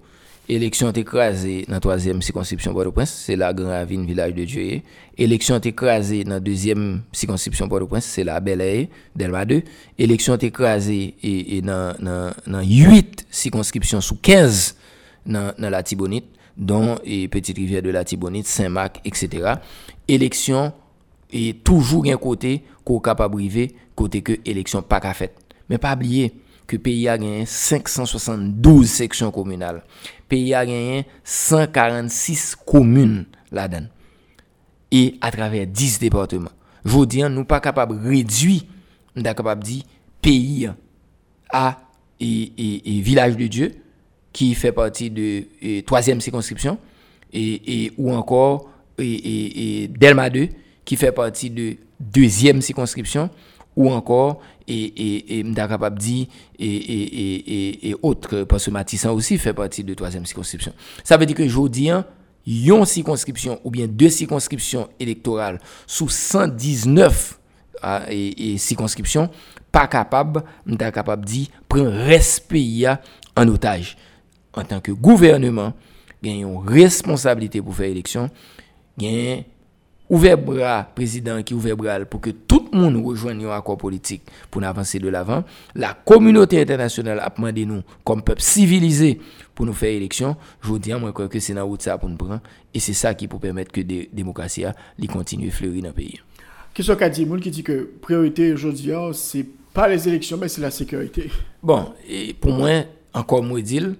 [0.45, 4.81] Eleksyon te krasi nan 3e sikonskripsyon Port-au-Prince, se la Grand Ravine Village de Dieu.
[5.17, 6.75] Eleksyon te krasi nan 2e
[7.17, 8.85] sikonskripsyon Port-au-Prince, se la Bel Air,
[9.17, 9.63] Delma 2.
[10.05, 14.75] Eleksyon te krasi e, e nan, nan, nan 8 sikonskripsyon sou 15
[15.25, 19.57] nan, nan la Tibonite, don e Petite Rivière de la Tibonite, Saint-Marc, etc.
[20.05, 20.69] Eleksyon
[21.33, 25.33] e toujou gen kote ko kapabrive kote ke eleksyon pa ka fet.
[25.65, 26.29] Men pa bliye.
[26.67, 29.83] Que pays a gagné 572 sections communales.
[30.27, 33.87] Pays a gagné 146 communes là-dedans.
[34.91, 36.51] Et à travers 10 départements.
[36.85, 38.61] Je dis, nous pas capable de réduire,
[39.15, 39.83] nous pas de dire
[40.21, 40.69] pays
[41.51, 41.79] à
[42.19, 43.75] et, village de Dieu
[44.31, 46.77] qui fait partie de troisième circonscription
[47.33, 50.49] et, ou encore et, Delma 2
[50.83, 53.29] qui fait partie de deuxième circonscription
[53.75, 56.27] ou encore et et et capable dit
[56.57, 60.73] et et et et autres parce que Matissan aussi fait partie de troisième circonscription.
[61.03, 61.89] Ça veut dire que jodi
[62.47, 67.39] une circonscription ou bien deux circonscriptions électorales sous 119
[67.81, 68.03] ah,
[68.57, 69.29] circonscriptions
[69.71, 72.85] pas capable m'ta capable dit prendre respect
[73.35, 73.97] en otage
[74.53, 75.73] en tant que gouvernement
[76.23, 78.29] gagne une responsabilité pour faire élection
[80.05, 84.61] Ouver bra prezident ki ouver bral pou ke tout moun rejoen yon akor politik pou
[84.61, 85.41] nan avanse de lavan.
[85.73, 89.15] La komunote internasyonal apman de nou kom pep sivilize
[89.57, 90.35] pou nou fey eleksyon.
[90.61, 92.43] Jodi an mwen kwenke se nan wout sa pou nou pran.
[92.69, 96.21] E se sa ki pou pemet ke de, demokrasi a li kontinu fleuri nan peyi.
[96.77, 99.41] Kiswa ka di moun ki di ke priorite jodi an se
[99.73, 101.31] pa les eleksyon men se la sekurite.
[101.65, 101.89] Bon,
[102.43, 103.95] pou mwen ankor mwen dil,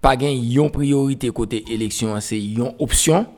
[0.00, 3.28] pa gen yon priorite kote eleksyon an se yon opsyon.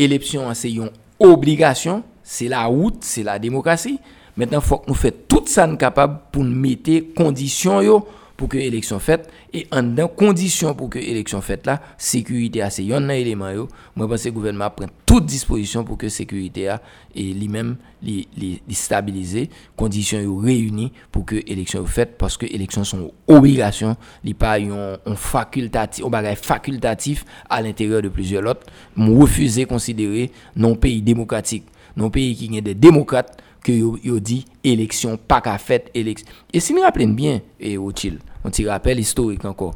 [0.00, 0.90] Eleksyon an se yon
[1.20, 3.98] obligation, c'est la route, c'est la démocratie.
[4.36, 8.04] Maintenant, il faut que nous fassions tout ça capable pour nous mettre conditions
[8.36, 12.70] pour que l'élection faite et en dans conditions pour que l'élection faite là, sécurité a
[12.70, 13.68] c'est un élément yo.
[13.96, 16.80] Moi pense gouvernement prend toute disposition pour que sécurité a
[17.14, 22.84] et lui-même les les stabiliser, conditions yo réunies pour que l'élection faite parce que élections
[22.84, 28.66] sont obligation, li pas un facultatif, on bagage facultatif à l'intérieur de plusieurs autres.
[28.96, 31.64] Moi refuser considérer non pays démocratique,
[31.96, 36.26] non pays qui est des démocrates que yo, dit élection pas qu'à fait élection.
[36.52, 39.74] Et si nous rappelons bien et utile, on t'y rappelle historique encore.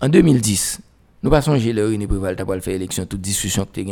[0.00, 0.80] En 2010,
[1.22, 3.86] nous passons le René Préval pour faire élection toute discussion que tu.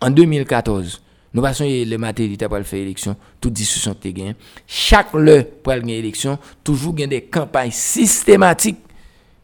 [0.00, 1.00] En 2014,
[1.32, 4.22] nous passons le matériel pour faire élection toute discussion que tu.
[4.66, 8.78] Chaque le pour gagner élection, toujours gagne des campagnes systématiques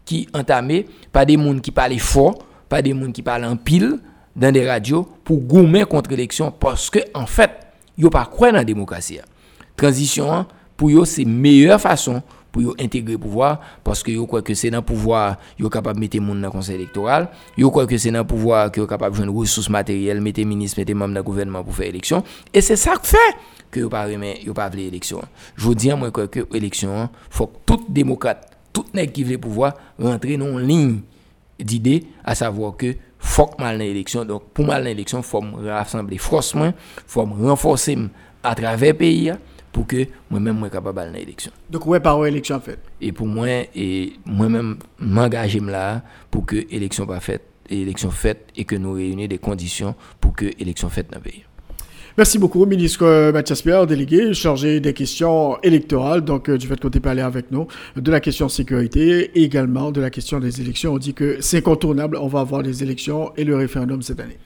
[0.05, 3.99] qui entamées par des gens qui parlent fort, pas des gens qui parlent en pile
[4.35, 7.51] dans des radios pour gommer contre l'élection parce que en fait
[7.97, 9.21] yo pas croire dans la démocratie.
[9.77, 10.47] Transition
[10.77, 12.23] pour eux c'est meilleure façon
[12.53, 15.99] pour intégrer le pouvoir parce que yo croit que c'est dans le pouvoir yo capable
[15.99, 18.87] mettre monde dans le conseil électoral yo croit que c'est dans le pouvoir que yo
[18.87, 22.23] capable joindre ressources matérielles mettre ministre mettre membres dans gouvernement pour faire élection.
[22.53, 23.17] Et c'est ça que fait
[23.71, 25.23] que yo pas remet yo pas appeler élection.
[25.57, 29.75] Je vous dis moi que élection faut que tout démocrate tout nèg qui veut pouvoir
[29.99, 31.01] rentrer dans une ligne
[31.59, 34.25] d'idées, à savoir que faut que mal dans l'élection.
[34.27, 36.73] Donc pour mal dans l'élection il faut me rassembler forcement
[37.07, 37.97] faut me renforcer
[38.43, 39.33] à travers le pays.
[39.73, 41.51] Pour que moi-même sois capable dans l'élection.
[41.71, 42.79] Donc, ouais, par élection en fait.
[43.01, 48.65] Et pour moi, et moi-même, m'engager là pour que l'élection pas faite, élection faite et
[48.65, 51.45] que nous réunions des conditions pour que l'élection faite dans le pays.
[52.19, 56.21] Merci beaucoup, ministre Mathias Pierre, délégué, chargé des questions électorales.
[56.21, 59.91] Donc, euh, du fait qu'on ait parlé avec nous de la question sécurité et également
[59.91, 60.93] de la question des élections.
[60.93, 64.37] On dit que c'est incontournable, on va avoir des élections et le référendum cette année.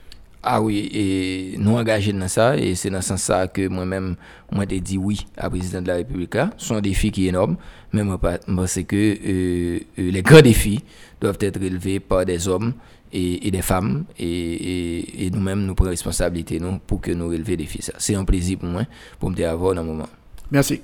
[0.43, 4.15] Ah oui, et nous engagés dans ça, et c'est dans ce sens que moi-même,
[4.51, 6.37] moi, j'ai dit oui à président de la République.
[6.57, 7.57] C'est un défi qui est énorme,
[7.91, 10.83] mais moi, c'est que euh, euh, les grands défis
[11.19, 12.73] doivent être relevés par des hommes
[13.11, 17.79] et, des femmes et, nous-mêmes nous prenons responsabilité nous, pour que nous relevions des défis.
[17.97, 18.83] C'est un plaisir pour moi
[19.19, 20.09] pour me avoir dans un moment.
[20.51, 20.81] Merci.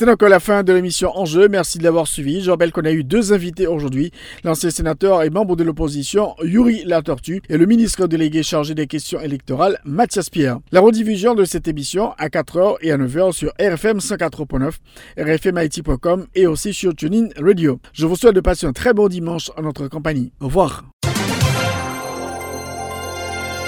[0.00, 1.46] C'est donc la fin de l'émission Enjeu.
[1.48, 2.40] Merci de l'avoir suivi.
[2.40, 4.12] Je rappelle qu'on a eu deux invités aujourd'hui.
[4.44, 9.20] L'ancien sénateur et membre de l'opposition, Yuri Latortu, et le ministre délégué chargé des questions
[9.20, 10.60] électorales, Mathias Pierre.
[10.72, 14.72] La rediffusion de cette émission à 4h et à 9h sur RFM 104.9,
[15.18, 17.78] rfmit.com et aussi sur TuneIn Radio.
[17.92, 20.32] Je vous souhaite de passer un très bon dimanche en notre compagnie.
[20.40, 20.86] Au revoir